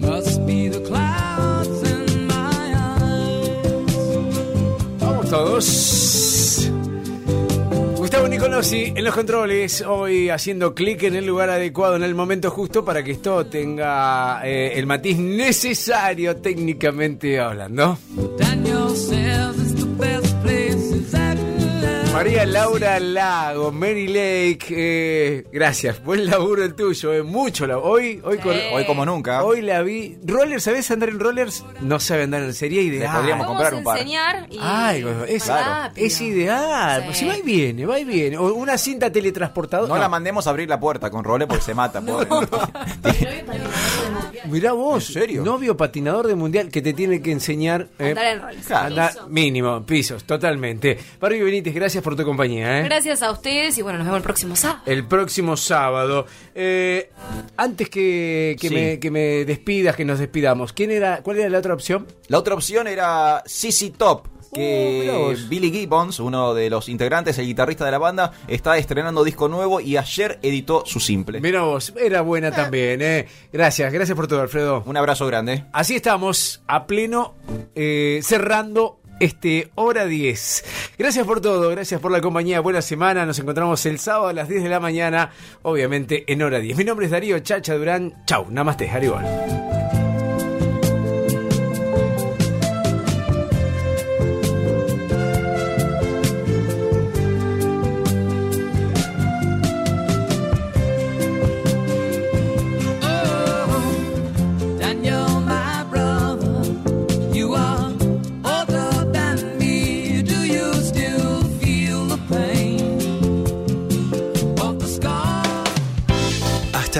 [0.00, 3.96] Must be the clouds in my eyes.
[4.98, 6.70] Vamos todos.
[7.96, 12.50] Gustavo Nicolosi en los controles, hoy haciendo clic en el lugar adecuado, en el momento
[12.50, 17.98] justo para que esto tenga eh, el matiz necesario técnicamente hablando.
[22.16, 27.90] María Laura Lago, Mary Lake, eh, gracias, buen laburo el tuyo, eh, mucho laburo.
[27.90, 29.44] Hoy, hoy, con- Hoy como nunca.
[29.44, 30.16] hoy la vi.
[30.24, 31.62] Rollers, ¿sabés andar en rollers?
[31.82, 33.14] No sabe andar en sería ideal.
[33.14, 33.98] podríamos Vamos comprar un par.
[33.98, 34.56] enseñar y...
[34.58, 35.92] Ay, es, Claro.
[35.94, 37.04] es ideal.
[37.12, 37.18] Sí.
[37.18, 38.38] Si va y viene, va y viene.
[38.38, 39.92] O una cinta teletransportadora.
[39.94, 42.00] No la mandemos a abrir la puerta con role porque se mata.
[42.06, 42.28] pobre.
[44.46, 45.42] Mirá vos, ¿En serio?
[45.44, 47.88] novio patinador de mundial que te tiene que enseñar.
[47.98, 48.70] eh, Andar en rollers.
[48.70, 50.96] andar- mínimo, pisos, totalmente.
[51.20, 52.78] Barbie Benítez, gracias por tu compañía.
[52.80, 52.84] ¿eh?
[52.84, 54.82] Gracias a ustedes y bueno, nos vemos el próximo sábado.
[54.86, 56.24] El próximo sábado.
[56.54, 57.10] Eh,
[57.56, 58.74] antes que, que Sí.
[58.74, 62.06] me, que me despidas, que nos despidamos, ¿quién era, ¿cuál era la otra opción?
[62.28, 64.28] La otra opción era CC Top.
[64.52, 65.48] Uh, Que vos.
[65.48, 69.80] Billy Gibbons, uno de los integrantes, el guitarrista de la banda, está estrenando disco nuevo
[69.80, 71.40] y ayer editó su simple.
[71.40, 73.02] Mira vos, era buena también.
[73.02, 73.26] ¿eh?
[73.52, 74.84] Gracias, gracias por todo, Alfredo.
[74.86, 75.64] Un abrazo grande.
[75.72, 77.34] Así estamos, a pleno,
[77.74, 80.94] eh, cerrando este hora 10.
[80.98, 83.26] Gracias por todo, gracias por la compañía, buena semana.
[83.26, 85.30] Nos encontramos el sábado a las 10 de la mañana,
[85.62, 86.76] obviamente en hora 10.
[86.76, 88.24] Mi nombre es Darío Chacha Durán.
[88.26, 89.24] Chau, namaste, Haribol.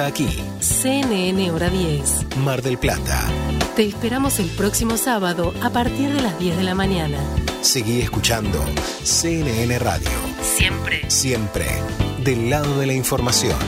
[0.06, 0.28] Aquí,
[0.60, 2.36] CNN Hora 10.
[2.44, 3.26] Mar del Plata.
[3.74, 7.18] Te esperamos el próximo sábado a partir de las 10 de la mañana.
[7.60, 8.64] Seguí escuchando
[9.02, 10.08] CNN Radio.
[10.40, 11.10] Siempre.
[11.10, 11.66] Siempre
[12.22, 13.58] del lado de la información.